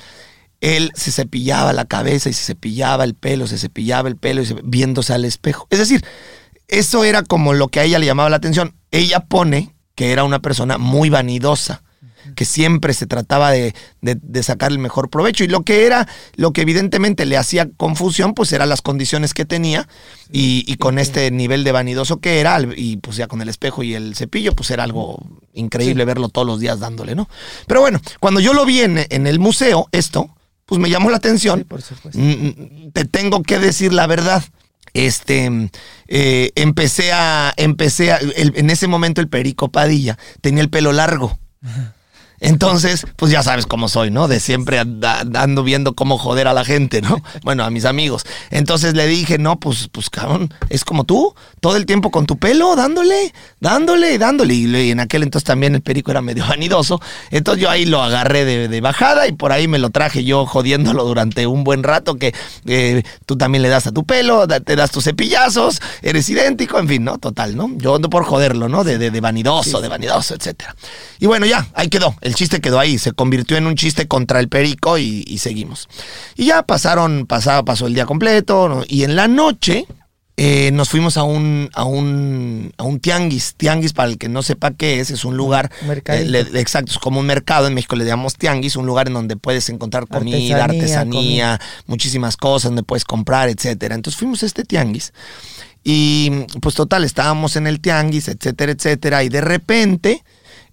él 0.60 0.90
se 0.94 1.12
cepillaba 1.12 1.72
la 1.72 1.84
cabeza 1.84 2.28
y 2.28 2.32
se 2.32 2.44
cepillaba 2.44 3.04
el 3.04 3.14
pelo, 3.14 3.46
se 3.46 3.58
cepillaba 3.58 4.08
el 4.08 4.16
pelo 4.16 4.42
y 4.42 4.46
se- 4.46 4.56
viéndose 4.64 5.12
al 5.12 5.24
espejo. 5.24 5.66
Es 5.70 5.78
decir, 5.78 6.04
eso 6.66 7.04
era 7.04 7.22
como 7.22 7.54
lo 7.54 7.68
que 7.68 7.80
a 7.80 7.84
ella 7.84 7.98
le 7.98 8.06
llamaba 8.06 8.28
la 8.28 8.36
atención. 8.36 8.74
Ella 8.90 9.20
pone 9.20 9.74
que 9.94 10.12
era 10.12 10.24
una 10.24 10.40
persona 10.40 10.76
muy 10.76 11.08
vanidosa, 11.10 11.82
que 12.36 12.44
siempre 12.44 12.94
se 12.94 13.06
trataba 13.06 13.50
de, 13.50 13.74
de- 14.00 14.18
de 14.20 14.42
sacar 14.42 14.70
el 14.72 14.78
mejor 14.78 15.10
provecho. 15.10 15.44
Y 15.44 15.48
lo 15.48 15.62
que 15.62 15.86
era, 15.86 16.08
lo 16.36 16.52
que 16.52 16.62
evidentemente 16.62 17.26
le 17.26 17.36
hacía 17.36 17.68
confusión, 17.76 18.34
pues 18.34 18.52
eran 18.52 18.68
las 18.68 18.82
condiciones 18.82 19.34
que 19.34 19.44
tenía 19.44 19.88
y, 20.32 20.64
y 20.66 20.76
con 20.76 20.98
este 20.98 21.30
nivel 21.30 21.64
de 21.64 21.72
vanidoso 21.72 22.20
que 22.20 22.40
era, 22.40 22.58
y 22.76 22.96
pues 22.98 23.16
ya 23.16 23.26
con 23.26 23.40
el 23.42 23.48
espejo 23.48 23.82
y 23.82 23.94
el 23.94 24.14
cepillo, 24.14 24.54
pues 24.54 24.70
era 24.70 24.84
algo 24.84 25.18
increíble 25.54 26.04
verlo 26.04 26.28
todos 26.28 26.46
los 26.46 26.60
días 26.60 26.78
dándole, 26.80 27.14
¿no? 27.14 27.28
Pero 27.66 27.80
bueno, 27.80 28.00
cuando 28.20 28.40
yo 28.40 28.52
lo 28.54 28.64
vi 28.64 28.80
en, 28.80 29.04
en 29.10 29.26
el 29.26 29.38
museo, 29.38 29.88
esto, 29.92 30.34
pues 30.66 30.80
me 30.80 30.90
llamó 30.90 31.10
la 31.10 31.16
atención. 31.16 31.60
Sí, 31.60 31.64
por 31.64 31.82
supuesto. 31.82 32.18
Mm, 32.20 32.90
te 32.92 33.04
tengo 33.04 33.42
que 33.42 33.58
decir 33.58 33.92
la 33.92 34.06
verdad. 34.06 34.44
Este, 34.94 35.70
eh, 36.08 36.50
empecé 36.54 37.12
a, 37.12 37.52
empecé 37.56 38.12
a, 38.12 38.16
el- 38.16 38.52
en 38.56 38.70
ese 38.70 38.86
momento 38.86 39.20
el 39.20 39.28
Perico 39.28 39.68
Padilla 39.70 40.18
tenía 40.40 40.62
el 40.62 40.70
pelo 40.70 40.92
largo. 40.92 41.38
Entonces, 42.40 43.06
pues 43.16 43.32
ya 43.32 43.42
sabes 43.42 43.66
cómo 43.66 43.88
soy, 43.88 44.10
¿no? 44.10 44.28
De 44.28 44.40
siempre 44.40 44.78
anda- 44.78 45.24
ando 45.34 45.62
viendo 45.62 45.94
cómo 45.94 46.18
joder 46.18 46.46
a 46.48 46.52
la 46.52 46.64
gente, 46.64 47.02
¿no? 47.02 47.22
Bueno, 47.42 47.64
a 47.64 47.70
mis 47.70 47.84
amigos. 47.84 48.24
Entonces 48.50 48.94
le 48.94 49.06
dije, 49.06 49.38
no, 49.38 49.58
pues, 49.58 49.88
pues 49.90 50.10
cabrón, 50.10 50.52
es 50.68 50.84
como 50.84 51.04
tú, 51.04 51.34
todo 51.60 51.76
el 51.76 51.86
tiempo 51.86 52.10
con 52.10 52.26
tu 52.26 52.36
pelo, 52.38 52.76
dándole, 52.76 53.32
dándole, 53.60 54.18
dándole. 54.18 54.54
Y, 54.54 54.90
en 54.90 55.00
aquel 55.00 55.22
entonces 55.22 55.44
también 55.46 55.74
el 55.74 55.82
perico 55.82 56.10
era 56.10 56.20
medio 56.22 56.44
vanidoso. 56.48 57.00
Entonces 57.30 57.62
yo 57.62 57.70
ahí 57.70 57.86
lo 57.86 58.02
agarré 58.02 58.44
de, 58.44 58.68
de 58.68 58.80
bajada 58.80 59.26
y 59.28 59.32
por 59.32 59.52
ahí 59.52 59.66
me 59.68 59.78
lo 59.78 59.90
traje 59.90 60.24
yo 60.24 60.46
jodiéndolo 60.46 61.04
durante 61.04 61.46
un 61.46 61.64
buen 61.64 61.82
rato, 61.82 62.16
que 62.16 62.34
eh, 62.66 63.02
tú 63.26 63.36
también 63.36 63.62
le 63.62 63.68
das 63.68 63.86
a 63.86 63.92
tu 63.92 64.04
pelo, 64.04 64.46
te 64.46 64.76
das 64.76 64.90
tus 64.90 65.04
cepillazos, 65.04 65.80
eres 66.02 66.28
idéntico, 66.28 66.78
en 66.78 66.88
fin, 66.88 67.04
¿no? 67.04 67.18
Total, 67.18 67.56
¿no? 67.56 67.70
Yo 67.76 67.96
ando 67.96 68.10
por 68.10 68.24
joderlo, 68.24 68.68
¿no? 68.68 68.84
De, 68.84 68.98
de, 68.98 69.10
de 69.10 69.20
vanidoso, 69.20 69.80
de 69.80 69.88
vanidoso, 69.88 70.34
etcétera. 70.34 70.74
Y 71.18 71.26
bueno, 71.26 71.46
ya, 71.46 71.66
ahí 71.74 71.88
quedó. 71.88 72.14
El 72.28 72.34
chiste 72.34 72.60
quedó 72.60 72.78
ahí. 72.78 72.98
Se 72.98 73.12
convirtió 73.12 73.56
en 73.56 73.66
un 73.66 73.74
chiste 73.74 74.06
contra 74.06 74.38
el 74.38 74.48
perico 74.48 74.98
y, 74.98 75.24
y 75.26 75.38
seguimos. 75.38 75.88
Y 76.36 76.46
ya 76.46 76.62
pasaron, 76.62 77.26
pasado, 77.26 77.64
pasó 77.64 77.86
el 77.86 77.94
día 77.94 78.06
completo. 78.06 78.68
¿no? 78.68 78.84
Y 78.86 79.02
en 79.02 79.16
la 79.16 79.26
noche, 79.28 79.86
eh, 80.36 80.70
nos 80.72 80.88
fuimos 80.88 81.16
a 81.16 81.24
un, 81.24 81.68
a, 81.74 81.82
un, 81.84 82.72
a 82.76 82.84
un 82.84 83.00
tianguis. 83.00 83.54
Tianguis, 83.56 83.92
para 83.92 84.08
el 84.10 84.18
que 84.18 84.28
no 84.28 84.42
sepa 84.44 84.70
qué 84.70 85.00
es, 85.00 85.10
es 85.10 85.24
un 85.24 85.36
lugar. 85.36 85.72
Eh, 86.20 86.24
le- 86.26 86.60
exacto, 86.60 86.92
es 86.92 86.98
como 86.98 87.18
un 87.18 87.26
mercado. 87.26 87.66
En 87.66 87.74
México 87.74 87.96
le 87.96 88.04
llamamos 88.04 88.34
tianguis, 88.36 88.76
un 88.76 88.86
lugar 88.86 89.08
en 89.08 89.14
donde 89.14 89.36
puedes 89.36 89.68
encontrar 89.68 90.06
comida, 90.06 90.62
Artesanía, 90.64 90.64
artesanía, 90.64 91.60
muchísimas 91.86 92.36
cosas, 92.36 92.64
donde 92.70 92.84
puedes 92.84 93.04
comprar, 93.04 93.48
etcétera. 93.48 93.96
Entonces 93.96 94.16
fuimos 94.16 94.42
a 94.44 94.46
este 94.46 94.62
tianguis. 94.62 95.12
Y 95.82 96.30
pues 96.60 96.74
total, 96.74 97.02
estábamos 97.04 97.56
en 97.56 97.66
el 97.66 97.80
tianguis, 97.80 98.28
etcétera, 98.28 98.72
etcétera. 98.72 99.24
Y 99.24 99.28
de 99.30 99.40
repente, 99.40 100.22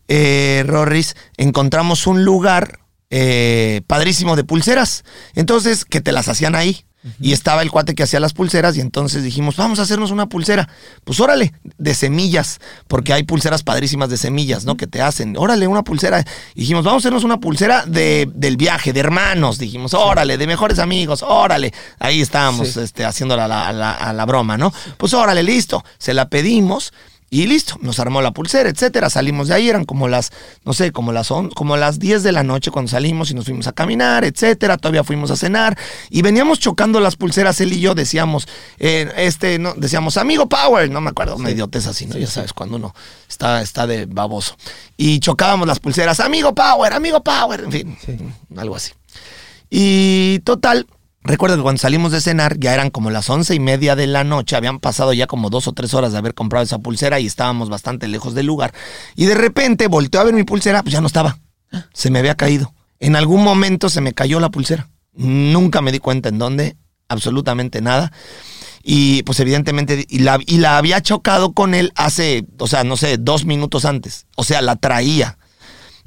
eh, 0.08 0.64
Rorris, 0.68 1.16
encontramos 1.38 2.08
un 2.08 2.24
lugar 2.26 2.80
eh, 3.10 3.82
padrísimo 3.88 4.36
de 4.36 4.44
pulseras. 4.44 5.04
Entonces, 5.36 5.86
que 5.86 6.02
te 6.02 6.12
las 6.12 6.28
hacían 6.28 6.56
ahí. 6.56 6.86
Y 7.22 7.34
estaba 7.34 7.62
el 7.62 7.70
cuate 7.70 7.94
que 7.94 8.02
hacía 8.02 8.20
las 8.20 8.34
pulseras 8.34 8.76
y 8.78 8.82
entonces 8.82 9.22
dijimos, 9.22 9.58
vamos 9.58 9.78
a 9.78 9.84
hacernos 9.84 10.10
una 10.10 10.26
pulsera. 10.28 10.68
Pues 11.04 11.20
órale, 11.20 11.54
de 11.78 11.94
semillas, 11.94 12.58
porque 12.88 13.14
hay 13.14 13.22
pulseras 13.22 13.62
padrísimas 13.62 14.10
de 14.10 14.18
semillas, 14.18 14.66
¿no? 14.66 14.76
Que 14.76 14.88
te 14.88 15.04
hacen, 15.04 15.38
órale, 15.38 15.68
una 15.68 15.84
pulsera. 15.84 16.26
Y 16.56 16.62
dijimos, 16.62 16.84
vamos 16.84 17.02
a 17.02 17.04
hacernos 17.04 17.24
una 17.24 17.40
pulsera 17.40 17.86
de, 17.86 18.28
del 18.34 18.58
viaje, 18.58 18.92
de 18.92 19.02
hermanos. 19.02 19.60
Dijimos, 19.60 19.94
órale, 19.94 20.40
de 20.40 20.48
mejores 20.48 20.80
amigos, 20.80 21.22
órale. 21.22 21.76
Ahí 22.00 22.22
estábamos 22.22 22.70
Sí. 22.70 22.80
este, 22.80 23.06
haciendo 23.06 23.38
la, 23.38 23.48
la- 23.48 23.72
la- 23.72 23.92
a 23.94 24.12
la 24.12 24.26
broma, 24.26 24.58
¿no? 24.58 24.74
Pues 24.98 25.14
órale, 25.14 25.44
listo. 25.44 25.86
Se 26.00 26.16
la 26.16 26.28
pedimos. 26.28 26.92
Y 27.32 27.48
listo, 27.48 27.76
nos 27.82 28.00
armó 28.00 28.22
la 28.22 28.32
pulsera, 28.32 28.70
etcétera. 28.70 29.10
Salimos 29.10 29.48
de 29.48 29.56
ahí, 29.56 29.68
eran 29.68 29.84
como 29.84 30.08
las, 30.08 30.32
no 30.64 30.74
sé, 30.74 30.92
como 30.92 31.12
las, 31.12 31.32
on- 31.32 31.50
como 31.50 31.76
las 31.76 31.98
10 32.00 32.22
de 32.24 32.32
la 32.32 32.44
noche 32.44 32.70
cuando 32.72 32.90
salimos 32.92 33.32
y 33.32 33.34
nos 33.34 33.46
fuimos 33.46 33.66
a 33.68 33.72
caminar, 33.74 34.24
etcétera. 34.24 34.78
Todavía 34.78 35.04
fuimos 35.04 35.32
a 35.32 35.36
cenar 35.36 35.78
y 36.10 36.22
veníamos 36.22 36.60
chocando 36.60 37.00
las 37.00 37.16
pulseras, 37.16 37.60
él 37.62 37.74
y 37.74 37.80
yo 37.82 37.96
decíamos, 37.96 38.48
eh, 38.78 39.12
este, 39.18 39.58
no, 39.60 39.74
decíamos, 39.76 40.18
amigo 40.18 40.48
Power, 40.48 40.90
no 40.90 41.02
me 41.02 41.10
acuerdo, 41.10 41.36
una 41.36 41.50
idiotez 41.52 41.88
así, 41.88 42.06
¿no? 42.06 42.16
ya 42.18 42.28
sabes, 42.28 42.54
cuando 42.54 42.78
uno 42.78 42.94
está, 43.28 43.62
está 43.62 43.88
de 43.88 44.06
baboso. 44.06 44.56
Y 44.96 45.20
chocábamos 45.20 45.68
las 45.68 45.80
pulseras, 45.80 46.20
amigo 46.20 46.54
Power, 46.54 46.94
amigo 46.94 47.22
Power, 47.24 47.62
en 47.66 47.72
fin, 47.72 47.98
Sí. 48.06 48.18
algo 48.56 48.76
así. 48.76 48.92
Y 49.70 50.40
total, 50.40 50.88
recuerdo 51.26 51.58
que 51.58 51.64
cuando 51.64 51.80
salimos 51.80 52.12
de 52.12 52.22
cenar 52.22 52.58
ya 52.60 52.74
eran 52.74 52.90
como 52.90 53.10
las 53.10 53.30
once 53.30 53.54
y 53.54 53.60
media 53.60 53.96
de 53.96 54.08
la 54.08 54.24
noche, 54.24 54.56
habían 54.56 54.80
pasado 54.80 55.12
ya 55.14 55.28
como 55.28 55.50
dos 55.50 55.68
o 55.68 55.74
tres 55.74 55.94
horas 55.94 56.12
de 56.12 56.20
haber 56.20 56.34
comprado 56.34 56.64
esa 56.64 56.80
pulsera 56.80 57.20
y 57.20 57.26
estábamos 57.26 57.70
bastante 57.70 58.08
lejos 58.08 58.34
del 58.34 58.46
lugar. 58.46 58.74
Y 59.16 59.26
de 59.26 59.36
repente 59.36 59.88
volteó 59.88 60.22
a 60.22 60.24
ver 60.24 60.34
mi 60.34 60.44
pulsera, 60.44 60.82
pues 60.84 60.94
ya 60.94 61.02
no 61.02 61.08
estaba. 61.08 61.40
Se 61.94 62.10
me 62.10 62.20
había 62.20 62.36
caído. 62.36 62.74
En 63.00 63.16
algún 63.16 63.44
momento 63.44 63.90
se 63.90 64.02
me 64.02 64.14
cayó 64.14 64.40
la 64.40 64.50
pulsera. 64.50 64.90
Nunca 65.14 65.82
me 65.82 65.92
di 65.92 66.00
cuenta 66.00 66.30
en 66.30 66.38
dónde, 66.38 66.78
absolutamente 67.10 67.82
nada. 67.82 68.12
Y 68.84 69.24
pues 69.24 69.40
evidentemente, 69.40 70.06
y 70.08 70.20
la, 70.20 70.40
y 70.46 70.58
la 70.58 70.78
había 70.78 71.02
chocado 71.02 71.54
con 71.54 71.74
él 71.74 71.92
hace, 71.96 72.46
o 72.60 72.68
sea, 72.68 72.84
no 72.84 72.98
sé, 72.98 73.18
dos 73.18 73.46
minutos 73.46 73.84
antes. 73.84 74.28
O 74.36 74.44
sea, 74.44 74.62
la 74.62 74.76
traía. 74.76 75.40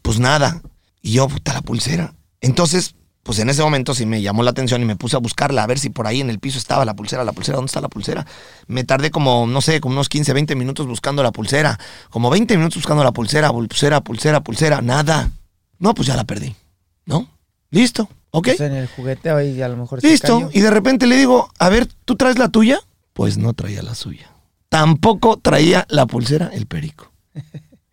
Pues 0.02 0.20
nada. 0.20 0.62
Y 1.02 1.12
yo, 1.12 1.26
puta, 1.28 1.54
la 1.54 1.62
pulsera. 1.62 2.14
Entonces, 2.40 2.94
pues 3.22 3.38
en 3.40 3.50
ese 3.50 3.62
momento 3.62 3.94
sí 3.94 4.06
me 4.06 4.22
llamó 4.22 4.42
la 4.42 4.50
atención 4.50 4.80
y 4.80 4.84
me 4.84 4.96
puse 4.96 5.16
a 5.16 5.18
buscarla, 5.18 5.62
a 5.62 5.66
ver 5.66 5.78
si 5.78 5.90
por 5.90 6.06
ahí 6.06 6.20
en 6.20 6.30
el 6.30 6.38
piso 6.38 6.58
estaba 6.58 6.84
la 6.84 6.94
pulsera, 6.94 7.24
la 7.24 7.32
pulsera, 7.32 7.56
¿dónde 7.56 7.68
está 7.68 7.80
la 7.80 7.88
pulsera? 7.88 8.26
Me 8.66 8.84
tardé 8.84 9.10
como, 9.10 9.46
no 9.46 9.60
sé, 9.60 9.80
como 9.80 9.94
unos 9.94 10.08
15, 10.08 10.32
20 10.32 10.56
minutos 10.56 10.86
buscando 10.86 11.22
la 11.22 11.30
pulsera. 11.32 11.78
Como 12.10 12.30
20 12.30 12.56
minutos 12.56 12.76
buscando 12.76 13.04
la 13.04 13.12
pulsera, 13.12 13.50
pulsera, 13.50 14.00
pulsera, 14.00 14.40
pulsera, 14.42 14.80
nada. 14.80 15.30
No, 15.78 15.94
pues 15.94 16.08
ya 16.08 16.16
la 16.16 16.24
perdí. 16.24 16.56
¿No? 17.04 17.28
Listo, 17.70 18.08
¿ok? 18.30 18.46
Pues 18.46 18.60
en 18.60 18.72
el 18.74 18.88
juguete 18.88 19.30
ahí 19.30 19.60
a 19.60 19.68
lo 19.68 19.76
mejor 19.76 20.00
se 20.00 20.08
Listo. 20.08 20.38
cayó. 20.38 20.50
Y 20.54 20.60
de 20.60 20.70
repente 20.70 21.06
le 21.06 21.16
digo, 21.16 21.50
a 21.58 21.68
ver, 21.68 21.86
¿tú 22.04 22.16
traes 22.16 22.38
la 22.38 22.48
tuya? 22.48 22.80
Pues 23.12 23.36
no 23.36 23.52
traía 23.52 23.82
la 23.82 23.94
suya. 23.94 24.30
Tampoco 24.70 25.38
traía 25.38 25.86
la 25.90 26.06
pulsera 26.06 26.50
el 26.52 26.66
perico. 26.66 27.12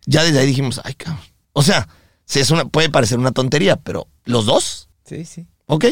Ya 0.06 0.22
desde 0.22 0.38
ahí 0.38 0.46
dijimos, 0.46 0.80
ay, 0.84 0.94
cabrón. 0.94 1.20
O 1.52 1.62
sea, 1.62 1.88
si 2.24 2.40
es 2.40 2.50
una, 2.50 2.64
puede 2.66 2.90
parecer 2.90 3.18
una 3.18 3.32
tontería, 3.32 3.76
pero 3.76 4.06
los 4.24 4.46
dos, 4.46 4.85
Sí, 5.06 5.24
sí. 5.24 5.46
ok, 5.66 5.86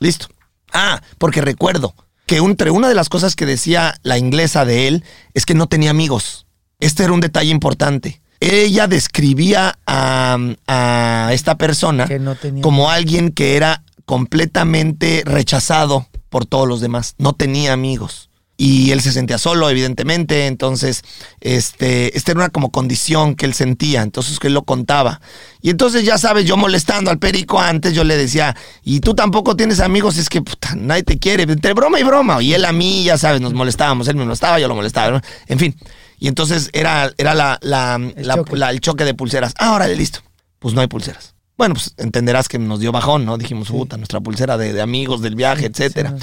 listo. 0.00 0.26
Ah, 0.72 1.00
porque 1.18 1.40
recuerdo 1.40 1.94
que 2.26 2.38
entre 2.38 2.70
una 2.70 2.88
de 2.88 2.94
las 2.94 3.08
cosas 3.08 3.36
que 3.36 3.46
decía 3.46 3.94
la 4.02 4.18
inglesa 4.18 4.64
de 4.64 4.88
él 4.88 5.04
es 5.34 5.46
que 5.46 5.54
no 5.54 5.68
tenía 5.68 5.90
amigos. 5.90 6.46
Este 6.80 7.04
era 7.04 7.12
un 7.12 7.20
detalle 7.20 7.50
importante. 7.50 8.20
Ella 8.40 8.86
describía 8.86 9.78
a, 9.86 10.36
a 10.66 11.30
esta 11.32 11.56
persona 11.56 12.06
no 12.20 12.36
como 12.60 12.90
alguien 12.90 13.30
que 13.30 13.56
era 13.56 13.82
completamente 14.04 15.22
rechazado 15.24 16.06
por 16.28 16.44
todos 16.44 16.68
los 16.68 16.80
demás. 16.80 17.14
No 17.18 17.32
tenía 17.32 17.72
amigos. 17.72 18.28
Y 18.58 18.90
él 18.92 19.02
se 19.02 19.12
sentía 19.12 19.36
solo, 19.36 19.68
evidentemente. 19.68 20.46
Entonces, 20.46 21.02
este, 21.40 22.16
esta 22.16 22.32
era 22.32 22.40
una 22.40 22.48
como 22.48 22.70
condición 22.70 23.34
que 23.34 23.44
él 23.46 23.52
sentía. 23.54 24.02
Entonces, 24.02 24.38
que 24.38 24.46
él 24.46 24.54
lo 24.54 24.64
contaba. 24.64 25.20
Y 25.60 25.70
entonces, 25.70 26.04
ya 26.04 26.16
sabes, 26.16 26.46
yo 26.46 26.56
molestando 26.56 27.10
al 27.10 27.18
perico 27.18 27.60
antes, 27.60 27.92
yo 27.92 28.02
le 28.04 28.16
decía, 28.16 28.56
y 28.82 29.00
tú 29.00 29.14
tampoco 29.14 29.56
tienes 29.56 29.80
amigos, 29.80 30.16
es 30.16 30.28
que 30.30 30.40
puta, 30.40 30.74
nadie 30.74 31.02
te 31.02 31.18
quiere. 31.18 31.42
Entre 31.42 31.74
broma 31.74 32.00
y 32.00 32.02
broma. 32.02 32.42
Y 32.42 32.54
él 32.54 32.64
a 32.64 32.72
mí, 32.72 33.04
ya 33.04 33.18
sabes, 33.18 33.40
nos 33.42 33.52
molestábamos. 33.52 34.08
Él 34.08 34.16
me 34.16 34.24
molestaba, 34.24 34.58
yo 34.58 34.68
lo 34.68 34.74
molestaba. 34.74 35.10
¿no? 35.10 35.20
En 35.48 35.58
fin. 35.58 35.76
Y 36.18 36.28
entonces 36.28 36.70
era, 36.72 37.12
era 37.18 37.34
la, 37.34 37.58
la- 37.60 37.96
El 37.96 38.26
la- 38.26 38.36
choque. 38.36 38.56
el 38.56 38.80
choque 38.80 39.04
de 39.04 39.12
pulseras. 39.12 39.52
Ah, 39.58 39.74
órale, 39.74 39.94
listo. 39.96 40.20
Pues 40.58 40.72
no 40.74 40.80
hay 40.80 40.86
pulseras. 40.86 41.34
Bueno, 41.58 41.74
pues 41.74 41.94
entenderás 41.96 42.48
que 42.48 42.58
nos 42.58 42.80
dio 42.80 42.92
bajón, 42.92 43.24
¿no? 43.24 43.38
Dijimos, 43.38 43.68
puta, 43.68 43.96
nuestra 43.96 44.20
pulsera 44.20 44.58
de, 44.58 44.72
de 44.74 44.82
amigos 44.82 45.22
del 45.22 45.34
viaje, 45.36 45.66
etcétera. 45.66 46.14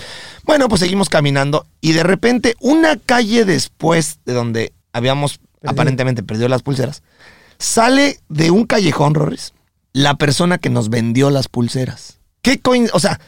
Bueno, 0.43 0.67
pues 0.69 0.80
seguimos 0.82 1.10
caminando 1.10 1.65
y 1.82 1.93
de 1.93 2.04
repente, 2.04 2.56
una 2.60 2.98
calle 2.98 3.43
después 3.46 4.19
de 4.26 4.34
donde 4.34 4.74
habíamos 4.91 5.39
aparentemente 5.65 6.22
perdido 6.24 6.50
las 6.50 6.62
pulseras, 6.62 7.02
sale 7.58 8.19
de 8.30 8.52
un 8.52 8.65
callejón, 8.65 9.15
Rorris, 9.15 9.54
la 9.93 10.15
persona 10.15 10.58
que 10.58 10.69
nos 10.69 10.89
vendió 10.89 11.30
las 11.30 11.48
pulseras. 11.48 12.19
¿Qué 12.41 12.62
coin- 12.62 12.89
O 12.93 13.00
sea, 13.00 13.19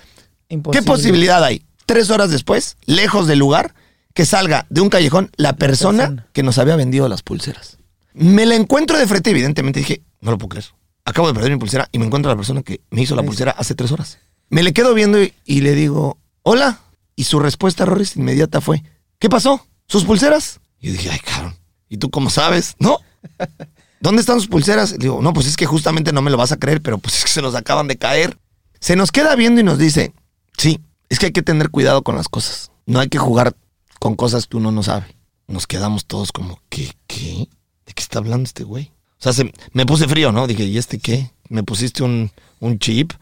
¿qué 0.73 0.81
posibilidad 0.85 1.43
hay? 1.43 1.63
Tres 1.85 2.09
horas 2.09 2.29
después, 2.29 2.77
lejos 2.85 3.27
del 3.27 3.39
lugar, 3.39 3.73
que 4.13 4.25
salga 4.25 4.65
de 4.69 4.81
un 4.81 4.89
callejón 4.89 5.31
la 5.37 5.53
persona, 5.55 6.03
persona. 6.03 6.27
que 6.33 6.43
nos 6.43 6.57
había 6.57 6.75
vendido 6.75 7.07
las 7.09 7.23
pulseras. 7.23 7.77
Me 8.13 8.45
la 8.45 8.55
encuentro 8.55 8.97
de 8.97 9.07
frente, 9.07 9.29
evidentemente 9.31 9.79
dije, 9.79 10.01
no 10.21 10.31
lo 10.31 10.37
puedo 10.37 10.49
creer. 10.49 10.65
Acabo 11.05 11.27
de 11.27 11.33
perder 11.33 11.51
mi 11.51 11.57
pulsera 11.57 11.87
y 11.91 11.99
me 11.99 12.05
encuentro 12.05 12.31
a 12.31 12.33
la 12.33 12.37
persona 12.37 12.63
que 12.63 12.81
me 12.89 13.03
hizo 13.03 13.15
la 13.15 13.23
pulsera 13.23 13.51
hace 13.51 13.75
tres 13.75 13.91
horas. 13.91 14.17
Me 14.49 14.63
le 14.63 14.73
quedo 14.73 14.93
viendo 14.93 15.21
y, 15.21 15.33
y 15.45 15.61
le 15.61 15.73
digo, 15.73 16.17
hola. 16.41 16.79
Y 17.15 17.23
su 17.23 17.39
respuesta, 17.39 17.85
Rorris, 17.85 18.17
inmediata 18.17 18.59
fue, 18.59 18.83
¿qué 19.19 19.29
pasó? 19.29 19.65
¿Sus 19.87 20.03
pulseras? 20.03 20.59
Y 20.81 20.87
yo 20.87 20.93
dije, 20.93 21.09
ay, 21.11 21.19
cabrón. 21.19 21.55
¿Y 21.87 21.97
tú 21.97 22.09
cómo 22.09 22.29
sabes? 22.29 22.75
¿No? 22.79 22.99
¿Dónde 24.01 24.19
están 24.19 24.39
sus 24.39 24.49
pulseras? 24.49 24.91
Le 24.91 24.97
digo, 24.97 25.21
no, 25.21 25.33
pues 25.33 25.47
es 25.47 25.55
que 25.55 25.65
justamente 25.65 26.11
no 26.11 26.21
me 26.21 26.31
lo 26.31 26.37
vas 26.37 26.51
a 26.51 26.57
creer, 26.57 26.81
pero 26.81 26.97
pues 26.97 27.17
es 27.17 27.23
que 27.23 27.31
se 27.31 27.41
nos 27.41 27.55
acaban 27.55 27.87
de 27.87 27.97
caer. 27.97 28.37
Se 28.79 28.95
nos 28.95 29.11
queda 29.11 29.35
viendo 29.35 29.61
y 29.61 29.63
nos 29.63 29.77
dice, 29.77 30.13
sí, 30.57 30.79
es 31.09 31.19
que 31.19 31.27
hay 31.27 31.31
que 31.31 31.41
tener 31.41 31.69
cuidado 31.69 32.03
con 32.03 32.15
las 32.15 32.27
cosas. 32.27 32.71
No 32.85 32.99
hay 32.99 33.09
que 33.09 33.17
jugar 33.17 33.55
con 33.99 34.15
cosas 34.15 34.47
que 34.47 34.57
uno 34.57 34.71
no 34.71 34.83
sabe. 34.83 35.15
Nos 35.47 35.67
quedamos 35.67 36.05
todos 36.05 36.31
como, 36.31 36.59
¿qué? 36.69 36.93
¿Qué? 37.07 37.47
¿De 37.85 37.93
qué 37.93 38.03
está 38.03 38.19
hablando 38.19 38.43
este 38.43 38.63
güey? 38.63 38.91
O 39.19 39.23
sea, 39.23 39.33
se- 39.33 39.51
me 39.73 39.85
puse 39.85 40.07
frío, 40.07 40.31
¿no? 40.31 40.47
Dije, 40.47 40.63
¿y 40.65 40.77
este 40.77 40.99
qué? 40.99 41.31
¿Me 41.49 41.63
pusiste 41.63 42.03
un, 42.03 42.31
un 42.59 42.79
chip? 42.79 43.13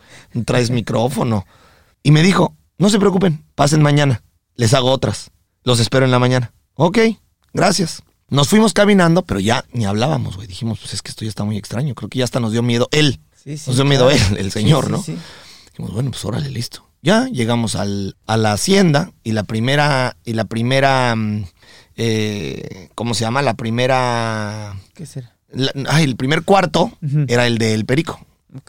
¿Traes 0.45 0.69
micrófono? 0.69 1.45
Y 2.01 2.11
me 2.11 2.21
dijo, 2.23 2.55
no 2.77 2.89
se 2.89 2.99
preocupen, 2.99 3.43
pasen 3.55 3.81
mañana. 3.81 4.23
Les 4.55 4.73
hago 4.73 4.91
otras. 4.91 5.31
Los 5.63 5.79
espero 5.79 6.05
en 6.05 6.11
la 6.11 6.19
mañana. 6.19 6.53
Ok, 6.75 6.97
gracias. 7.53 8.03
Nos 8.29 8.49
fuimos 8.49 8.73
caminando, 8.73 9.23
pero 9.23 9.39
ya 9.39 9.63
ni 9.73 9.85
hablábamos, 9.85 10.35
güey. 10.35 10.47
Dijimos, 10.47 10.79
pues 10.79 10.93
es 10.93 11.01
que 11.01 11.09
esto 11.09 11.23
ya 11.23 11.29
está 11.29 11.43
muy 11.43 11.57
extraño. 11.57 11.93
Creo 11.95 12.09
que 12.09 12.19
ya 12.19 12.25
hasta 12.25 12.39
nos 12.39 12.51
dio 12.51 12.63
miedo 12.63 12.87
él. 12.91 13.19
Sí, 13.35 13.57
sí, 13.57 13.63
Nos 13.67 13.75
dio 13.75 13.85
miedo 13.85 14.07
claro. 14.09 14.25
él, 14.31 14.37
el 14.37 14.51
señor, 14.51 14.85
Sí, 14.85 14.91
¿no? 14.91 14.97
Dijimos, 15.71 15.93
bueno, 15.93 16.11
pues 16.11 16.25
órale, 16.25 16.49
listo. 16.49 16.87
Ya 17.01 17.25
llegamos 17.27 17.75
al, 17.75 18.15
a 18.25 18.37
la 18.37 18.53
hacienda 18.53 19.11
y 19.23 19.33
la 19.33 19.43
primera, 19.43 20.15
y 20.23 20.33
la 20.33 20.45
primera, 20.45 21.13
mm, 21.15 21.43
eh, 21.97 22.89
¿cómo 22.95 23.13
se 23.13 23.21
llama? 23.21 23.41
La 23.41 23.53
primera, 23.55 24.75
¿Qué 24.93 25.05
será? 25.05 25.32
La- 25.53 25.71
ay, 25.89 26.03
el 26.03 26.15
primer 26.15 26.43
cuarto 26.43 26.91
era 27.27 27.47
el 27.47 27.57
del 27.57 27.85
perico 27.85 28.19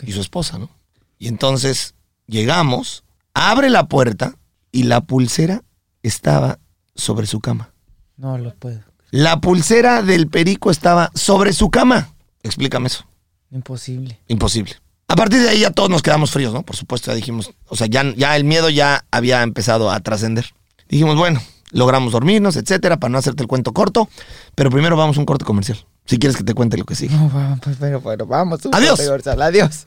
y 0.03 0.13
su 0.13 0.21
esposa, 0.21 0.59
¿no? 0.59 0.71
Y 1.19 1.29
entonces 1.29 1.95
llegamos, 2.27 3.05
abre 3.35 3.71
la 3.71 3.89
puerta 3.89 4.37
y 4.73 4.85
la 4.85 5.01
pulsera 5.03 5.63
estaba 6.03 6.59
sobre 6.95 7.27
su 7.27 7.41
cama. 7.41 7.71
No 8.17 8.39
lo 8.39 8.55
puedo. 8.55 8.81
La 9.11 9.41
pulsera 9.41 10.03
del 10.03 10.29
perico 10.29 10.71
estaba 10.71 11.11
sobre 11.15 11.53
su 11.53 11.71
cama. 11.71 12.11
Explícame 12.43 12.89
eso. 12.89 13.05
Imposible. 13.51 14.21
Imposible. 14.29 14.75
A 15.07 15.17
partir 15.17 15.41
de 15.41 15.49
ahí 15.51 15.61
ya 15.61 15.71
todos 15.71 15.91
nos 15.91 16.03
quedamos 16.03 16.31
fríos, 16.31 16.53
¿no? 16.53 16.63
Por 16.63 16.77
supuesto, 16.77 17.11
ya 17.11 17.15
dijimos, 17.15 17.53
o 17.69 17.77
sea, 17.77 17.87
ya, 17.87 18.03
ya 18.17 18.35
el 18.37 18.45
miedo 18.45 18.71
ya 18.71 19.05
había 19.11 19.43
empezado 19.43 19.91
a 19.91 20.01
trascender. 20.01 20.47
Dijimos, 20.89 21.17
bueno, 21.17 21.41
logramos 21.71 22.13
dormirnos, 22.13 22.57
etcétera, 22.57 22.99
para 22.99 23.11
no 23.13 23.19
hacerte 23.19 23.43
el 23.43 23.49
cuento 23.49 23.73
corto, 23.73 24.09
pero 24.55 24.71
primero 24.71 24.97
vamos 24.97 25.17
a 25.17 25.21
un 25.21 25.27
corte 25.27 25.45
comercial. 25.45 25.79
Si 26.07 26.19
quieres 26.19 26.37
que 26.37 26.45
te 26.45 26.55
cuente 26.55 26.77
lo 26.77 26.85
que 26.85 26.95
sigue. 26.95 27.15
No, 27.17 27.29
vamos, 27.31 27.61
pues, 27.63 27.77
pero, 27.81 28.01
pero 28.03 28.27
vamos. 28.27 28.61
Adiós. 28.73 29.01
Adiós. 29.41 29.87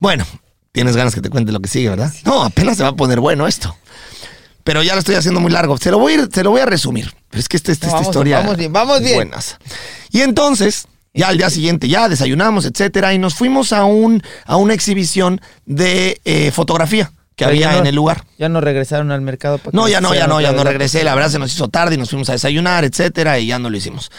Bueno, 0.00 0.24
tienes 0.72 0.96
ganas 0.96 1.14
que 1.14 1.20
te 1.20 1.30
cuente 1.30 1.52
lo 1.52 1.60
que 1.60 1.68
sigue, 1.68 1.88
¿verdad? 1.88 2.12
No, 2.24 2.42
apenas 2.42 2.76
se 2.76 2.82
va 2.82 2.90
a 2.90 2.96
poner 2.96 3.20
bueno 3.20 3.46
esto. 3.46 3.76
pero 4.64 4.82
ya 4.82 4.94
lo 4.94 5.00
estoy 5.00 5.14
haciendo 5.16 5.40
muy 5.40 5.50
largo. 5.52 5.76
Se 5.78 5.90
lo 5.90 5.98
voy 5.98 6.12
a, 6.14 6.16
ir- 6.16 6.28
se 6.32 6.42
lo 6.44 6.50
voy 6.50 6.60
a 6.60 6.66
resumir. 6.66 7.12
Pero 7.30 7.40
es 7.40 7.48
que 7.48 7.56
esta, 7.56 7.72
esta, 7.72 7.86
No, 7.86 7.90
esta 7.90 7.96
vamos 7.98 8.08
historia. 8.10 8.38
vamos 8.38 8.56
bien, 8.56 8.72
vamos 8.72 9.00
bien. 9.00 9.14
buenas. 9.16 9.58
Y 10.10 10.20
entonces, 10.20 10.86
ya 11.14 11.28
al 11.28 11.36
día 11.38 11.50
siguiente, 11.50 11.88
ya 11.88 12.08
desayunamos, 12.08 12.64
etcétera, 12.64 13.12
y 13.14 13.18
nos 13.18 13.34
fuimos 13.34 13.72
a, 13.72 13.84
un, 13.84 14.22
a 14.44 14.56
una 14.56 14.74
exhibición 14.74 15.40
de 15.66 16.20
eh, 16.24 16.50
fotografía 16.52 17.12
que 17.36 17.44
Pero 17.44 17.50
había 17.50 17.72
no- 17.72 17.78
en 17.78 17.86
el 17.86 17.94
lugar. 17.94 18.24
Ya 18.38 18.48
no 18.48 18.60
regresaron 18.60 19.10
al 19.12 19.20
mercado. 19.20 19.58
para 19.58 19.70
No, 19.74 19.88
ya 19.88 20.00
no, 20.00 20.14
ya 20.14 20.26
no, 20.26 20.40
ya 20.40 20.52
no 20.52 20.62
regresé. 20.64 21.02
La 21.04 21.14
verdad 21.14 21.30
se 21.30 21.38
nos 21.38 21.52
hizo 21.52 21.68
tarde 21.68 21.94
y 21.94 21.98
nos 21.98 22.10
fuimos 22.10 22.28
a 22.28 22.32
desayunar, 22.32 22.84
etcétera, 22.84 23.38
y 23.38 23.46
ya 23.46 23.58
no 23.58 23.70
lo 23.70 23.76
hicimos. 23.76 24.10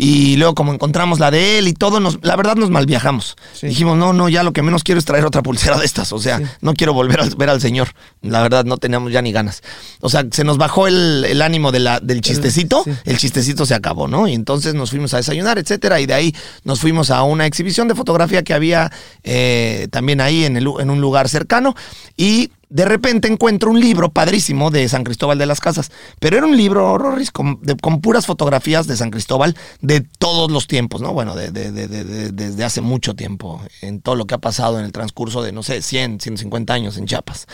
Y 0.00 0.36
luego, 0.36 0.54
como 0.54 0.72
encontramos 0.72 1.18
la 1.18 1.32
de 1.32 1.58
él 1.58 1.66
y 1.66 1.72
todo, 1.74 1.98
nos, 1.98 2.20
la 2.22 2.36
verdad 2.36 2.54
nos 2.54 2.70
malviajamos. 2.70 3.36
Sí. 3.52 3.66
Dijimos, 3.66 3.98
no, 3.98 4.12
no, 4.12 4.28
ya 4.28 4.44
lo 4.44 4.52
que 4.52 4.62
menos 4.62 4.84
quiero 4.84 5.00
es 5.00 5.04
traer 5.04 5.24
otra 5.24 5.42
pulsera 5.42 5.76
de 5.76 5.84
estas. 5.84 6.12
O 6.12 6.20
sea, 6.20 6.38
Sí. 6.38 6.44
no 6.60 6.74
quiero 6.74 6.94
volver 6.94 7.20
a 7.20 7.24
ver 7.36 7.50
al 7.50 7.60
señor. 7.60 7.88
La 8.22 8.40
verdad, 8.40 8.64
no 8.64 8.76
teníamos 8.76 9.10
ya 9.10 9.20
ni 9.22 9.32
ganas. 9.32 9.60
O 10.00 10.08
sea, 10.08 10.24
se 10.30 10.44
nos 10.44 10.56
bajó 10.56 10.86
el, 10.86 11.24
el 11.28 11.42
ánimo 11.42 11.72
de 11.72 11.80
la, 11.80 11.98
del 11.98 12.20
chistecito. 12.20 12.84
sí. 12.84 12.92
El 13.04 13.18
chistecito 13.18 13.66
se 13.66 13.74
acabó, 13.74 14.06
¿no? 14.06 14.28
Y 14.28 14.34
entonces 14.34 14.74
nos 14.74 14.90
fuimos 14.90 15.14
a 15.14 15.16
desayunar, 15.16 15.58
etcétera. 15.58 16.00
Y 16.00 16.06
de 16.06 16.14
ahí 16.14 16.34
nos 16.62 16.78
fuimos 16.78 17.10
a 17.10 17.24
una 17.24 17.46
exhibición 17.46 17.88
de 17.88 17.96
fotografía 17.96 18.44
que 18.44 18.54
había 18.54 18.92
eh, 19.24 19.88
también 19.90 20.20
ahí 20.20 20.44
en, 20.44 20.56
el, 20.56 20.68
en 20.78 20.90
un 20.90 21.00
lugar 21.00 21.28
cercano. 21.28 21.74
Y 22.16 22.52
de 22.70 22.84
repente 22.84 23.28
encuentro 23.28 23.70
un 23.70 23.80
libro 23.80 24.10
padrísimo 24.10 24.70
de 24.70 24.88
San 24.88 25.04
Cristóbal 25.04 25.38
de 25.38 25.46
las 25.46 25.60
Casas. 25.60 25.90
Pero 26.20 26.36
era 26.36 26.46
un 26.46 26.56
libro, 26.56 26.98
Rorris, 26.98 27.30
con, 27.30 27.60
de- 27.62 27.76
con 27.76 28.00
puras 28.00 28.26
fotografías 28.26 28.86
de 28.86 28.96
San 28.96 29.10
Cristóbal 29.10 29.56
de 29.80 30.00
todos 30.02 30.50
los 30.50 30.66
tiempos, 30.66 31.00
¿no? 31.00 31.12
Bueno, 31.14 31.34
de- 31.34 31.50
de- 31.50 31.72
de- 31.72 31.88
de- 31.88 32.04
de- 32.04 32.32
desde 32.32 32.64
hace 32.64 32.80
mucho 32.80 33.14
tiempo, 33.14 33.62
en 33.80 34.00
todo 34.00 34.16
lo 34.16 34.26
que 34.26 34.34
ha 34.34 34.38
pasado 34.38 34.78
en 34.78 34.84
el 34.84 34.92
transcurso 34.92 35.42
de, 35.42 35.52
no 35.52 35.62
sé, 35.62 35.80
100, 35.82 36.20
150 36.20 36.74
años 36.74 36.96
en 36.98 37.06
Chiapas. 37.06 37.46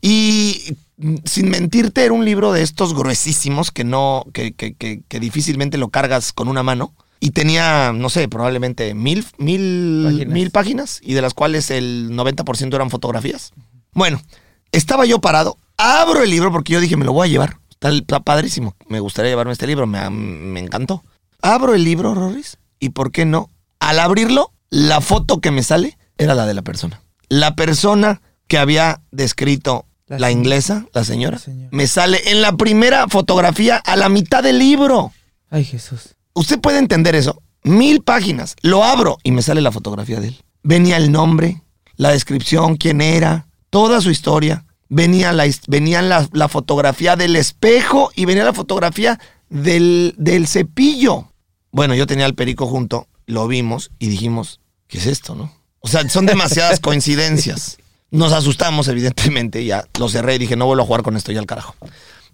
Y 0.00 0.76
sin 1.24 1.48
mentirte, 1.50 2.04
era 2.04 2.12
un 2.12 2.24
libro 2.24 2.52
de 2.52 2.62
estos 2.62 2.94
gruesísimos 2.94 3.70
que 3.70 3.84
no, 3.84 4.24
que, 4.32 4.52
que- 4.52 4.74
que- 4.74 5.02
que 5.08 5.20
difícilmente 5.20 5.78
lo 5.78 5.88
cargas 5.90 6.32
con 6.32 6.48
una 6.48 6.62
mano. 6.62 6.92
Y 7.20 7.30
tenía, 7.30 7.92
no 7.92 8.08
sé, 8.08 8.26
probablemente 8.26 8.94
mil, 8.94 9.24
mil, 9.38 10.02
Páginas. 10.06 10.34
mil 10.34 10.50
páginas, 10.50 11.00
y 11.04 11.14
de 11.14 11.22
las 11.22 11.34
cuales 11.34 11.70
el 11.70 12.10
90% 12.10 12.74
eran 12.74 12.90
fotografías. 12.90 13.52
Bueno, 13.94 14.20
estaba 14.72 15.04
yo 15.06 15.20
parado, 15.20 15.56
abro 15.76 16.22
el 16.22 16.30
libro 16.30 16.50
porque 16.52 16.72
yo 16.72 16.80
dije, 16.80 16.96
me 16.96 17.04
lo 17.04 17.12
voy 17.12 17.28
a 17.28 17.30
llevar. 17.30 17.56
Está, 17.70 17.90
está 17.90 18.20
padrísimo, 18.20 18.74
me 18.88 19.00
gustaría 19.00 19.30
llevarme 19.30 19.52
este 19.52 19.66
libro, 19.66 19.86
me, 19.86 20.08
me 20.10 20.60
encantó. 20.60 21.02
Abro 21.40 21.74
el 21.74 21.84
libro, 21.84 22.14
Rorris, 22.14 22.58
y 22.78 22.90
¿por 22.90 23.10
qué 23.10 23.24
no? 23.24 23.50
Al 23.80 23.98
abrirlo, 23.98 24.52
la 24.70 25.00
foto 25.00 25.40
que 25.40 25.50
me 25.50 25.62
sale 25.62 25.98
era 26.16 26.34
la 26.34 26.46
de 26.46 26.54
la 26.54 26.62
persona. 26.62 27.02
La 27.28 27.56
persona 27.56 28.20
que 28.46 28.58
había 28.58 29.00
descrito 29.10 29.86
La 30.06 30.30
inglesa, 30.30 30.86
la 30.92 31.04
señora, 31.04 31.36
La 31.36 31.42
señora. 31.42 31.68
me 31.72 31.86
sale 31.86 32.30
en 32.30 32.42
la 32.42 32.52
primera 32.56 33.08
fotografía 33.08 33.76
a 33.78 33.96
la 33.96 34.08
mitad 34.08 34.42
del 34.42 34.58
libro. 34.58 35.12
Ay, 35.50 35.64
Jesús. 35.64 36.14
¿Usted 36.34 36.60
puede 36.60 36.78
entender 36.78 37.14
eso? 37.14 37.42
Mil 37.64 38.02
páginas. 38.02 38.54
Lo 38.62 38.84
abro 38.84 39.18
y 39.22 39.32
me 39.32 39.42
sale 39.42 39.60
la 39.60 39.72
fotografía 39.72 40.20
de 40.20 40.28
él. 40.28 40.42
Venía 40.62 40.96
el 40.96 41.10
nombre, 41.10 41.62
la 41.96 42.10
descripción, 42.10 42.76
quién 42.76 43.00
era, 43.00 43.46
toda 43.72 44.02
su 44.02 44.10
historia. 44.10 44.66
Venía 44.90 45.32
la, 45.32 45.46
la, 45.46 46.28
la 46.30 46.48
fotografía 46.48 47.16
del 47.16 47.34
espejo 47.36 48.12
y 48.14 48.26
venía 48.26 48.44
la 48.44 48.52
fotografía 48.52 49.18
del, 49.48 50.14
del 50.18 50.46
cepillo. 50.46 51.32
Bueno, 51.70 51.94
yo 51.94 52.06
tenía 52.06 52.26
al 52.26 52.34
perico 52.34 52.66
junto, 52.66 53.08
lo 53.24 53.48
vimos 53.48 53.90
y 53.98 54.08
dijimos, 54.08 54.60
¿qué 54.88 54.98
es 54.98 55.06
esto, 55.06 55.34
no? 55.34 55.50
O 55.80 55.88
sea, 55.88 56.06
son 56.10 56.26
demasiadas 56.26 56.80
coincidencias. 56.80 57.78
Nos 58.10 58.34
asustamos, 58.34 58.88
evidentemente, 58.88 59.62
y 59.62 59.66
ya 59.68 59.86
lo 59.98 60.10
cerré 60.10 60.34
y 60.34 60.38
dije, 60.38 60.54
no 60.54 60.66
vuelvo 60.66 60.82
a 60.82 60.86
jugar 60.86 61.02
con 61.02 61.16
esto 61.16 61.32
ya 61.32 61.40
al 61.40 61.46
carajo. 61.46 61.74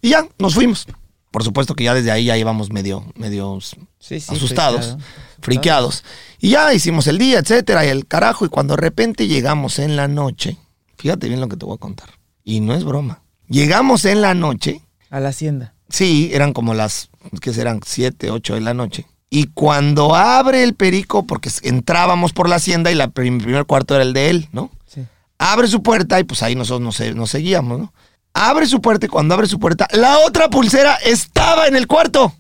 Y 0.03 0.09
ya, 0.11 0.27
nos 0.41 0.55
fuimos. 0.55 0.87
Por 1.31 1.45
supuesto 1.45 1.75
que 1.77 1.85
ya 1.85 1.95
desde 1.95 2.11
ahí 2.11 2.25
ya 2.25 2.37
íbamos 2.37 2.73
medio, 2.73 3.05
medio 3.15 3.61
Sí, 4.01 4.19
sí. 4.19 4.35
asustados, 4.35 4.87
friqueado. 4.87 4.99
friqueados. 5.41 6.05
Y 6.41 6.51
ya 6.51 6.75
hicimos 6.75 7.07
el 7.07 7.19
día, 7.19 7.39
etcétera, 7.39 7.87
y 7.87 7.91
el 7.91 8.09
carajo. 8.09 8.45
Y 8.45 8.49
cuando 8.49 8.75
de 8.75 8.81
repente 8.81 9.29
llegamos 9.29 9.79
en 9.79 9.95
la 9.95 10.09
noche, 10.09 10.57
fíjate 10.99 11.29
bien 11.29 11.41
lo 11.41 11.49
que 11.49 11.57
te 11.57 11.65
voy 11.65 11.75
a 11.77 11.79
contar. 11.81 12.11
Y 12.45 12.61
no 12.61 12.75
es 12.75 12.85
broma. 12.85 13.23
Llegamos 13.49 14.05
en 14.05 14.21
la 14.21 14.35
noche, 14.35 14.83
A 15.11 15.21
la 15.21 15.31
hacienda. 15.31 15.75
sí, 15.89 16.31
eran 16.35 16.53
como 16.53 16.75
las, 16.75 17.09
que 17.41 17.53
serán? 17.55 17.81
Siete, 17.87 18.31
ocho 18.31 18.55
de 18.55 18.61
la 18.61 18.75
noche. 18.75 19.07
Y 19.31 19.47
cuando 19.49 20.15
abre 20.15 20.63
el 20.63 20.75
perico, 20.75 21.27
porque 21.27 21.51
entrábamos 21.63 22.33
por 22.33 22.49
la 22.49 22.57
hacienda 22.57 22.91
y 22.91 22.95
la 22.95 23.05
el 23.05 23.11
primer 23.13 23.65
cuarto 23.67 23.95
era 23.95 24.03
el 24.03 24.13
de 24.13 24.31
él, 24.31 24.49
¿no? 24.53 24.71
Sí. 24.87 25.03
Abre 25.39 25.69
su 25.69 25.83
puerta 25.83 26.19
y 26.21 26.25
pues 26.25 26.43
ahí 26.43 26.55
nosotros 26.55 26.81
nos, 26.83 26.97
se- 26.97 27.15
nos 27.15 27.31
seguíamos, 27.31 27.79
¿no? 27.79 27.93
Abre 28.35 28.67
su 28.67 28.81
puerta 28.81 29.07
y 29.07 29.09
cuando 29.09 29.35
abre 29.35 29.47
su 29.47 29.59
puerta, 29.59 29.87
la 29.93 30.19
otra 30.21 30.49
pulsera 30.49 30.95
estaba 30.97 31.67
en 31.67 31.77
el 31.77 31.87
cuarto. 31.87 32.35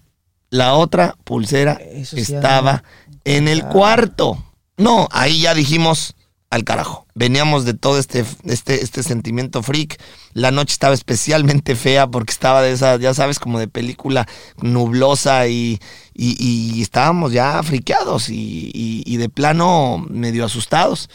La 0.51 0.75
otra 0.75 1.15
pulsera 1.25 1.79
sí, 2.05 2.21
estaba 2.21 2.83
en 3.25 3.49
el 3.49 3.65
cuarto. 3.65 4.43
No, 4.79 5.09
ahí 5.11 5.43
ya 5.43 5.55
dijimos 5.55 6.15
al 6.51 6.65
carajo. 6.65 7.07
Veníamos 7.15 7.65
de 7.67 7.75
todo 7.75 7.99
este, 7.99 8.25
este, 8.45 8.83
este 8.83 9.03
sentimiento 9.03 9.63
freak. 9.63 10.01
La 10.33 10.51
noche 10.51 10.73
estaba 10.73 10.95
especialmente 10.95 11.77
fea 11.77 12.07
porque 12.07 12.33
estaba 12.33 12.63
de 12.63 12.73
esa, 12.73 12.97
ya 12.97 13.13
sabes, 13.13 13.39
como 13.39 13.59
de 13.59 13.69
película 13.69 14.27
nublosa 14.63 15.47
y, 15.49 15.79
y- 16.15 16.37
y 16.77 16.81
estábamos 16.83 17.33
ya 17.33 17.63
friqueados 17.63 18.31
y, 18.31 18.71
y- 19.05 19.17
de 19.19 19.29
plano 19.29 20.05
medio 20.09 20.45
asustados. 20.45 21.11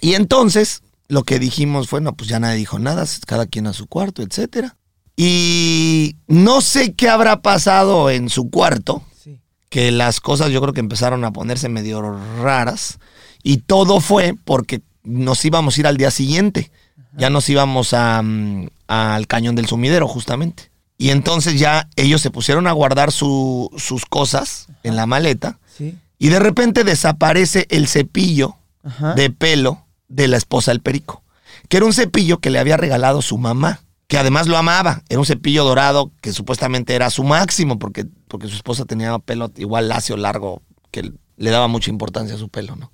Y 0.00 0.14
entonces 0.14 0.82
lo 1.08 1.22
que 1.24 1.38
dijimos 1.38 1.88
fue, 1.88 2.00
no, 2.00 2.14
pues 2.14 2.28
ya 2.30 2.38
nadie 2.40 2.56
dijo 2.56 2.78
nada, 2.78 3.04
cada 3.26 3.46
quien 3.46 3.66
a 3.66 3.72
su 3.72 3.86
cuarto, 3.88 4.22
etcétera. 4.22 4.76
Y 5.16 6.16
no 6.28 6.60
sé 6.60 6.94
qué 6.94 7.08
habrá 7.08 7.42
pasado 7.42 8.08
en 8.08 8.30
su 8.30 8.48
cuarto, 8.50 9.02
Sí. 9.22 9.40
que 9.68 9.90
las 9.90 10.20
cosas 10.20 10.50
yo 10.50 10.60
creo 10.62 10.72
que 10.72 10.80
empezaron 10.80 11.24
a 11.24 11.32
ponerse 11.32 11.68
medio 11.68 12.00
raras 12.40 12.98
y 13.42 13.58
todo 13.58 14.00
fue 14.00 14.34
porque 14.44 14.82
nos 15.04 15.44
íbamos 15.44 15.76
a 15.76 15.80
ir 15.80 15.86
al 15.86 15.96
día 15.96 16.10
siguiente. 16.10 16.70
Ya 17.16 17.30
nos 17.30 17.48
íbamos 17.48 17.94
a, 17.94 18.22
mm, 18.22 18.68
al 18.86 19.26
cañón 19.26 19.54
del 19.56 19.66
sumidero 19.66 20.06
justamente. 20.06 20.70
Y 20.98 21.10
entonces 21.10 21.58
ya 21.58 21.88
ellos 21.96 22.20
se 22.20 22.30
pusieron 22.30 22.66
a 22.66 22.72
guardar 22.72 23.12
su- 23.12 23.70
sus 23.76 24.04
cosas 24.04 24.66
en 24.82 24.96
la 24.96 25.06
maleta 25.06 25.58
Sí. 25.76 25.96
y 26.18 26.28
de 26.28 26.38
repente 26.40 26.84
desaparece 26.84 27.66
el 27.70 27.86
cepillo 27.88 28.56
Ajá. 28.84 29.14
de 29.14 29.30
pelo 29.30 29.84
de 30.08 30.28
la 30.28 30.36
esposa 30.36 30.70
del 30.72 30.80
perico, 30.80 31.22
que 31.68 31.76
era 31.76 31.86
un 31.86 31.92
cepillo 31.92 32.38
que 32.40 32.50
le 32.50 32.58
había 32.58 32.76
regalado 32.76 33.22
su 33.22 33.38
mamá, 33.38 33.80
que 34.08 34.18
además 34.18 34.46
lo 34.48 34.56
amaba, 34.56 35.02
era 35.08 35.20
un 35.20 35.26
cepillo 35.26 35.64
dorado 35.64 36.10
que 36.20 36.32
supuestamente 36.32 36.94
era 36.94 37.10
su 37.10 37.22
máximo, 37.24 37.78
porque, 37.78 38.06
porque 38.26 38.48
su 38.48 38.56
esposa 38.56 38.84
tenía 38.84 39.18
pelo 39.18 39.52
igual 39.56 39.88
lacio, 39.88 40.16
largo, 40.16 40.62
que 40.90 41.12
le 41.36 41.50
daba 41.50 41.68
mucha 41.68 41.90
importancia 41.90 42.34
a 42.34 42.38
su 42.38 42.48
pelo, 42.48 42.74
¿no? 42.74 42.90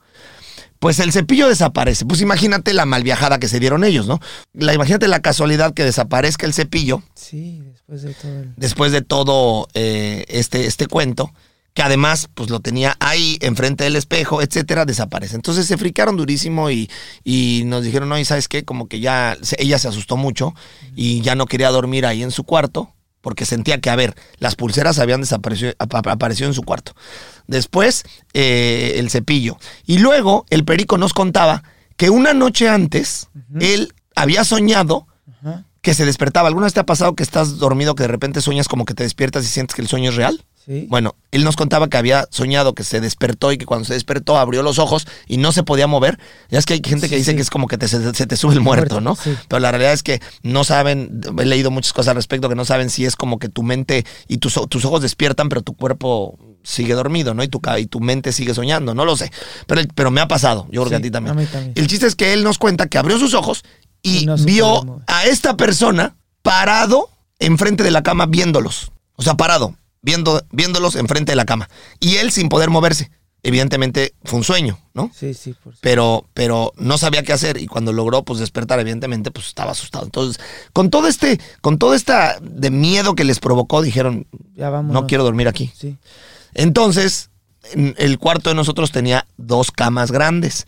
Pues 0.78 0.98
el 0.98 1.12
cepillo 1.12 1.48
desaparece. 1.48 2.04
Pues 2.04 2.20
imagínate 2.20 2.74
la 2.74 2.84
malviajada 2.84 3.38
que 3.38 3.48
se 3.48 3.58
dieron 3.60 3.84
ellos, 3.84 4.06
¿no? 4.06 4.20
La, 4.52 4.74
imagínate 4.74 5.08
la 5.08 5.20
casualidad 5.20 5.72
que 5.72 5.84
desaparezca 5.84 6.44
el 6.46 6.52
cepillo 6.52 7.02
Sí, 7.14 7.62
después 7.64 8.02
de 8.02 8.12
todo 8.14 8.32
el... 8.40 8.52
después 8.56 8.92
de 8.92 9.02
todo 9.02 9.68
eh, 9.74 10.24
este, 10.28 10.66
este 10.66 10.86
cuento, 10.86 11.32
que 11.72 11.82
además 11.82 12.28
pues 12.34 12.50
lo 12.50 12.60
tenía 12.60 12.96
ahí 13.00 13.38
enfrente 13.40 13.84
del 13.84 13.96
espejo, 13.96 14.42
etcétera, 14.42 14.84
desaparece. 14.84 15.36
Entonces 15.36 15.66
se 15.66 15.76
fricaron 15.78 16.16
durísimo 16.16 16.70
y, 16.70 16.90
y 17.24 17.62
nos 17.64 17.82
dijeron, 17.82 18.08
no, 18.10 18.18
y 18.18 18.24
sabes 18.26 18.46
qué, 18.48 18.64
como 18.64 18.86
que 18.86 19.00
ya 19.00 19.36
se- 19.42 19.56
ella 19.60 19.78
se 19.78 19.88
asustó 19.88 20.16
mucho 20.16 20.54
y 20.94 21.20
ya 21.22 21.34
no 21.34 21.46
quería 21.46 21.70
dormir 21.70 22.04
ahí 22.06 22.22
en 22.22 22.30
su 22.30 22.44
cuarto. 22.44 22.90
Porque 23.24 23.44
sentía 23.44 23.80
que, 23.80 23.90
a 23.90 23.96
ver, 23.96 24.14
las 24.38 24.54
pulseras 24.54 25.00
habían 25.00 25.22
desaparecido, 25.22 25.72
ap- 25.80 26.06
aparecido 26.06 26.46
en 26.46 26.54
su 26.54 26.62
cuarto. 26.62 26.94
Después, 27.48 28.04
eh, 28.34 28.92
el 28.98 29.10
cepillo. 29.10 29.56
Y 29.86 29.98
luego, 29.98 30.46
el 30.50 30.64
perico 30.64 30.98
nos 30.98 31.12
contaba 31.12 31.64
que 31.96 32.10
una 32.10 32.34
noche 32.34 32.68
antes, 32.68 33.28
él 33.60 33.92
había 34.14 34.44
soñado 34.44 35.06
que 35.80 35.94
se 35.94 36.04
despertaba. 36.06 36.48
¿Alguna 36.48 36.64
vez 36.66 36.74
te 36.74 36.80
ha 36.80 36.86
pasado 36.86 37.14
que 37.14 37.22
estás 37.22 37.58
dormido, 37.58 37.94
que 37.94 38.04
de 38.04 38.08
repente 38.08 38.40
sueñas 38.40 38.68
como 38.68 38.84
que 38.84 38.94
te 38.94 39.02
despiertas 39.02 39.44
y 39.44 39.48
sientes 39.48 39.74
que 39.74 39.82
el 39.82 39.88
sueño 39.88 40.10
es 40.10 40.16
real? 40.16 40.44
Sí. 40.66 40.86
Bueno, 40.88 41.14
él 41.30 41.44
nos 41.44 41.56
contaba 41.56 41.88
que 41.88 41.96
había 41.96 42.26
soñado 42.30 42.74
que 42.74 42.84
se 42.84 43.00
despertó 43.00 43.52
y 43.52 43.58
que 43.58 43.66
cuando 43.66 43.84
se 43.84 43.92
despertó 43.94 44.38
abrió 44.38 44.62
los 44.62 44.78
ojos 44.78 45.06
y 45.26 45.36
no 45.36 45.52
se 45.52 45.62
podía 45.62 45.86
mover. 45.86 46.18
Ya 46.48 46.58
es 46.58 46.64
que 46.66 46.74
hay 46.74 46.80
gente 46.82 47.08
que 47.08 47.16
dice 47.16 47.32
sí. 47.32 47.36
que 47.36 47.42
es 47.42 47.50
como 47.50 47.66
que 47.66 47.76
te- 47.76 47.88
se, 47.88 48.14
se 48.14 48.26
te 48.26 48.36
sube 48.36 48.54
el 48.54 48.60
muerto, 48.60 49.00
¿no? 49.00 49.16
Pero 49.48 49.60
la 49.60 49.70
realidad 49.70 49.92
es 49.92 50.02
que 50.02 50.20
no 50.42 50.64
saben, 50.64 51.20
he 51.38 51.44
leído 51.44 51.70
muchas 51.70 51.92
cosas 51.92 52.10
al 52.10 52.16
respecto, 52.16 52.48
que 52.48 52.54
no 52.54 52.64
saben 52.64 52.88
si 52.88 53.04
es 53.04 53.14
como 53.16 53.38
que 53.38 53.48
tu 53.48 53.62
mente 53.62 54.06
y 54.26 54.38
tus, 54.38 54.56
ojos 54.56 55.02
despiertan, 55.02 55.48
pero 55.48 55.62
tu 55.62 55.74
cuerpo 55.74 56.38
sigue 56.62 56.94
dormido, 56.94 57.34
¿no? 57.34 57.42
Y 57.42 57.48
tu, 57.48 57.60
y 57.78 57.86
tu 57.86 58.00
mente 58.00 58.32
sigue 58.32 58.54
soñando, 58.54 58.94
no 58.94 59.04
lo 59.04 59.16
sé. 59.16 59.30
Pero, 59.66 59.82
pero 59.94 60.10
me 60.10 60.20
ha 60.22 60.28
pasado, 60.28 60.66
yo 60.70 60.80
creo 60.82 60.90
que 60.90 60.96
a 60.96 61.00
ti 61.02 61.10
también. 61.10 61.36
a 61.36 61.40
mí 61.40 61.46
también. 61.46 61.72
El 61.76 61.86
chiste 61.88 62.06
es 62.06 62.14
que 62.14 62.32
él 62.32 62.42
nos 62.42 62.58
cuenta 62.58 62.86
que 62.88 62.96
abrió 62.96 63.18
sus 63.18 63.34
ojos 63.34 63.64
y, 64.02 64.20
Y 64.22 64.26
no 64.26 64.38
se 64.38 64.44
vio 64.44 65.02
a 65.06 65.26
esta 65.26 65.56
persona 65.58 66.16
parado 66.42 67.10
enfrente 67.38 67.82
de 67.82 67.90
la 67.90 68.02
cama 68.02 68.26
viéndolos. 68.26 68.92
O 69.16 69.22
sea, 69.22 69.34
parado, 69.34 69.74
viendo, 70.04 70.44
viéndolos 70.52 70.94
enfrente 70.96 71.32
de 71.32 71.36
la 71.36 71.44
cama. 71.46 71.68
Y 71.98 72.16
él 72.16 72.30
sin 72.30 72.48
poder 72.48 72.70
moverse. 72.70 73.10
evidentemente 73.46 74.14
fue 74.24 74.38
un 74.38 74.44
sueño, 74.44 74.78
¿no? 74.94 75.10
Sí, 75.14 75.34
sí, 75.34 75.54
por 75.62 75.74
pero, 75.82 76.26
pero 76.32 76.72
no 76.78 76.96
sabía 76.96 77.22
qué 77.22 77.32
hacer 77.34 77.60
y 77.60 77.66
cuando 77.66 77.92
logró 77.92 78.22
pues 78.24 78.38
despertar 78.40 78.80
evidentemente 78.80 79.30
pues 79.30 79.48
estaba 79.48 79.72
asustado. 79.72 80.04
Entonces, 80.06 80.42
con 80.72 80.88
todo 80.88 81.08
este, 81.08 81.38
con 81.60 81.76
todo 81.78 81.92
esta 81.92 82.38
de 82.40 82.70
miedo 82.70 83.14
que 83.14 83.24
les 83.24 83.40
provocó, 83.40 83.82
dijeron, 83.82 84.26
Ya 84.56 84.70
vámonos. 84.70 84.94
no 85.02 85.06
quiero 85.06 85.24
dormir 85.24 85.46
aquí. 85.48 85.70
Sí. 85.78 85.98
Entonces, 86.54 87.28
en- 87.72 87.94
el 87.98 88.18
cuarto 88.18 88.48
de 88.50 88.56
nosotros 88.56 88.92
tenía 88.92 89.26
dos 89.36 89.70
camas 89.70 90.10
grandes. 90.10 90.66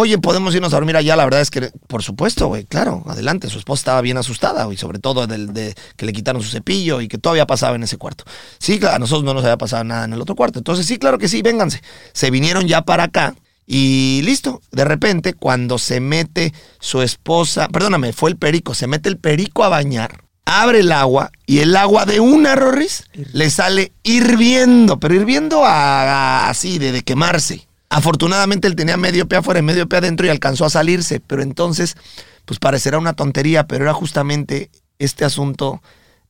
Oye, 0.00 0.16
¿podemos 0.18 0.54
irnos 0.54 0.72
a 0.72 0.76
dormir 0.76 0.96
allá? 0.96 1.16
La 1.16 1.24
verdad 1.24 1.40
es 1.40 1.50
que, 1.50 1.72
por 1.88 2.04
supuesto, 2.04 2.46
güey, 2.46 2.64
claro, 2.64 3.02
adelante. 3.08 3.48
Su 3.50 3.58
esposa 3.58 3.80
estaba 3.80 4.00
bien 4.00 4.16
asustada, 4.16 4.64
güey, 4.66 4.76
sobre 4.76 5.00
todo 5.00 5.26
del, 5.26 5.52
de 5.52 5.74
que 5.96 6.06
le 6.06 6.12
quitaron 6.12 6.40
su 6.40 6.50
cepillo 6.50 7.00
y 7.00 7.08
que 7.08 7.18
todavía 7.18 7.48
pasaba 7.48 7.74
en 7.74 7.82
ese 7.82 7.96
cuarto. 7.96 8.22
Sí, 8.60 8.78
claro, 8.78 8.94
a 8.94 8.98
nosotros 9.00 9.24
no 9.24 9.34
nos 9.34 9.42
había 9.42 9.58
pasado 9.58 9.82
nada 9.82 10.04
en 10.04 10.12
el 10.12 10.20
otro 10.20 10.36
cuarto. 10.36 10.60
Entonces, 10.60 10.86
sí, 10.86 10.98
claro 10.98 11.18
que 11.18 11.26
sí, 11.26 11.42
vénganse. 11.42 11.82
Se 12.12 12.30
vinieron 12.30 12.68
ya 12.68 12.82
para 12.82 13.02
acá 13.04 13.34
y 13.66 14.20
listo. 14.22 14.60
De 14.70 14.84
repente, 14.84 15.34
cuando 15.34 15.78
se 15.78 15.98
mete 15.98 16.54
su 16.78 17.02
esposa, 17.02 17.66
perdóname, 17.66 18.12
fue 18.12 18.30
el 18.30 18.36
perico, 18.36 18.74
se 18.74 18.86
mete 18.86 19.08
el 19.08 19.18
perico 19.18 19.64
a 19.64 19.68
bañar, 19.68 20.22
abre 20.44 20.78
el 20.78 20.92
agua 20.92 21.32
y 21.44 21.58
el 21.58 21.74
agua 21.74 22.04
de 22.06 22.20
una 22.20 22.54
Rorris 22.54 23.04
le 23.32 23.50
sale 23.50 23.90
hirviendo, 24.04 25.00
pero 25.00 25.14
hirviendo 25.14 25.64
a- 25.64 26.02
a- 26.44 26.48
así, 26.50 26.78
de, 26.78 26.92
de 26.92 27.02
quemarse. 27.02 27.67
Afortunadamente 27.90 28.68
él 28.68 28.76
tenía 28.76 28.96
medio 28.96 29.28
pie 29.28 29.38
afuera 29.38 29.60
y 29.60 29.62
medio 29.62 29.88
pie 29.88 29.98
adentro 29.98 30.26
y 30.26 30.30
alcanzó 30.30 30.64
a 30.64 30.70
salirse, 30.70 31.20
pero 31.20 31.42
entonces, 31.42 31.96
pues 32.44 32.58
parecerá 32.58 32.98
una 32.98 33.14
tontería, 33.14 33.66
pero 33.66 33.84
era 33.84 33.94
justamente 33.94 34.70
este 34.98 35.24
asunto 35.24 35.82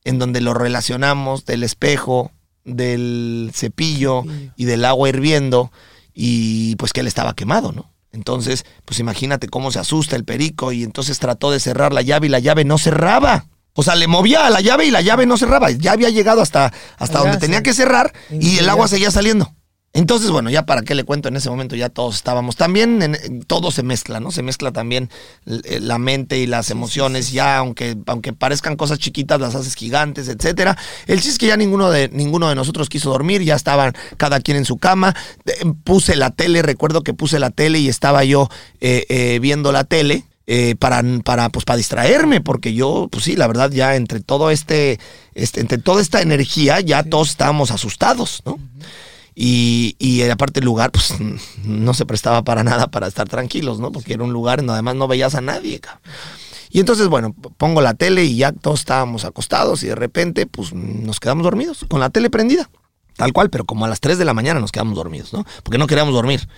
en 0.04 0.18
donde 0.18 0.40
lo 0.40 0.54
relacionamos 0.54 1.44
del 1.44 1.64
espejo, 1.64 2.30
del 2.64 3.50
cepillo 3.54 4.24
y 4.56 4.66
del 4.66 4.84
agua 4.84 5.08
hirviendo 5.08 5.72
y 6.14 6.76
pues 6.76 6.92
que 6.92 7.00
él 7.00 7.06
estaba 7.06 7.34
quemado, 7.34 7.72
¿no? 7.72 7.90
Entonces, 8.12 8.64
pues 8.84 9.00
imagínate 9.00 9.48
cómo 9.48 9.70
se 9.70 9.78
asusta 9.78 10.16
el 10.16 10.24
perico 10.24 10.72
y 10.72 10.82
entonces 10.82 11.18
trató 11.18 11.50
de 11.50 11.60
cerrar 11.60 11.92
la 11.92 12.02
llave 12.02 12.26
y 12.26 12.30
la 12.30 12.38
llave 12.38 12.64
no 12.64 12.78
cerraba. 12.78 13.46
O 13.74 13.82
sea, 13.82 13.94
le 13.94 14.08
movía 14.08 14.46
a 14.46 14.50
la 14.50 14.60
llave 14.60 14.86
y 14.86 14.90
la 14.90 15.02
llave 15.02 15.26
no 15.26 15.36
cerraba. 15.36 15.70
Ya 15.70 15.92
había 15.92 16.10
llegado 16.10 16.40
hasta, 16.40 16.72
hasta 16.96 17.18
Allá, 17.18 17.30
donde 17.30 17.38
tenía 17.38 17.58
sí. 17.58 17.64
que 17.64 17.74
cerrar 17.74 18.12
y 18.30 18.58
el 18.58 18.68
agua 18.68 18.88
seguía 18.88 19.10
saliendo. 19.10 19.54
Entonces, 19.94 20.30
bueno, 20.30 20.50
ya 20.50 20.64
para 20.66 20.82
qué 20.82 20.94
le 20.94 21.02
cuento, 21.02 21.28
en 21.28 21.36
ese 21.36 21.48
momento 21.50 21.74
ya 21.74 21.88
todos 21.88 22.14
estábamos. 22.16 22.56
También 22.56 23.02
en- 23.02 23.42
todo 23.44 23.70
se 23.72 23.82
mezcla, 23.82 24.20
¿no? 24.20 24.30
Se 24.30 24.42
mezcla 24.42 24.70
también 24.70 25.10
l- 25.46 25.80
la 25.80 25.98
mente 25.98 26.38
y 26.38 26.46
las 26.46 26.70
emociones, 26.70 27.32
ya 27.32 27.56
aunque, 27.56 27.96
aunque 28.06 28.32
parezcan 28.34 28.76
cosas 28.76 28.98
chiquitas, 28.98 29.40
las 29.40 29.54
haces 29.54 29.74
gigantes, 29.74 30.28
etcétera. 30.28 30.76
El 31.06 31.16
chiste 31.16 31.30
es 31.32 31.38
que 31.38 31.46
ya 31.46 31.56
ninguno 31.56 31.90
de, 31.90 32.10
ninguno 32.10 32.48
de 32.48 32.54
nosotros 32.54 32.88
quiso 32.88 33.10
dormir, 33.10 33.42
ya 33.42 33.56
estaban 33.56 33.94
cada 34.18 34.40
quien 34.40 34.58
en 34.58 34.66
su 34.66 34.76
cama. 34.76 35.16
Eh, 35.46 35.52
Puse 35.84 36.16
la 36.16 36.30
tele, 36.30 36.62
recuerdo 36.62 37.02
que 37.02 37.14
puse 37.14 37.38
la 37.38 37.50
tele 37.50 37.78
y 37.80 37.88
estaba 37.88 38.22
yo 38.24 38.48
eh, 38.80 39.06
eh, 39.08 39.38
viendo 39.40 39.72
la 39.72 39.84
tele. 39.84 40.24
eh, 40.50 40.76
para, 40.78 41.02
para, 41.24 41.50
pues, 41.50 41.66
para 41.66 41.76
distraerme, 41.76 42.40
porque 42.40 42.72
yo, 42.72 43.08
pues 43.10 43.24
sí, 43.24 43.36
la 43.36 43.46
verdad, 43.46 43.70
ya 43.70 43.96
entre 43.96 44.20
todo 44.20 44.50
este, 44.50 44.98
este 45.34 45.60
entre 45.60 45.76
toda 45.76 46.00
esta 46.00 46.22
energía, 46.22 46.80
ya 46.80 47.02
todos 47.02 47.28
estábamos 47.28 47.70
asustados, 47.70 48.40
¿no? 48.46 48.58
Y, 49.40 49.94
y 50.00 50.28
aparte 50.28 50.58
el 50.58 50.66
lugar, 50.66 50.90
pues 50.90 51.14
no 51.64 51.94
se 51.94 52.04
prestaba 52.04 52.42
para 52.42 52.64
nada 52.64 52.88
para 52.88 53.06
estar 53.06 53.28
tranquilos, 53.28 53.78
¿no? 53.78 53.92
Porque 53.92 54.14
era 54.14 54.24
un 54.24 54.32
lugar 54.32 54.58
donde 54.58 54.72
además 54.72 54.96
no 54.96 55.06
veías 55.06 55.36
a 55.36 55.40
nadie. 55.40 55.80
Y 56.70 56.80
entonces, 56.80 57.06
bueno, 57.06 57.32
pongo 57.56 57.80
la 57.80 57.94
tele 57.94 58.24
y 58.24 58.36
ya 58.36 58.50
todos 58.50 58.80
estábamos 58.80 59.24
acostados 59.24 59.84
y 59.84 59.86
de 59.86 59.94
repente, 59.94 60.46
pues 60.46 60.72
nos 60.74 61.20
quedamos 61.20 61.44
dormidos, 61.44 61.86
con 61.88 62.00
la 62.00 62.10
tele 62.10 62.30
prendida. 62.30 62.68
Tal 63.14 63.32
cual, 63.32 63.48
pero 63.48 63.64
como 63.64 63.84
a 63.84 63.88
las 63.88 64.00
3 64.00 64.18
de 64.18 64.24
la 64.24 64.34
mañana 64.34 64.58
nos 64.58 64.72
quedamos 64.72 64.96
dormidos, 64.96 65.32
¿no? 65.32 65.46
Porque 65.62 65.78
no 65.78 65.86
queríamos 65.86 66.14
dormir. 66.14 66.48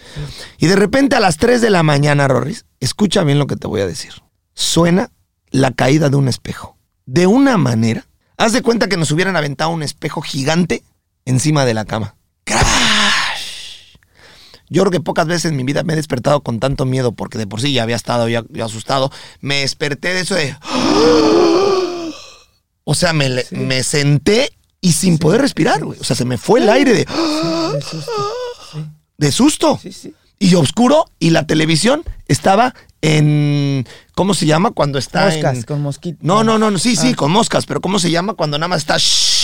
Y 0.57 0.67
de 0.67 0.77
repente 0.77 1.17
a 1.17 1.21
las 1.21 1.37
3 1.37 1.61
de 1.61 1.69
la 1.69 1.83
mañana, 1.83 2.29
Rorris, 2.29 2.65
escucha 2.81 3.23
bien 3.25 3.39
lo 3.39 3.47
que 3.47 3.57
te 3.57 3.67
voy 3.67 3.83
a 3.83 3.87
decir. 3.87 4.13
Suena 4.55 5.11
la 5.51 5.71
caída 5.71 6.09
de 6.09 6.17
un 6.17 6.29
espejo. 6.29 6.79
De 7.05 7.27
una 7.27 7.59
manera, 7.59 8.07
haz 8.39 8.55
de 8.55 8.63
cuenta 8.63 8.89
que 8.89 8.97
nos 8.97 9.11
hubieran 9.11 9.37
aventado 9.37 9.69
un 9.69 9.83
espejo 9.83 10.23
gigante 10.23 10.83
encima 11.27 11.67
de 11.67 11.75
la 11.75 11.85
cama. 11.85 12.15
Yo 14.71 14.83
creo 14.83 14.91
que 14.93 15.01
pocas 15.01 15.27
veces 15.27 15.51
en 15.51 15.57
mi 15.57 15.65
vida 15.65 15.83
me 15.83 15.93
he 15.93 15.97
despertado 15.97 16.41
con 16.43 16.61
tanto 16.61 16.87
miedo 16.87 17.13
porque 17.13 17.37
de 17.39 17.47
por 17.47 17.61
sí 17.61 17.73
ya 17.73 17.83
había 17.83 17.97
estado 17.97 18.29
ya, 18.29 18.45
ya 18.51 18.65
asustado. 18.65 19.11
Me 19.41 19.57
desperté 19.61 20.15
de 20.15 20.21
eso 20.21 20.35
de... 20.37 20.57
O 22.85 22.95
sea, 22.95 23.13
me, 23.13 23.29
me 23.51 23.83
senté 23.85 24.51
y 24.81 24.93
sin 24.93 25.19
poder 25.19 25.43
respirar, 25.43 25.85
güey. 25.85 25.99
O 26.01 26.05
sea, 26.05 26.17
se 26.17 26.25
me 26.25 26.39
fue 26.39 26.61
el 26.61 26.69
aire 26.69 26.93
de, 26.93 27.05
De 27.05 27.83
susto. 27.83 28.13
Sí, 28.73 28.85
de 29.19 29.33
susto. 29.33 29.81
Y 30.41 30.55
oscuro 30.55 31.05
y 31.19 31.31
la 31.31 31.47
televisión 31.47 32.03
estaba 32.27 32.75
en... 33.03 33.87
¿Cómo 34.15 34.35
se 34.35 34.47
llama 34.47 34.71
cuando 34.73 34.99
está 34.99 35.27
Moscas, 35.27 35.57
en... 35.59 35.63
con 35.65 35.83
mosquitos. 35.83 36.23
No, 36.25 36.43
no, 36.43 36.59
no, 36.59 36.71
no, 36.71 36.79
sí, 36.79 36.97
sí, 36.97 37.11
Ah. 37.13 37.17
con 37.17 37.31
moscas, 37.31 37.67
pero 37.67 37.81
¿cómo 37.81 37.99
se 37.99 38.11
llama 38.11 38.35
cuando 38.35 38.59
nada 38.59 38.69
más 38.69 38.79
está... 38.81 38.97
shhh? 38.97 39.40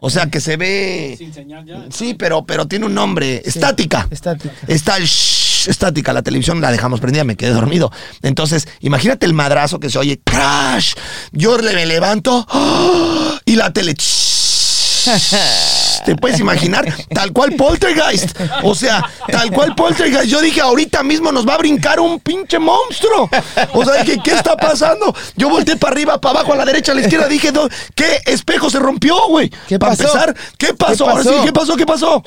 O 0.00 0.10
sea, 0.10 0.26
que 0.26 0.40
se 0.40 0.56
ve... 0.56 1.16
Sin 1.18 1.34
señal 1.34 1.64
ya. 1.66 1.86
Sí, 1.90 2.14
pero, 2.14 2.44
pero 2.44 2.66
tiene 2.66 2.86
un 2.86 2.94
nombre. 2.94 3.42
Sí, 3.44 3.50
Estática. 3.50 4.06
Estática. 4.10 4.54
Está 4.68 4.96
el 4.96 5.04
shhh, 5.06 5.68
estática. 5.68 6.12
La 6.12 6.22
televisión 6.22 6.60
la 6.60 6.70
dejamos 6.70 7.00
prendida, 7.00 7.24
me 7.24 7.36
quedé 7.36 7.50
dormido. 7.50 7.90
Entonces, 8.22 8.68
imagínate 8.80 9.26
el 9.26 9.34
madrazo 9.34 9.80
que 9.80 9.90
se 9.90 9.98
oye. 9.98 10.20
Crash. 10.22 10.92
Yo 11.32 11.58
le- 11.58 11.72
me 11.74 11.84
levanto 11.86 12.46
¡ah! 12.48 13.40
y 13.44 13.56
la 13.56 13.72
tele. 13.72 13.94
¿Te 16.04 16.16
puedes 16.16 16.40
imaginar? 16.40 16.92
Tal 17.12 17.32
cual 17.32 17.52
poltergeist. 17.54 18.38
O 18.62 18.74
sea, 18.74 19.04
tal 19.30 19.50
cual 19.50 19.74
poltergeist. 19.74 20.24
Yo 20.26 20.40
dije, 20.40 20.60
ahorita 20.60 21.02
mismo 21.02 21.32
nos 21.32 21.46
va 21.46 21.54
a 21.54 21.58
brincar 21.58 22.00
un 22.00 22.20
pinche 22.20 22.58
monstruo. 22.58 23.28
O 23.74 23.84
sea, 23.84 24.02
dije, 24.02 24.18
¿qué 24.22 24.32
está 24.32 24.56
pasando? 24.56 25.14
Yo 25.36 25.48
volteé 25.48 25.76
para 25.76 25.92
arriba, 25.92 26.20
para 26.20 26.40
abajo, 26.40 26.52
a 26.52 26.56
la 26.56 26.64
derecha, 26.64 26.92
a 26.92 26.94
la 26.94 27.00
izquierda. 27.02 27.28
Dije, 27.28 27.52
"No, 27.52 27.68
¿qué 27.94 28.20
espejo 28.26 28.70
se 28.70 28.78
rompió, 28.78 29.16
güey? 29.28 29.50
¿Qué 29.66 29.78
Para 29.78 29.92
pasó? 29.92 30.02
empezar, 30.04 30.34
¿qué 30.56 30.74
pasó? 30.74 31.08
Ahora 31.08 31.22
sí, 31.22 31.28
pasó? 31.30 31.42
¿qué 31.44 31.52
pasó? 31.52 31.76
¿Qué 31.76 31.86
pasó? 31.86 32.22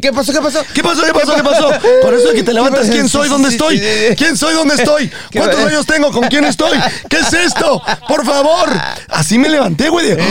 ¿Qué 0.00 0.12
pasó? 0.12 0.32
¿Qué 0.34 0.42
pasó? 0.42 0.64
¿Qué 0.74 0.82
pasó? 0.82 1.02
¿Qué 1.04 1.12
pasó? 1.12 1.34
¿Qué 1.36 1.42
pasó? 1.42 1.68
Con 2.02 2.14
eso 2.14 2.28
de 2.28 2.34
que 2.34 2.42
te 2.42 2.52
levantas, 2.52 2.80
pasó? 2.80 2.92
¿quién 2.92 3.08
soy? 3.08 3.28
¿Dónde 3.28 3.48
estoy? 3.48 3.80
¿Quién 4.16 4.36
soy? 4.36 4.54
¿Dónde 4.54 4.74
estoy? 4.74 5.08
¿Qué 5.30 5.38
¿Cuántos 5.38 5.60
años 5.64 5.86
tengo? 5.86 6.10
¿Con 6.10 6.28
quién 6.28 6.44
estoy? 6.44 6.78
¿Qué 7.08 7.18
es 7.18 7.32
esto? 7.32 7.82
Por 8.08 8.24
favor. 8.24 8.68
Así 9.08 9.38
me 9.38 9.48
levanté, 9.48 9.88
güey. 9.88 10.16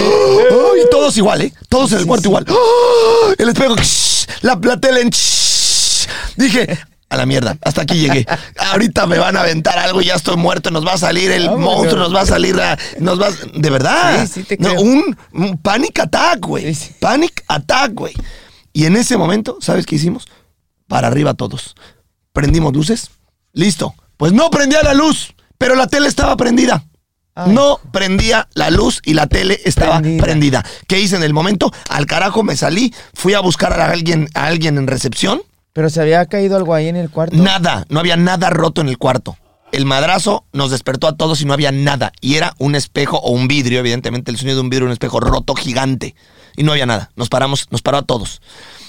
Y 0.75 0.89
todos 0.89 1.15
igual, 1.17 1.41
¿eh? 1.41 1.53
Todos 1.69 1.91
en 1.93 1.99
el 1.99 2.05
cuarto 2.05 2.27
igual. 2.27 2.45
¡Ah! 2.65 3.33
El 3.37 3.49
espejo, 3.49 3.75
shh, 3.75 4.27
la, 4.41 4.59
la 4.61 4.77
tele 4.79 5.01
en 5.01 5.09
shh. 5.09 6.07
Dije, 6.35 6.79
a 7.09 7.17
la 7.17 7.25
mierda, 7.25 7.57
hasta 7.61 7.83
aquí 7.83 7.95
llegué. 7.95 8.25
Ahorita 8.71 9.05
me 9.07 9.17
van 9.17 9.37
a 9.37 9.41
aventar 9.41 9.77
algo 9.77 10.01
y 10.01 10.05
ya 10.05 10.15
estoy 10.15 10.35
muerto. 10.37 10.71
Nos 10.71 10.85
va 10.85 10.93
a 10.93 10.97
salir 10.97 11.31
el 11.31 11.47
Oh, 11.47 11.57
monstruo, 11.57 11.99
nos 11.99 12.13
va 12.13 12.21
a 12.21 12.25
salir 12.25 12.55
la. 12.55 12.77
Nos 12.99 13.21
va, 13.21 13.29
de 13.53 13.69
verdad. 13.69 14.25
Sí, 14.27 14.41
sí 14.41 14.43
te 14.43 14.57
No, 14.57 14.73
un, 14.81 15.17
un 15.33 15.57
panic 15.57 15.99
attack, 15.99 16.39
güey. 16.45 16.73
Sí, 16.73 16.87
sí. 16.87 16.95
Panic 16.99 17.43
attack, 17.47 17.93
güey. 17.93 18.13
Y 18.73 18.85
en 18.85 18.95
ese 18.97 19.17
momento, 19.17 19.57
¿sabes 19.61 19.85
qué 19.85 19.95
hicimos? 19.95 20.25
Para 20.87 21.07
arriba 21.07 21.33
todos. 21.33 21.75
Prendimos 22.33 22.73
luces. 22.73 23.09
Listo. 23.53 23.95
Pues 24.17 24.33
no 24.33 24.49
prendía 24.49 24.81
la 24.83 24.93
luz, 24.93 25.33
pero 25.57 25.75
la 25.75 25.87
tele 25.87 26.07
estaba 26.07 26.35
prendida. 26.37 26.83
Ay. 27.35 27.51
No 27.51 27.79
prendía 27.91 28.47
la 28.53 28.69
luz 28.69 29.01
y 29.03 29.13
la 29.13 29.27
tele 29.27 29.59
estaba 29.65 29.99
prendida. 29.99 30.23
Prendida. 30.23 30.65
¿Qué 30.87 31.01
hice 31.01 31.17
en 31.17 31.23
el 31.23 31.33
momento? 31.33 31.71
Al 31.89 32.05
carajo 32.05 32.43
me 32.43 32.55
salí, 32.55 32.93
fui 33.13 33.33
a 33.33 33.41
buscar 33.41 33.77
a 33.79 33.91
alguien, 33.91 34.29
a 34.33 34.47
alguien 34.47 34.77
en 34.77 34.87
recepción. 34.87 35.41
Pero 35.73 35.89
se 35.89 35.99
había 35.99 36.25
caído 36.27 36.55
algo 36.55 36.73
ahí 36.73 36.87
en 36.87 36.95
el 36.95 37.09
cuarto. 37.09 37.35
Nada, 37.35 37.85
no 37.89 37.99
había 37.99 38.15
nada 38.15 38.49
roto 38.49 38.79
en 38.79 38.87
el 38.87 38.97
cuarto. 38.97 39.37
El 39.73 39.85
madrazo 39.85 40.45
nos 40.53 40.71
despertó 40.71 41.07
a 41.07 41.17
todos 41.17 41.41
y 41.41 41.45
no 41.45 41.51
había 41.51 41.73
nada. 41.73 42.13
Y 42.21 42.35
era 42.35 42.53
un 42.59 42.75
espejo 42.75 43.17
o 43.17 43.31
un 43.31 43.49
vidrio, 43.49 43.79
evidentemente 43.79 44.31
el 44.31 44.37
sonido 44.37 44.55
de 44.55 44.61
un 44.61 44.69
vidrio, 44.69 44.85
un 44.85 44.93
espejo 44.93 45.19
roto 45.19 45.53
gigante. 45.53 46.15
Y 46.55 46.63
no 46.63 46.71
había 46.71 46.85
nada. 46.85 47.11
Nos 47.17 47.27
paramos, 47.27 47.67
nos 47.71 47.81
paró 47.81 47.97
a 47.97 48.03
todos. 48.03 48.41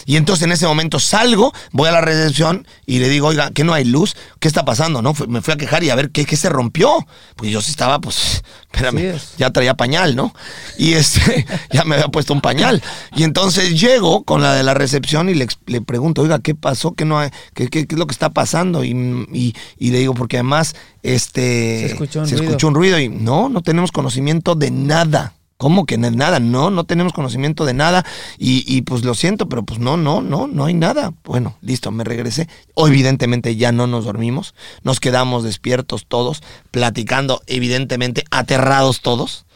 Y 0.07 0.17
entonces 0.17 0.45
en 0.45 0.53
ese 0.53 0.67
momento 0.67 0.99
salgo, 1.01 1.53
voy 1.73 1.89
a 1.89 1.93
la 1.93 2.01
recepción 2.01 2.67
y 2.87 3.01
le 3.01 3.09
digo, 3.09 3.27
oiga, 3.27 3.51
¿qué 3.51 3.65
no 3.65 3.75
hay 3.75 3.85
luz? 3.85 4.17
¿Qué 4.39 4.47
está 4.49 4.65
pasando? 4.65 5.03
No, 5.03 5.13
me 5.29 5.43
fui 5.43 5.53
a 5.53 5.57
quejar 5.57 5.83
y 5.85 5.91
a 5.91 5.95
ver 5.97 6.11
qué, 6.11 6.25
qué 6.25 6.37
se 6.37 6.49
rompió. 6.49 7.05
Pues 7.35 7.51
yo 7.51 7.61
sí 7.61 7.71
estaba, 7.73 8.01
pues, 8.01 8.43
espérame, 8.73 8.99
es. 9.17 9.35
ya 9.37 9.51
traía 9.51 9.75
pañal, 9.75 10.15
¿no? 10.17 10.33
Y 10.79 10.93
este, 10.95 11.45
ya 11.73 11.85
me 11.85 11.97
había 11.97 12.09
puesto 12.09 12.33
un 12.33 12.41
pañal. 12.41 12.83
Y 13.17 13.25
entonces 13.25 13.79
llego 13.79 14.23
con 14.23 14.41
la 14.43 14.55
de 14.55 14.63
la 14.63 14.75
recepción 14.75 15.29
y 15.29 15.35
le, 15.35 15.81
pregunto, 15.83 16.23
oiga, 16.23 16.39
¿qué 16.39 16.55
pasó? 16.55 16.93
¿Qué, 16.95 17.05
no 17.05 17.19
hay, 17.19 17.31
qué, 17.55 17.69
qué- 17.69 17.87
qué 17.87 17.95
es 17.97 17.99
lo 17.99 18.07
que 18.07 18.13
está 18.13 18.31
pasando? 18.31 18.85
Y, 18.85 18.91
y- 19.33 19.55
y 19.79 19.91
le 19.91 19.99
digo, 19.99 20.15
porque 20.15 20.37
además, 20.37 20.75
este, 21.03 21.81
Se 21.81 21.87
escuchó 21.87 22.21
un 22.21 22.27
se 22.29 22.37
ruido. 22.37 22.51
escuchó 22.51 22.69
un 22.69 22.75
ruido 22.75 22.99
y 23.01 23.09
no, 23.09 23.49
no 23.49 23.63
tenemos 23.63 23.93
conocimiento 23.93 24.55
de 24.55 24.71
nada. 24.71 25.33
¿Cómo 25.57 25.87
que 25.87 25.97
nada? 25.97 26.39
No, 26.39 26.71
no 26.71 26.85
tenemos 26.85 27.15
conocimiento 27.15 27.65
de 27.65 27.73
nada. 27.73 28.05
Y, 28.39 28.65
y, 28.67 28.83
pues 28.83 29.05
lo 29.05 29.15
siento, 29.15 29.49
pero 29.49 29.63
pues 29.63 29.81
no, 29.81 29.97
no, 29.97 30.21
no, 30.21 30.47
no 30.47 30.67
hay 30.67 30.75
nada. 30.75 31.15
Bueno, 31.25 31.57
listo, 31.63 31.91
me 31.91 32.05
regresé. 32.05 32.49
O, 32.75 32.89
evidentemente 32.89 33.57
ya 33.57 33.73
no 33.73 33.87
nos 33.87 34.05
dormimos. 34.05 34.55
Nos 34.83 35.01
quedamos 35.01 35.45
despiertos 35.45 36.07
todos, 36.07 36.43
platicando, 36.71 37.43
evidentemente 37.47 38.25
aterrados 38.31 39.01
todos. 39.01 39.47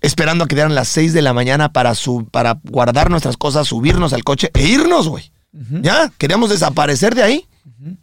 Esperando 0.00 0.44
a 0.44 0.48
que 0.48 0.54
dieran 0.54 0.74
las 0.74 0.88
6 0.88 1.12
de 1.12 1.22
la 1.22 1.34
mañana 1.34 1.72
para, 1.72 1.94
su, 1.94 2.26
para 2.30 2.60
guardar 2.64 3.10
nuestras 3.10 3.36
cosas, 3.36 3.68
subirnos 3.68 4.12
al 4.12 4.24
coche 4.24 4.50
e 4.54 4.66
irnos, 4.66 5.08
güey. 5.08 5.30
Ya, 5.82 6.10
queríamos 6.18 6.50
desaparecer 6.50 7.14
de 7.14 7.22
ahí. 7.22 7.46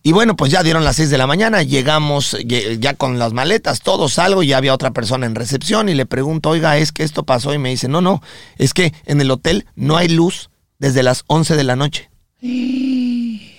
Y 0.04 0.12
bueno, 0.12 0.36
pues 0.36 0.52
ya 0.52 0.64
dieron 0.64 0.84
las 0.84 0.98
6 0.98 1.10
de 1.10 1.18
la 1.18 1.28
mañana, 1.28 1.64
llegamos 1.64 2.34
lle- 2.36 2.78
ya 2.80 2.94
con 2.94 3.18
las 3.20 3.34
maletas, 3.34 3.82
todo 3.82 4.10
salgo 4.10 4.44
y 4.44 4.48
ya 4.48 4.58
había 4.58 4.74
otra 4.74 4.92
persona 4.92 5.26
en 5.26 5.34
recepción 5.36 5.90
y 5.90 5.94
le 5.96 6.06
pregunto, 6.06 6.50
oiga, 6.50 6.78
es 6.78 6.92
que 6.92 7.04
esto 7.04 7.24
pasó 7.24 7.54
y 7.54 7.58
me 7.58 7.70
dice, 7.70 7.88
no, 7.88 8.02
no, 8.02 8.22
es 8.58 8.74
que 8.74 8.94
en 9.06 9.22
el 9.22 9.32
hotel 9.32 9.66
no 9.76 9.98
hay 9.98 10.08
luz 10.10 10.50
desde 10.78 11.04
las 11.04 11.24
11 11.28 11.56
de 11.56 11.64
la 11.64 11.76
noche. 11.76 12.10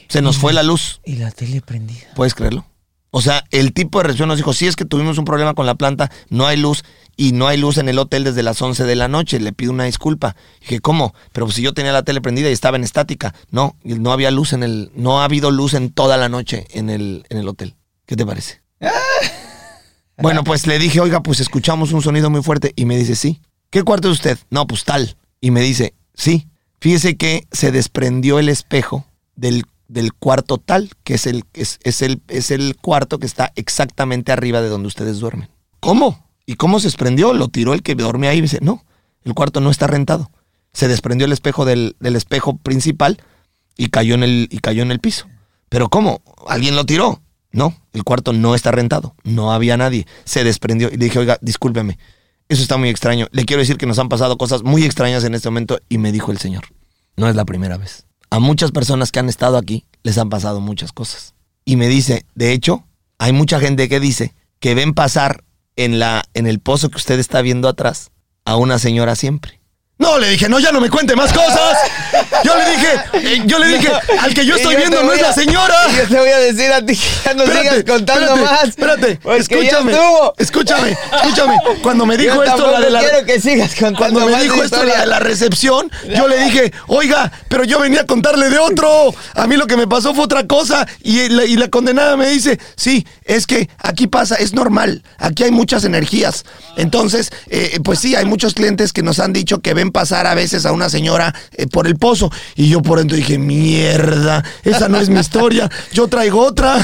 Se 0.09 0.21
nos 0.23 0.37
fue 0.37 0.53
la 0.53 0.63
luz. 0.63 1.01
Y 1.05 1.17
la 1.17 1.31
tele 1.31 1.61
prendida. 1.63 2.07
¿Puedes 2.15 2.35
creerlo? 2.35 2.67
O 3.11 3.21
sea, 3.23 3.45
el 3.51 3.73
tipo 3.73 3.99
de 3.99 4.05
reacción 4.05 4.29
nos 4.29 4.39
dijo, 4.39 4.53
sí, 4.55 4.67
es 4.67 4.77
que 4.77 4.85
tuvimos 4.85 5.19
un 5.19 5.25
problema 5.25 5.55
con 5.55 5.67
la 5.67 5.75
planta, 5.75 6.11
no 6.31 6.47
hay 6.47 6.57
luz 6.57 6.83
y 7.17 7.33
no 7.33 7.47
hay 7.47 7.59
luz 7.59 7.79
en 7.79 7.89
el 7.89 7.99
hotel 7.99 8.25
desde 8.25 8.43
las 8.43 8.61
11 8.61 8.85
de 8.85 8.97
la 8.97 9.09
noche, 9.09 9.41
le 9.41 9.53
pido 9.53 9.73
una 9.73 9.85
disculpa. 9.85 10.37
Dije, 10.61 10.81
¿cómo? 10.81 11.15
Pero 11.33 11.51
si 11.51 11.63
yo 11.63 11.75
tenía 11.75 11.93
la 11.93 12.03
tele 12.03 12.21
prendida 12.21 12.49
y 12.49 12.53
estaba 12.53 12.77
en 12.77 12.85
estática. 12.85 13.35
No, 13.51 13.77
no 13.85 14.13
había 14.13 14.31
luz 14.31 14.53
en 14.53 14.63
el, 14.63 14.91
no 14.95 15.21
ha 15.21 15.25
habido 15.25 15.51
luz 15.51 15.75
en 15.75 15.91
toda 15.91 16.17
la 16.17 16.29
noche 16.29 16.67
en 16.71 16.91
el, 16.91 17.25
en 17.29 17.39
el 17.39 17.49
hotel. 17.49 17.77
¿Qué 18.07 18.17
te 18.17 18.27
parece? 18.27 18.63
Bueno, 20.19 20.45
pues 20.45 20.67
le 20.67 20.79
dije, 20.79 21.01
oiga, 21.01 21.23
pues 21.23 21.41
escuchamos 21.41 21.93
un 21.93 22.03
sonido 22.03 22.31
muy 22.31 22.43
fuerte 22.43 22.73
y 22.77 22.85
me 22.85 22.97
dice, 22.97 23.17
sí. 23.17 23.41
¿Qué 23.71 23.83
cuarto 23.83 24.09
es 24.09 24.15
usted? 24.15 24.39
No, 24.51 24.67
pues 24.67 24.85
tal. 24.85 25.17
Y 25.41 25.51
me 25.51 25.63
dice, 25.63 25.95
sí. 26.15 26.49
Fíjese 26.81 27.17
que 27.17 27.47
se 27.51 27.73
desprendió 27.73 28.39
el 28.39 28.49
espejo 28.49 29.05
del, 29.35 29.65
del 29.89 30.13
cuarto 30.13 30.59
tal, 30.59 30.91
que 31.03 31.15
es 31.15 31.27
el, 31.27 31.45
es, 31.55 31.81
es 31.83 32.03
el, 32.03 32.23
es 32.29 32.51
el 32.51 32.77
cuarto 32.77 33.19
que 33.19 33.27
está 33.27 33.53
exactamente 33.57 34.31
arriba 34.31 34.61
de 34.61 34.69
donde 34.69 34.89
ustedes 34.89 35.19
duermen. 35.19 35.49
¿Cómo? 35.81 36.25
¿Y 36.47 36.57
cómo 36.57 36.81
se 36.81 36.89
desprendió? 36.89 37.33
Lo 37.33 37.49
tiró 37.49 37.75
el 37.75 37.83
que 37.83 37.95
dormía 37.95 38.31
ahí 38.31 38.39
y 38.39 38.43
dice, 38.43 38.59
no, 38.63 38.85
el 39.25 39.35
cuarto 39.35 39.61
no 39.61 39.71
está 39.71 39.87
rentado. 39.87 40.31
Se 40.73 40.89
desprendió 40.89 41.27
el 41.27 41.33
espejo 41.33 41.65
del, 41.65 41.97
del 42.01 42.17
espejo 42.17 42.57
principal 42.57 43.23
y 43.77 43.89
cayó 43.89 44.15
en 44.15 44.23
el, 44.23 44.49
y 44.51 44.59
cayó 44.59 44.83
en 44.83 44.91
el 44.91 45.01
piso. 45.01 45.27
¿Pero 45.69 45.89
cómo? 45.89 46.23
¿Alguien 46.49 46.77
lo 46.77 46.85
tiró? 46.85 47.23
No, 47.53 47.77
el 47.93 48.05
cuarto 48.05 48.33
no 48.33 48.55
está 48.55 48.71
rentado. 48.71 49.15
No 49.25 49.53
había 49.53 49.77
nadie. 49.77 50.07
Se 50.25 50.45
desprendió 50.45 50.89
y 50.89 50.97
le 50.97 51.05
dije, 51.05 51.19
oiga, 51.19 51.39
discúlpeme. 51.41 51.99
Eso 52.49 52.63
está 52.63 52.77
muy 52.77 52.89
extraño. 52.89 53.29
Le 53.31 53.45
quiero 53.45 53.61
decir 53.61 53.77
que 53.77 53.87
nos 53.87 53.99
han 53.99 54.09
pasado 54.09 54.37
cosas 54.37 54.63
muy 54.63 54.85
extrañas 54.85 55.25
en 55.25 55.35
este 55.35 55.49
momento 55.49 55.79
y 55.89 55.99
me 55.99 56.13
dijo 56.13 56.33
el 56.33 56.39
señor, 56.39 56.65
no 57.17 57.29
es 57.29 57.37
la 57.37 57.45
primera 57.45 57.77
vez. 57.77 58.07
A 58.31 58.39
muchas 58.39 58.73
personas 58.73 59.13
que 59.13 59.21
han 59.21 59.29
estado 59.29 59.59
aquí 59.59 59.85
les 60.03 60.19
han 60.19 60.31
pasado 60.31 60.61
muchas 60.61 60.93
cosas. 60.93 61.35
Y 61.65 61.77
me 61.77 61.89
dice, 61.89 62.27
de 62.35 62.53
hecho, 62.53 62.85
hay 63.19 63.33
mucha 63.33 63.61
gente 63.61 63.89
que 63.89 64.01
dice 64.01 64.35
que 64.59 64.75
ven 64.75 64.95
pasar 64.95 65.45
en, 65.77 65.99
la, 65.99 66.25
en 66.35 66.47
el 66.47 66.61
pozo 66.61 66.91
que 66.91 66.97
usted 66.97 67.19
está 67.19 67.43
viendo 67.43 67.69
atrás 67.69 68.11
a 68.45 68.57
una 68.57 68.79
señora 68.79 69.17
siempre. 69.17 69.62
No, 69.99 70.19
le 70.19 70.31
dije, 70.31 70.49
no, 70.49 70.59
ya 70.59 70.73
no 70.73 70.81
me 70.81 70.91
cuente 70.91 71.15
más 71.15 71.33
cosas. 71.33 71.79
Yo 72.43 72.57
le 72.57 72.71
dije, 72.71 72.89
eh, 73.37 73.43
yo 73.47 73.59
le 73.61 73.69
dije, 73.69 73.89
al 74.21 74.35
que 74.35 74.45
yo 74.45 74.57
estoy 74.57 74.75
viendo 74.75 75.01
no 75.05 75.13
es 75.13 75.21
a- 75.23 75.29
la 75.29 75.33
señora. 75.33 75.77
Yo 75.97 76.09
te 76.09 76.19
voy 76.19 76.29
a 76.29 76.39
decir 76.39 76.73
a 76.73 76.85
ti 76.85 76.97
que 76.97 77.07
ya 77.25 77.35
no 77.35 77.45
Espérate, 77.45 77.69
sigas 77.71 77.85
contando 77.99 78.35
espérate, 78.35 78.43
más. 78.43 78.65
Espérate, 78.69 79.21
escúchame. 79.39 79.93
Escúchame, 80.39 80.97
escúchame. 81.23 81.57
Cuando 81.85 82.05
me 82.07 82.17
dijo 82.17 82.35
Yo 82.35 82.43
esto 82.43 82.71
la 82.73 82.81
de 82.81 82.91
la 82.91 82.99
quiero 82.99 83.25
que 83.25 83.41
sigas 83.41 83.71
contando 83.77 83.99
cuando 83.99 84.27
me 84.27 84.33
más 84.33 84.43
dijo 84.43 84.63
esto 84.65 84.83
la 84.83 85.01
de 85.03 85.07
la 85.07 85.21
recepción, 85.21 85.89
yo 86.17 86.27
le 86.27 86.39
dije, 86.47 86.73
oiga, 86.89 87.31
pero 87.49 87.63
yo 87.63 87.79
venía 87.79 88.01
a 88.01 88.07
contarle 88.07 88.51
de 88.51 88.59
otro. 88.59 89.15
A 89.35 89.47
mí 89.47 89.57
lo 89.57 89.69
que 89.69 89.77
me 89.77 89.87
pasó 89.87 90.15
fue 90.15 90.25
otra 90.25 90.49
cosa. 90.49 90.85
Y 91.03 91.29
la, 91.29 91.45
y 91.45 91.57
la 91.57 91.69
condenada 91.69 92.17
me 92.17 92.27
dice, 92.29 92.59
sí, 92.77 93.07
es 93.25 93.47
que 93.47 93.69
aquí 93.79 94.09
pasa, 94.09 94.35
es 94.35 94.53
normal. 94.53 95.05
Aquí 95.19 95.45
hay 95.45 95.53
muchas 95.53 95.85
energías. 95.85 96.45
Entonces, 96.77 97.31
eh, 97.51 97.79
pues 97.85 98.01
sí, 98.01 98.17
hay 98.17 98.25
muchos 98.25 98.55
clientes 98.55 98.93
que 98.93 99.03
nos 99.03 99.21
han 99.21 99.33
dicho 99.33 99.61
que 99.61 99.75
ven 99.75 99.92
pasar 99.93 100.27
a 100.27 100.35
veces 100.35 100.67
a 100.67 100.73
una 100.73 100.89
señora 100.89 101.35
eh, 101.53 101.67
por 101.67 101.87
el 101.87 101.97
pozo. 101.97 102.31
Y 102.57 102.69
yo 102.69 102.83
por 102.83 102.99
dentro 102.99 103.17
dije, 103.17 103.39
mierda, 103.39 104.43
esa 104.65 104.89
no 104.89 104.99
es 104.99 105.09
mi 105.09 105.21
historia. 105.21 105.71
Yo 105.93 106.09
traigo 106.09 106.45
otra. 106.45 106.77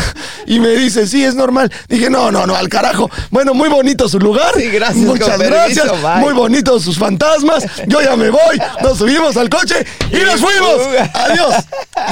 Y 0.46 0.60
me 0.60 0.70
dice, 0.70 1.06
sí, 1.06 1.24
es 1.24 1.34
normal. 1.34 1.70
Dije, 1.88 2.08
no, 2.10 2.30
no, 2.30 2.46
no, 2.46 2.54
al 2.54 2.68
carajo. 2.68 3.10
Bueno, 3.30 3.54
muy 3.54 3.68
bonito 3.68 4.08
su 4.08 4.18
lugar. 4.18 4.54
Sí, 4.56 4.68
gracias, 4.68 5.04
Muchas 5.04 5.36
permiso, 5.36 5.50
gracias. 5.50 6.20
Muy 6.20 6.32
bonitos 6.32 6.82
sus 6.82 6.98
fantasmas. 6.98 7.64
Yo 7.86 8.00
ya 8.00 8.16
me 8.16 8.30
voy. 8.30 8.60
Nos 8.82 8.98
subimos 8.98 9.36
al 9.36 9.48
coche 9.48 9.84
y 10.10 10.24
nos 10.24 10.40
fuimos. 10.40 11.08
Adiós. 11.14 11.54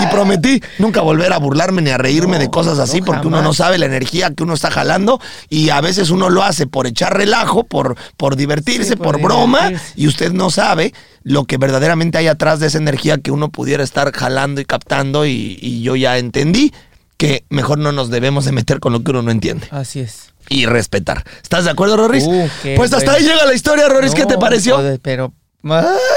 Y 0.02 0.06
prometí 0.08 0.62
nunca 0.78 1.00
volver 1.00 1.32
a 1.32 1.38
burlarme 1.38 1.82
ni 1.82 1.90
a 1.90 1.98
reírme 1.98 2.38
de 2.38 2.50
cosas 2.50 2.78
así 2.78 3.00
no, 3.00 3.06
porque 3.06 3.28
uno 3.28 3.42
no 3.42 3.54
sabe 3.54 3.78
la 3.78 3.86
energía 3.86 4.30
que 4.30 4.42
uno 4.42 4.54
está 4.54 4.70
jalando 4.70 5.20
y 5.48 5.70
a 5.70 5.80
veces 5.80 6.10
uno 6.10 6.28
lo 6.28 6.42
hace 6.42 6.66
por 6.66 6.86
echar 6.86 7.16
relajo, 7.16 7.64
por, 7.64 7.96
por 8.16 8.36
divertirse, 8.36 8.90
Sí, 8.90 8.96
por, 8.96 9.20
por 9.20 9.22
broma 9.22 9.72
y 9.94 10.06
usted 10.06 10.32
no 10.32 10.50
sabe 10.50 10.75
lo 11.22 11.44
que 11.44 11.56
verdaderamente 11.58 12.18
hay 12.18 12.28
atrás 12.28 12.60
de 12.60 12.66
esa 12.68 12.78
energía 12.78 13.18
que 13.18 13.30
uno 13.30 13.48
pudiera 13.50 13.82
estar 13.84 14.12
jalando 14.12 14.60
y 14.60 14.64
captando 14.64 15.26
y, 15.26 15.58
y 15.60 15.82
yo 15.82 15.96
ya 15.96 16.18
entendí 16.18 16.72
que 17.16 17.44
mejor 17.48 17.78
no 17.78 17.92
nos 17.92 18.10
debemos 18.10 18.44
de 18.44 18.52
meter 18.52 18.78
con 18.80 18.92
lo 18.92 19.02
que 19.02 19.10
uno 19.10 19.22
no 19.22 19.30
entiende 19.30 19.66
Así 19.70 20.00
es. 20.00 20.32
y 20.48 20.66
respetar. 20.66 21.24
¿Estás 21.42 21.64
de 21.64 21.70
acuerdo, 21.70 21.96
Rorris? 21.96 22.24
Uh, 22.26 22.48
pues 22.76 22.92
hasta 22.92 23.12
bueno. 23.12 23.12
ahí 23.12 23.22
llega 23.32 23.46
la 23.46 23.54
historia, 23.54 23.88
Rorris. 23.88 24.14
¿Qué 24.14 24.26
te 24.26 24.34
No, 24.34 24.40
pareció? 24.40 24.76
joder, 24.76 25.00
pero. 25.00 25.32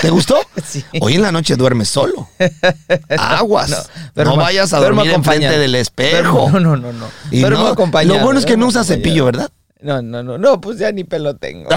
¿Te 0.01 0.09
gustó? 0.09 0.37
Sí. 0.63 0.83
Hoy 1.01 1.15
en 1.15 1.21
la 1.23 1.31
noche 1.31 1.55
duermes 1.55 1.87
solo. 1.87 2.27
Aguas. 3.17 3.69
No, 3.69 3.77
duermo- 4.13 4.35
vayas 4.35 4.73
a 4.73 4.79
dormir 4.79 5.09
enfrente 5.09 5.57
del 5.57 5.73
espejo. 5.75 6.49
Duermo- 6.49 6.51
No, 6.59 6.59
no, 6.59 6.77
no. 6.77 6.93
no. 6.93 7.07
Y 7.31 7.41
no, 7.41 7.49
Lo 7.49 8.19
bueno 8.19 8.37
es 8.39 8.45
que 8.45 8.57
no 8.57 8.67
usas 8.67 8.85
cepillo, 8.85 9.25
¿verdad? 9.25 9.49
No, 9.81 10.01
no, 10.01 10.21
no, 10.21 10.37
no, 10.37 10.59
pues 10.59 10.77
ya 10.77 10.91
ni 10.91 11.05
pelo 11.05 11.37
tengo. 11.37 11.69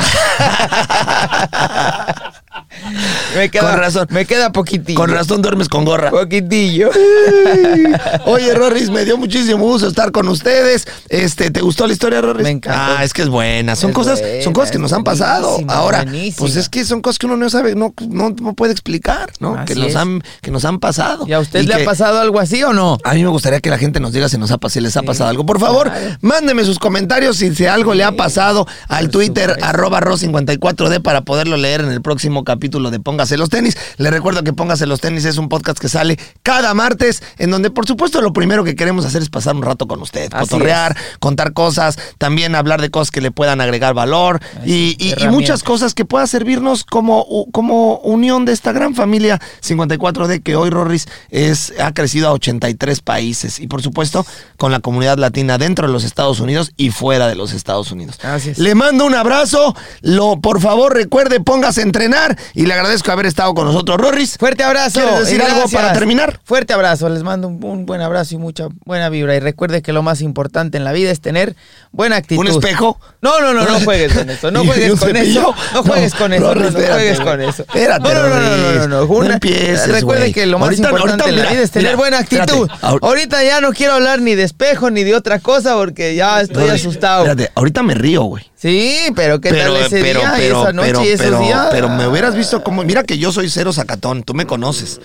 Me 3.37 3.51
queda, 3.51 3.71
Con 3.71 3.79
razón. 3.81 4.07
Me 4.11 4.25
queda 4.27 4.53
poquitillo. 4.53 4.99
Con 4.99 5.11
razón 5.11 5.43
duermes 5.43 5.69
con 5.69 5.85
gorra. 5.85 6.11
Poquitillo. 6.11 6.91
Oye, 8.27 8.55
Rorris, 8.55 8.91
me 8.91 9.05
dio 9.05 9.17
muchísimo 9.17 9.65
gusto 9.65 9.89
estar 9.89 10.13
con 10.13 10.29
ustedes. 10.29 10.87
Este, 11.09 11.51
¿te 11.51 11.61
gustó 11.61 11.87
la 11.87 11.93
historia, 11.93 12.21
Rorris? 12.21 12.43
Me 12.45 12.51
encantó. 12.51 12.81
Ah, 12.99 13.05
es 13.05 13.13
que 13.13 13.23
es 13.23 13.29
buena. 13.29 13.77
Son 13.77 13.91
Es 13.91 13.97
cosas, 13.97 14.21
buena, 14.21 14.43
son 14.45 14.53
cosas 14.53 14.71
que 14.71 14.79
nos 14.79 14.93
han 14.93 15.05
pasado. 15.05 15.59
Ahora, 15.69 16.03
buenísima. 16.03 16.37
pues 16.39 16.57
es 16.57 16.69
que 16.69 16.85
son 16.85 17.01
cosas 17.03 17.19
que 17.19 17.27
uno 17.27 17.37
no 17.37 17.49
sabe, 17.51 17.75
no, 17.75 17.95
no, 18.09 18.31
no 18.31 18.55
puede 18.55 18.73
explicar, 18.73 19.31
¿no? 19.41 19.55
Así 19.55 19.75
que 19.75 19.81
nos 19.81 19.89
es. 19.91 19.97
han, 19.97 20.23
que 20.41 20.51
nos 20.51 20.65
han 20.65 20.79
pasado. 20.79 21.25
¿Y 21.27 21.33
a 21.33 21.41
usted 21.41 21.61
Y 21.63 21.67
le 21.67 21.77
que- 21.77 21.83
ha 21.83 21.85
pasado 21.85 22.21
algo 22.21 22.41
así 22.41 22.63
o 22.63 22.73
no? 22.73 22.99
A 23.05 23.15
mí 23.15 23.23
me 23.23 23.29
gustaría 23.31 23.61
que 23.61 23.71
la 23.71 23.79
gente 23.79 24.01
nos 24.01 24.13
diga 24.13 24.29
si 24.29 24.39
nos 24.39 24.51
ha 24.51 24.59
si 24.69 24.81
les 24.81 24.97
ha 24.97 25.01
Sí, 25.01 25.07
pasado 25.07 25.29
algo. 25.31 25.45
Por 25.45 25.59
favor, 25.61 25.91
claro. 25.91 26.17
mándeme 26.21 26.65
sus 26.65 26.79
comentarios 26.79 27.37
si, 27.37 27.55
si 27.55 27.67
algo 27.67 27.95
le 27.95 28.05
ha 28.05 28.13
pasado 28.13 28.67
al 28.89 29.11
Twitter 29.11 29.51
supuesto. 29.51 29.67
arroba 29.67 30.01
ro54d 30.01 31.03
para 31.03 31.23
poderlo 31.23 31.57
leer 31.57 31.81
en 31.81 31.91
el 31.91 32.01
próximo 32.01 32.45
capítulo 32.45 32.72
de 32.73 33.01
Póngase 33.01 33.37
los 33.37 33.49
tenis. 33.51 33.77
Le 33.99 34.11
recuerdo 34.11 34.43
que 34.43 34.53
Póngase 34.53 34.87
los 34.87 35.01
tenis 35.01 35.25
es 35.25 35.37
un 35.39 35.49
podcast 35.49 35.79
que 35.79 35.89
sale 35.89 36.19
cada 36.43 36.73
martes, 36.75 37.23
en 37.39 37.51
donde 37.51 37.71
por 37.71 37.87
supuesto 37.87 38.21
lo 38.21 38.33
primero 38.33 38.65
que 38.65 38.75
queremos 38.75 39.05
hacer 39.05 39.23
es 39.23 39.29
pasar 39.31 39.55
un 39.55 39.63
rato 39.63 39.87
con 39.87 40.01
usted, 40.03 40.29
Así 40.33 40.49
cotorrear, 40.49 40.97
contar 41.21 41.53
cosas, 41.53 41.99
también 42.19 42.55
hablar 42.55 42.81
de 42.81 42.91
cosas 42.91 43.11
que 43.11 43.21
le 43.21 43.31
puedan 43.31 43.61
agregar 43.61 43.95
valor 43.95 44.41
y, 44.65 44.73
y- 44.73 44.97
y 44.99 45.11
herramientas. 45.13 45.33
muchas 45.33 45.63
cosas 45.63 45.95
que 45.95 46.05
pueda 46.05 46.27
servirnos 46.27 46.85
como, 46.85 47.27
como 47.53 47.97
unión 47.99 48.45
de 48.45 48.53
esta 48.53 48.73
gran 48.73 48.95
familia 48.95 49.41
54D 49.63 50.43
que 50.43 50.57
hoy 50.57 50.71
Rorris 50.71 51.07
es, 51.31 51.73
ha 51.81 51.93
crecido 51.93 52.29
a 52.29 52.33
83 52.33 53.01
países 53.01 53.59
y 53.61 53.67
por 53.67 53.83
supuesto 53.83 54.25
con 54.57 54.73
la 54.73 54.81
comunidad 54.81 55.19
latina 55.19 55.59
dentro 55.59 55.87
de 55.87 55.93
los 55.93 56.05
Estados 56.05 56.41
Unidos 56.41 56.73
y 56.77 56.91
fuera 56.91 57.27
de 57.29 57.35
los 57.35 57.53
Estados 57.53 57.91
Unidos. 57.93 58.19
Así 58.23 58.51
es. 58.51 58.59
Le 58.59 58.75
mando 58.75 59.05
un 59.07 59.15
abrazo, 59.15 59.75
lo, 60.03 60.41
por 60.41 60.61
favor 60.61 60.95
recuerde, 60.95 61.41
póngase 61.41 61.81
a 61.81 61.85
entrenar 61.85 62.39
y 62.55 62.62
y 62.63 62.67
le 62.67 62.75
agradezco 62.75 63.11
haber 63.11 63.27
estado 63.27 63.55
con 63.55 63.67
nosotros, 63.67 64.01
Rorris. 64.01 64.37
Fuerte 64.39 64.63
abrazo. 64.63 65.01
¿Quieres 65.01 65.19
decir 65.19 65.43
algo 65.43 65.69
para 65.69 65.93
terminar? 65.93 66.39
Fuerte 66.45 66.73
abrazo. 66.73 67.09
Les 67.09 67.25
mando 67.25 67.49
un, 67.49 67.87
buen 67.87 68.01
abrazo 68.01 68.37
y 68.37 68.39
mucha 68.39 68.69
buena 68.85 69.09
vibra. 69.09 69.35
Y 69.35 69.41
recuerde 69.41 69.83
que 69.83 69.93
lo 69.93 70.05
más 70.05 70.21
importante 70.21 70.79
en 70.79 70.85
la 70.85 70.93
vida 70.93 71.11
es 71.11 71.21
tener 71.21 71.57
buena 71.91 72.19
actitud. 72.19 72.41
¿Un 72.41 72.47
espejo? 72.47 73.01
No, 73.21 73.41
no, 73.41 73.53
no, 73.53 73.65
no 73.65 73.81
juegues 73.85 74.13
con 74.13 74.31
eso. 74.31 74.53
No 74.53 74.61
juegues 74.65 75.01
con 75.01 75.17
eso. 75.17 75.57
No 75.75 75.83
juegues 75.83 76.15
con 76.15 76.33
eso. 76.33 76.55
No, 76.55 76.71
juegues 76.71 77.19
con 77.19 77.41
eso. 77.41 77.63
Espérate, 77.63 78.15
no, 78.15 78.29
no, 78.29 78.29
no, 78.29 78.87
no, 78.87 78.87
no, 78.87 79.05
Una, 79.07 79.41
Recuerde 79.89 80.33
que 80.33 80.47
lo 80.47 80.61
más 80.61 80.79
importante 80.79 81.31
en 81.31 81.39
la 81.39 81.51
vida 81.51 81.63
es 81.63 81.73
tener 81.73 81.97
buena 81.97 82.19
actitud. 82.19 82.71
Ahorita 82.81 83.43
ya 83.43 83.61
no 83.61 83.73
quiero 83.73 83.95
hablar 83.95 84.21
ni 84.21 84.37
de 84.37 84.45
espejo 84.45 84.89
ni 84.89 85.03
de 85.03 85.17
otra 85.17 85.41
cosa 85.41 85.75
porque 85.75 86.15
ya 86.15 86.41
estoy 86.41 86.69
asustado. 86.69 87.25
Espérate, 87.25 87.51
ahorita 87.57 87.83
me 87.83 87.95
río, 87.95 88.23
güey. 88.23 88.53
Sí, 88.55 89.11
pero 89.17 89.41
qué 89.41 89.51
tal 89.51 89.77
ese 89.79 90.01
día, 90.01 90.35
esa 90.39 90.73
noche 90.73 91.05
y 91.05 91.09
esos 91.09 91.41
días. 91.41 91.67
Pero 91.73 91.89
me 91.89 92.07
hubieras 92.07 92.37
visto 92.37 92.52
como. 92.61 92.85
Mira 92.85 93.03
que 93.05 93.19
yo 93.19 93.33
soy 93.33 93.49
cero 93.49 93.73
sacatón, 93.73 94.23
tú 94.23 94.35
me 94.35 94.47
conoces. 94.47 95.01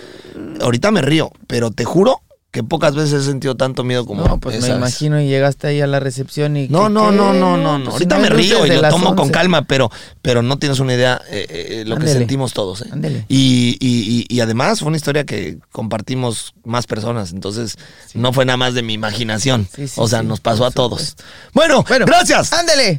Ahorita 0.60 0.90
me 0.90 1.02
río, 1.02 1.30
pero 1.46 1.70
te 1.70 1.84
juro 1.84 2.22
que 2.50 2.62
pocas 2.62 2.94
veces 2.94 3.22
he 3.22 3.26
sentido 3.26 3.56
tanto 3.56 3.84
miedo 3.84 4.06
como. 4.06 4.26
No, 4.26 4.38
pues 4.40 4.60
me 4.62 4.68
imagino 4.68 5.20
y 5.20 5.28
llegaste 5.28 5.66
ahí 5.66 5.80
a 5.82 5.86
la 5.86 6.00
recepción 6.00 6.56
y... 6.56 6.66
No, 6.68 6.84
¿qué, 6.84 6.90
no, 6.94 7.12
no, 7.12 7.34
no, 7.34 7.56
no, 7.58 7.78
no. 7.78 7.84
Pues 7.84 7.94
Ahorita 7.94 8.16
si 8.16 8.22
no 8.22 8.28
me 8.28 8.34
hay 8.34 8.42
río 8.42 8.66
y 8.66 8.70
lo 8.70 8.88
tomo 8.88 9.10
con 9.10 9.20
11. 9.26 9.32
calma, 9.32 9.62
pero, 9.62 9.90
pero 10.22 10.42
no 10.42 10.58
tienes 10.58 10.80
una 10.80 10.94
idea 10.94 11.20
eh, 11.30 11.46
eh, 11.48 11.84
lo 11.86 11.98
que 11.98 12.08
sentimos 12.08 12.54
todos. 12.54 12.82
¿eh? 12.82 12.86
Ándele. 12.90 13.26
Y, 13.28 13.76
y, 13.80 14.26
y, 14.30 14.34
y 14.34 14.40
además 14.40 14.80
fue 14.80 14.88
una 14.88 14.96
historia 14.96 15.24
que 15.24 15.58
compartimos 15.72 16.54
más 16.64 16.86
personas, 16.86 17.32
entonces 17.32 17.76
no 18.14 18.32
fue 18.32 18.46
nada 18.46 18.56
más 18.56 18.72
de 18.72 18.82
mi 18.82 18.94
imaginación. 18.94 19.68
Sí, 19.74 19.86
sí, 19.86 19.94
o 19.96 20.08
sea, 20.08 20.22
nos 20.22 20.40
pasó 20.40 20.64
a 20.64 20.70
todos. 20.70 21.16
Bueno, 21.52 21.84
Bueno, 21.86 22.06
gracias. 22.06 22.52
Ándele. 22.54 22.98